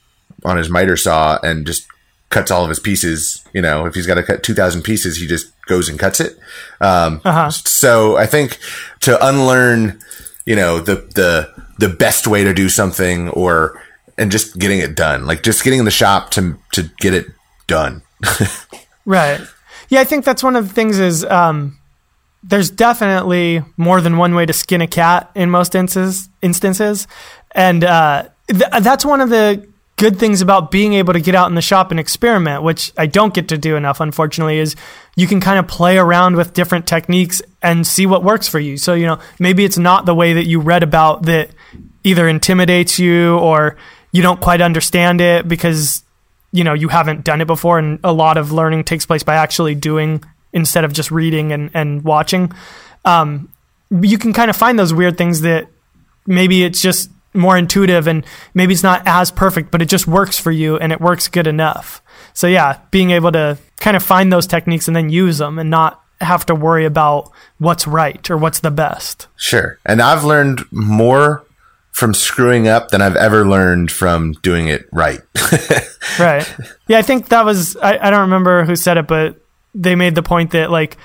on 0.44 0.58
his 0.58 0.68
miter 0.68 0.96
saw 0.96 1.38
and 1.42 1.66
just 1.66 1.86
cuts 2.28 2.50
all 2.50 2.62
of 2.62 2.68
his 2.68 2.78
pieces. 2.78 3.42
You 3.54 3.62
know, 3.62 3.86
if 3.86 3.94
he's 3.94 4.06
got 4.06 4.14
to 4.14 4.22
cut 4.22 4.42
2000 4.42 4.82
pieces, 4.82 5.16
he 5.16 5.26
just 5.26 5.50
goes 5.62 5.88
and 5.88 5.98
cuts 5.98 6.20
it. 6.20 6.38
Um, 6.80 7.22
uh-huh. 7.24 7.50
so 7.50 8.18
I 8.18 8.26
think 8.26 8.58
to 9.00 9.26
unlearn, 9.26 9.98
you 10.44 10.56
know, 10.56 10.80
the, 10.80 10.96
the, 11.14 11.57
the 11.78 11.88
best 11.88 12.26
way 12.26 12.44
to 12.44 12.52
do 12.52 12.68
something 12.68 13.28
or 13.30 13.80
and 14.16 14.30
just 14.32 14.58
getting 14.58 14.80
it 14.80 14.94
done 14.94 15.26
like 15.26 15.42
just 15.42 15.62
getting 15.62 15.78
in 15.78 15.84
the 15.84 15.90
shop 15.90 16.30
to 16.30 16.58
to 16.72 16.90
get 16.98 17.14
it 17.14 17.26
done. 17.66 18.02
Right. 19.04 19.40
Yeah 19.88 20.00
i 20.00 20.04
think 20.04 20.26
that's 20.26 20.42
one 20.42 20.54
of 20.54 20.68
the 20.68 20.74
things 20.74 20.98
is 20.98 21.24
um, 21.24 21.78
there's 22.42 22.70
definitely 22.70 23.62
more 23.76 24.00
than 24.00 24.16
one 24.16 24.34
way 24.34 24.46
to 24.46 24.52
skin 24.52 24.80
a 24.80 24.86
cat 24.86 25.30
in 25.34 25.50
most 25.50 25.74
instances 25.74 26.28
instances. 26.42 27.06
And 27.52 27.84
uh, 27.84 28.28
th- 28.48 28.82
that's 28.82 29.04
one 29.04 29.20
of 29.20 29.30
the 29.30 29.66
good 29.96 30.18
things 30.18 30.40
about 30.40 30.70
being 30.70 30.94
able 30.94 31.12
to 31.12 31.20
get 31.20 31.34
out 31.34 31.48
in 31.48 31.56
the 31.56 31.62
shop 31.62 31.90
and 31.90 31.98
experiment, 31.98 32.62
which 32.62 32.92
I 32.96 33.06
don't 33.06 33.34
get 33.34 33.48
to 33.48 33.58
do 33.58 33.74
enough, 33.74 34.00
unfortunately, 34.00 34.58
is 34.58 34.76
you 35.16 35.26
can 35.26 35.40
kind 35.40 35.58
of 35.58 35.66
play 35.66 35.98
around 35.98 36.36
with 36.36 36.54
different 36.54 36.86
techniques 36.86 37.42
and 37.62 37.86
see 37.86 38.06
what 38.06 38.22
works 38.22 38.48
for 38.48 38.60
you. 38.60 38.76
So, 38.76 38.94
you 38.94 39.06
know, 39.06 39.18
maybe 39.38 39.64
it's 39.64 39.78
not 39.78 40.06
the 40.06 40.14
way 40.14 40.34
that 40.34 40.46
you 40.46 40.60
read 40.60 40.82
about 40.82 41.24
that 41.24 41.50
either 42.04 42.28
intimidates 42.28 42.98
you 42.98 43.36
or 43.38 43.76
you 44.12 44.22
don't 44.22 44.40
quite 44.40 44.60
understand 44.60 45.20
it 45.20 45.48
because 45.48 46.04
you 46.52 46.64
know 46.64 46.72
you 46.72 46.88
haven't 46.88 47.24
done 47.24 47.40
it 47.40 47.46
before 47.46 47.78
and 47.78 48.00
a 48.04 48.12
lot 48.12 48.36
of 48.36 48.52
learning 48.52 48.84
takes 48.84 49.04
place 49.04 49.22
by 49.22 49.34
actually 49.34 49.74
doing 49.74 50.22
instead 50.52 50.84
of 50.84 50.92
just 50.92 51.10
reading 51.10 51.52
and, 51.52 51.70
and 51.74 52.02
watching 52.04 52.50
um, 53.04 53.52
you 53.90 54.18
can 54.18 54.32
kind 54.32 54.50
of 54.50 54.56
find 54.56 54.78
those 54.78 54.94
weird 54.94 55.16
things 55.18 55.42
that 55.42 55.68
maybe 56.26 56.64
it's 56.64 56.80
just 56.80 57.10
more 57.34 57.56
intuitive 57.56 58.06
and 58.06 58.24
maybe 58.54 58.72
it's 58.72 58.82
not 58.82 59.02
as 59.06 59.30
perfect 59.30 59.70
but 59.70 59.82
it 59.82 59.86
just 59.86 60.06
works 60.06 60.38
for 60.38 60.50
you 60.50 60.76
and 60.78 60.92
it 60.92 61.00
works 61.00 61.28
good 61.28 61.46
enough 61.46 62.02
so 62.32 62.46
yeah 62.46 62.78
being 62.90 63.10
able 63.10 63.30
to 63.30 63.58
kind 63.78 63.96
of 63.96 64.02
find 64.02 64.32
those 64.32 64.46
techniques 64.46 64.88
and 64.88 64.96
then 64.96 65.10
use 65.10 65.38
them 65.38 65.58
and 65.58 65.68
not 65.68 66.02
have 66.20 66.44
to 66.46 66.54
worry 66.54 66.84
about 66.84 67.30
what's 67.58 67.86
right 67.86 68.30
or 68.30 68.36
what's 68.36 68.60
the 68.60 68.70
best 68.70 69.28
sure 69.36 69.78
and 69.86 70.02
i've 70.02 70.24
learned 70.24 70.64
more 70.70 71.44
from 71.98 72.14
screwing 72.14 72.68
up 72.68 72.90
than 72.90 73.02
I've 73.02 73.16
ever 73.16 73.44
learned 73.44 73.90
from 73.90 74.34
doing 74.34 74.68
it 74.68 74.88
right. 74.92 75.20
right. 76.20 76.48
Yeah, 76.86 76.98
I 76.98 77.02
think 77.02 77.30
that 77.30 77.44
was 77.44 77.76
I, 77.76 77.98
I 77.98 78.10
don't 78.10 78.20
remember 78.20 78.64
who 78.64 78.76
said 78.76 78.98
it, 78.98 79.08
but 79.08 79.34
they 79.74 79.96
made 79.96 80.14
the 80.14 80.22
point 80.22 80.52
that 80.52 80.70
like 80.70 80.96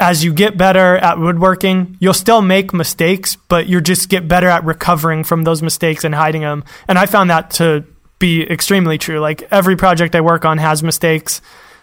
as 0.00 0.24
you 0.24 0.32
get 0.32 0.56
better 0.56 0.96
at 0.96 1.18
woodworking, 1.18 1.98
you'll 2.00 2.14
still 2.14 2.40
make 2.40 2.72
mistakes, 2.72 3.36
but 3.36 3.66
you 3.66 3.82
just 3.82 4.08
get 4.08 4.28
better 4.28 4.48
at 4.48 4.64
recovering 4.64 5.24
from 5.24 5.44
those 5.44 5.60
mistakes 5.60 6.04
and 6.04 6.14
hiding 6.14 6.40
them. 6.40 6.64
And 6.88 6.98
I 6.98 7.04
found 7.04 7.28
that 7.28 7.50
to 7.52 7.84
be 8.18 8.42
extremely 8.42 8.96
true. 8.96 9.20
Like 9.20 9.42
every 9.50 9.76
project 9.76 10.14
I 10.14 10.22
work 10.22 10.46
on 10.46 10.56
has 10.56 10.82
mistakes. 10.82 11.42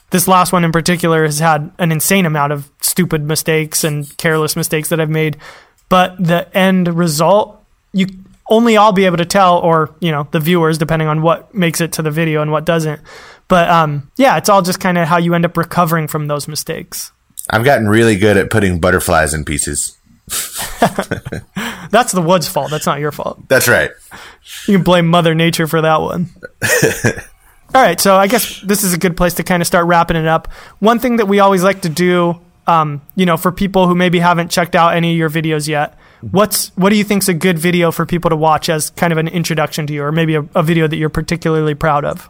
This 0.10 0.28
last 0.28 0.54
one 0.54 0.64
in 0.64 0.72
particular 0.72 1.26
has 1.26 1.40
had 1.40 1.72
an 1.80 1.92
insane 1.92 2.26
amount 2.26 2.54
of 2.54 2.70
stupid 2.82 3.24
mistakes 3.24 3.84
and 3.84 4.16
careless 4.18 4.56
mistakes 4.56 4.90
that 4.90 5.00
I've 5.00 5.10
made. 5.10 5.38
But 5.90 6.16
the 6.18 6.56
end 6.58 6.88
result, 6.88 7.64
you 7.94 8.08
only 8.50 8.78
I'll 8.78 8.94
be 8.94 9.06
able 9.06 9.18
to 9.18 9.26
tell, 9.26 9.60
or 9.60 9.94
you 10.00 10.12
know, 10.12 10.28
the 10.32 10.40
viewers, 10.40 10.78
depending 10.78 11.08
on 11.08 11.22
what 11.22 11.54
makes 11.54 11.82
it 11.82 11.94
to 11.94 12.02
the 12.02 12.12
video 12.12 12.42
and 12.42 12.52
what 12.52 12.66
doesn't. 12.66 13.02
But 13.48 13.70
um, 13.70 14.12
yeah, 14.18 14.38
it's 14.38 14.50
all 14.50 14.62
just 14.62 14.80
kind 14.80 14.98
of 14.98 15.08
how 15.08 15.18
you 15.18 15.34
end 15.34 15.46
up 15.46 15.58
recovering 15.58 16.08
from 16.08 16.28
those 16.28 16.48
mistakes. 16.48 17.12
I've 17.50 17.64
gotten 17.64 17.88
really 17.88 18.18
good 18.18 18.38
at 18.38 18.50
putting 18.50 18.80
butterflies 18.80 19.34
in 19.34 19.46
pieces. 19.46 19.98
That's 21.90 22.12
the 22.12 22.22
wood's 22.22 22.48
fault. 22.48 22.70
That's 22.70 22.86
not 22.86 23.00
your 23.00 23.14
fault. 23.14 23.48
That's 23.48 23.70
right. 23.70 23.92
You 24.68 24.76
can 24.76 24.84
blame 24.84 25.08
Mother 25.08 25.34
Nature 25.34 25.68
for 25.68 25.82
that 25.82 26.02
one. 26.02 26.30
All 27.76 27.82
right, 27.82 28.00
so 28.00 28.16
I 28.16 28.28
guess 28.28 28.62
this 28.62 28.84
is 28.84 28.94
a 28.94 28.98
good 28.98 29.18
place 29.18 29.36
to 29.36 29.44
kind 29.44 29.62
of 29.62 29.68
start 29.68 29.86
wrapping 29.86 30.18
it 30.18 30.28
up. 30.28 30.48
One 30.80 31.00
thing 31.00 31.18
that 31.18 31.28
we 31.28 31.40
always 31.40 31.64
like 31.64 31.82
to 31.82 31.90
do, 31.90 32.40
um, 32.66 33.02
you 33.16 33.26
know, 33.26 33.38
for 33.38 33.52
people 33.52 33.88
who 33.88 33.96
maybe 33.96 34.20
haven't 34.20 34.50
checked 34.50 34.76
out 34.76 34.96
any 34.96 35.12
of 35.12 35.18
your 35.18 35.30
videos 35.30 35.68
yet, 35.68 35.98
What's 36.22 36.70
what 36.76 36.90
do 36.90 36.96
you 36.96 37.04
think's 37.04 37.28
a 37.28 37.34
good 37.34 37.60
video 37.60 37.92
for 37.92 38.06
people 38.06 38.30
to 38.30 38.36
watch 38.36 38.70
as 38.70 38.90
kind 38.92 39.12
of 39.12 39.20
an 39.20 39.28
introduction 39.28 39.86
to 39.88 39.94
you, 39.94 40.04
or 40.04 40.12
maybe 40.12 40.36
a, 40.36 40.42
a 40.56 40.64
video 40.64 40.88
that 40.88 40.96
you're 40.96 41.10
particularly 41.10 41.76
proud 41.76 42.06
of? 42.06 42.30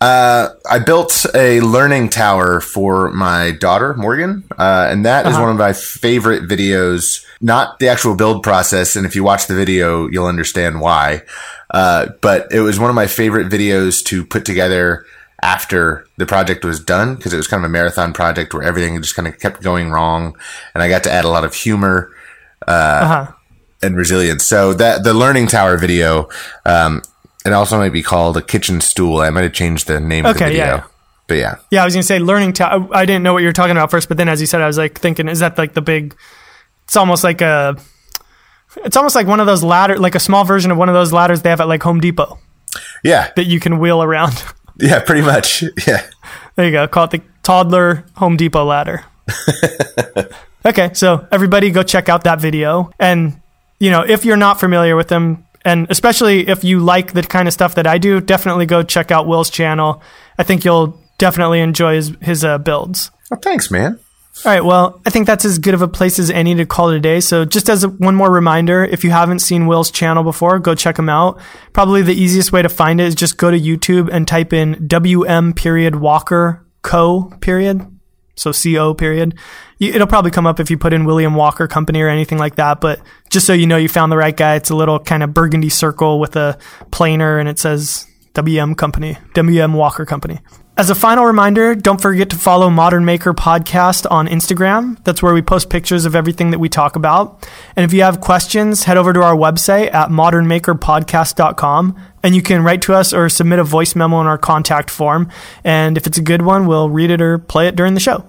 Uh, 0.00 0.50
I 0.70 0.78
built 0.78 1.26
a 1.34 1.60
learning 1.60 2.10
tower 2.10 2.60
for 2.60 3.10
my 3.10 3.50
daughter 3.50 3.94
Morgan, 3.94 4.44
uh, 4.56 4.86
and 4.88 5.04
that 5.04 5.26
uh-huh. 5.26 5.34
is 5.34 5.40
one 5.40 5.50
of 5.50 5.56
my 5.56 5.72
favorite 5.72 6.44
videos. 6.44 7.24
Not 7.40 7.80
the 7.80 7.88
actual 7.88 8.14
build 8.14 8.44
process, 8.44 8.94
and 8.94 9.04
if 9.04 9.16
you 9.16 9.24
watch 9.24 9.46
the 9.48 9.54
video, 9.54 10.08
you'll 10.08 10.26
understand 10.26 10.80
why. 10.80 11.22
Uh, 11.70 12.08
but 12.20 12.50
it 12.52 12.60
was 12.60 12.78
one 12.78 12.90
of 12.90 12.96
my 12.96 13.06
favorite 13.06 13.50
videos 13.50 14.04
to 14.04 14.24
put 14.24 14.44
together 14.44 15.04
after 15.42 16.06
the 16.16 16.26
project 16.26 16.64
was 16.64 16.80
done 16.80 17.14
because 17.14 17.32
it 17.32 17.36
was 17.36 17.46
kind 17.46 17.64
of 17.64 17.68
a 17.68 17.72
marathon 17.72 18.12
project 18.12 18.52
where 18.54 18.62
everything 18.62 19.00
just 19.00 19.14
kind 19.14 19.28
of 19.28 19.38
kept 19.38 19.62
going 19.62 19.90
wrong, 19.90 20.36
and 20.74 20.82
I 20.82 20.88
got 20.88 21.04
to 21.04 21.12
add 21.12 21.24
a 21.24 21.28
lot 21.28 21.44
of 21.44 21.54
humor 21.54 22.12
uh, 22.66 22.70
uh-huh. 22.70 23.32
and 23.82 23.96
resilience. 23.96 24.44
So 24.44 24.72
that 24.74 25.04
the 25.04 25.14
learning 25.14 25.48
tower 25.48 25.76
video, 25.76 26.28
um, 26.64 27.02
it 27.44 27.52
also 27.52 27.78
might 27.78 27.92
be 27.92 28.02
called 28.02 28.36
a 28.36 28.42
kitchen 28.42 28.80
stool. 28.80 29.20
I 29.20 29.30
might 29.30 29.44
have 29.44 29.52
changed 29.52 29.86
the 29.86 30.00
name 30.00 30.26
okay, 30.26 30.30
of 30.30 30.38
the 30.38 30.44
video. 30.44 30.64
Yeah. 30.64 30.84
But 31.28 31.36
yeah. 31.36 31.56
Yeah, 31.70 31.82
I 31.82 31.84
was 31.84 31.94
gonna 31.94 32.02
say 32.02 32.18
learning 32.18 32.54
tower. 32.54 32.88
I 32.92 33.04
didn't 33.04 33.22
know 33.22 33.34
what 33.34 33.40
you 33.40 33.48
were 33.48 33.52
talking 33.52 33.72
about 33.72 33.90
first, 33.90 34.08
but 34.08 34.16
then 34.16 34.28
as 34.28 34.40
you 34.40 34.46
said, 34.46 34.62
I 34.62 34.66
was 34.66 34.78
like 34.78 34.98
thinking, 34.98 35.28
is 35.28 35.40
that 35.40 35.58
like 35.58 35.74
the 35.74 35.82
big? 35.82 36.16
It's 36.84 36.96
almost 36.96 37.22
like 37.22 37.40
a. 37.42 37.76
It's 38.76 38.96
almost 38.96 39.14
like 39.14 39.26
one 39.26 39.40
of 39.40 39.46
those 39.46 39.64
ladder, 39.64 39.96
like 39.98 40.14
a 40.14 40.20
small 40.20 40.44
version 40.44 40.70
of 40.70 40.76
one 40.78 40.88
of 40.88 40.94
those 40.94 41.12
ladders 41.12 41.42
they 41.42 41.50
have 41.50 41.60
at 41.60 41.68
like 41.68 41.82
Home 41.82 42.00
Depot. 42.00 42.38
Yeah. 43.02 43.32
That 43.36 43.46
you 43.46 43.60
can 43.60 43.78
wheel 43.78 44.02
around. 44.02 44.42
Yeah, 44.80 45.00
pretty 45.00 45.22
much. 45.22 45.64
Yeah. 45.88 46.06
There 46.54 46.66
you 46.66 46.70
go. 46.70 46.86
Call 46.86 47.06
it 47.06 47.10
the 47.10 47.20
toddler 47.42 48.04
Home 48.14 48.36
Depot 48.36 48.64
ladder. 48.64 49.04
Okay, 50.66 50.90
so 50.92 51.26
everybody 51.30 51.70
go 51.70 51.82
check 51.82 52.08
out 52.08 52.24
that 52.24 52.40
video. 52.40 52.90
And, 52.98 53.40
you 53.78 53.90
know, 53.90 54.02
if 54.02 54.24
you're 54.24 54.36
not 54.36 54.60
familiar 54.60 54.96
with 54.96 55.08
them, 55.08 55.46
and 55.64 55.86
especially 55.90 56.48
if 56.48 56.64
you 56.64 56.80
like 56.80 57.12
the 57.12 57.22
kind 57.22 57.46
of 57.48 57.54
stuff 57.54 57.74
that 57.76 57.86
I 57.86 57.98
do, 57.98 58.20
definitely 58.20 58.66
go 58.66 58.82
check 58.82 59.10
out 59.10 59.26
Will's 59.26 59.50
channel. 59.50 60.02
I 60.36 60.42
think 60.42 60.64
you'll 60.64 61.00
definitely 61.16 61.60
enjoy 61.60 61.94
his, 61.94 62.12
his 62.20 62.44
uh, 62.44 62.58
builds. 62.58 63.10
Oh, 63.30 63.36
thanks, 63.36 63.70
man. 63.70 63.98
All 64.44 64.52
right, 64.52 64.64
well, 64.64 65.00
I 65.04 65.10
think 65.10 65.26
that's 65.26 65.44
as 65.44 65.58
good 65.58 65.74
of 65.74 65.82
a 65.82 65.88
place 65.88 66.18
as 66.18 66.30
any 66.30 66.54
to 66.54 66.64
call 66.64 66.90
it 66.90 66.96
a 66.96 67.00
day. 67.00 67.20
So, 67.20 67.44
just 67.44 67.68
as 67.68 67.84
a, 67.84 67.88
one 67.88 68.14
more 68.14 68.30
reminder, 68.30 68.84
if 68.84 69.02
you 69.02 69.10
haven't 69.10 69.40
seen 69.40 69.66
Will's 69.66 69.90
channel 69.90 70.22
before, 70.22 70.58
go 70.58 70.74
check 70.74 70.98
him 70.98 71.08
out. 71.08 71.40
Probably 71.72 72.02
the 72.02 72.14
easiest 72.14 72.52
way 72.52 72.62
to 72.62 72.68
find 72.68 73.00
it 73.00 73.08
is 73.08 73.14
just 73.14 73.36
go 73.36 73.50
to 73.50 73.58
YouTube 73.58 74.08
and 74.12 74.28
type 74.28 74.52
in 74.52 74.86
WM 74.86 75.52
period 75.54 75.96
Walker 75.96 76.66
Co 76.82 77.32
period. 77.40 77.84
So 78.36 78.52
CO 78.52 78.94
period 78.94 79.34
it'll 79.80 80.06
probably 80.06 80.30
come 80.30 80.46
up 80.46 80.60
if 80.60 80.70
you 80.70 80.78
put 80.78 80.92
in 80.92 81.04
William 81.04 81.34
Walker 81.34 81.66
Company 81.66 82.00
or 82.00 82.08
anything 82.08 82.38
like 82.38 82.56
that. 82.56 82.80
But 82.80 83.00
just 83.30 83.46
so 83.46 83.52
you 83.52 83.66
know, 83.66 83.76
you 83.76 83.88
found 83.88 84.10
the 84.10 84.16
right 84.16 84.36
guy. 84.36 84.56
It's 84.56 84.70
a 84.70 84.76
little 84.76 84.98
kind 84.98 85.22
of 85.22 85.32
burgundy 85.32 85.68
circle 85.68 86.18
with 86.18 86.36
a 86.36 86.58
planer, 86.90 87.38
and 87.38 87.48
it 87.48 87.58
says 87.58 88.06
WM 88.34 88.74
Company, 88.74 89.18
WM 89.34 89.74
Walker 89.74 90.04
Company. 90.04 90.40
As 90.78 90.90
a 90.90 90.94
final 90.94 91.24
reminder, 91.24 91.74
don't 91.74 92.00
forget 92.00 92.30
to 92.30 92.36
follow 92.36 92.70
Modern 92.70 93.04
Maker 93.04 93.34
Podcast 93.34 94.06
on 94.12 94.28
Instagram. 94.28 95.02
That's 95.02 95.20
where 95.20 95.34
we 95.34 95.42
post 95.42 95.70
pictures 95.70 96.04
of 96.04 96.14
everything 96.14 96.52
that 96.52 96.60
we 96.60 96.68
talk 96.68 96.94
about. 96.94 97.48
And 97.74 97.84
if 97.84 97.92
you 97.92 98.02
have 98.02 98.20
questions, 98.20 98.84
head 98.84 98.96
over 98.96 99.12
to 99.12 99.20
our 99.20 99.34
website 99.34 99.92
at 99.92 100.10
modernmakerpodcast.com 100.10 101.96
and 102.22 102.36
you 102.36 102.42
can 102.42 102.62
write 102.62 102.82
to 102.82 102.94
us 102.94 103.12
or 103.12 103.28
submit 103.28 103.58
a 103.58 103.64
voice 103.64 103.96
memo 103.96 104.20
in 104.20 104.28
our 104.28 104.38
contact 104.38 104.88
form. 104.88 105.32
And 105.64 105.96
if 105.96 106.06
it's 106.06 106.18
a 106.18 106.22
good 106.22 106.42
one, 106.42 106.68
we'll 106.68 106.90
read 106.90 107.10
it 107.10 107.20
or 107.20 107.38
play 107.38 107.66
it 107.66 107.74
during 107.74 107.94
the 107.94 108.00
show. 108.00 108.24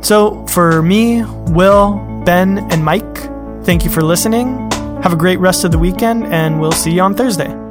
So 0.00 0.46
for 0.46 0.80
me, 0.80 1.22
Will, 1.48 1.96
Ben, 2.24 2.60
and 2.72 2.82
Mike, 2.82 3.16
thank 3.64 3.84
you 3.84 3.90
for 3.90 4.00
listening. 4.00 4.70
Have 5.02 5.12
a 5.12 5.16
great 5.16 5.38
rest 5.38 5.64
of 5.64 5.70
the 5.70 5.78
weekend, 5.78 6.24
and 6.28 6.62
we'll 6.62 6.72
see 6.72 6.92
you 6.92 7.02
on 7.02 7.14
Thursday. 7.14 7.63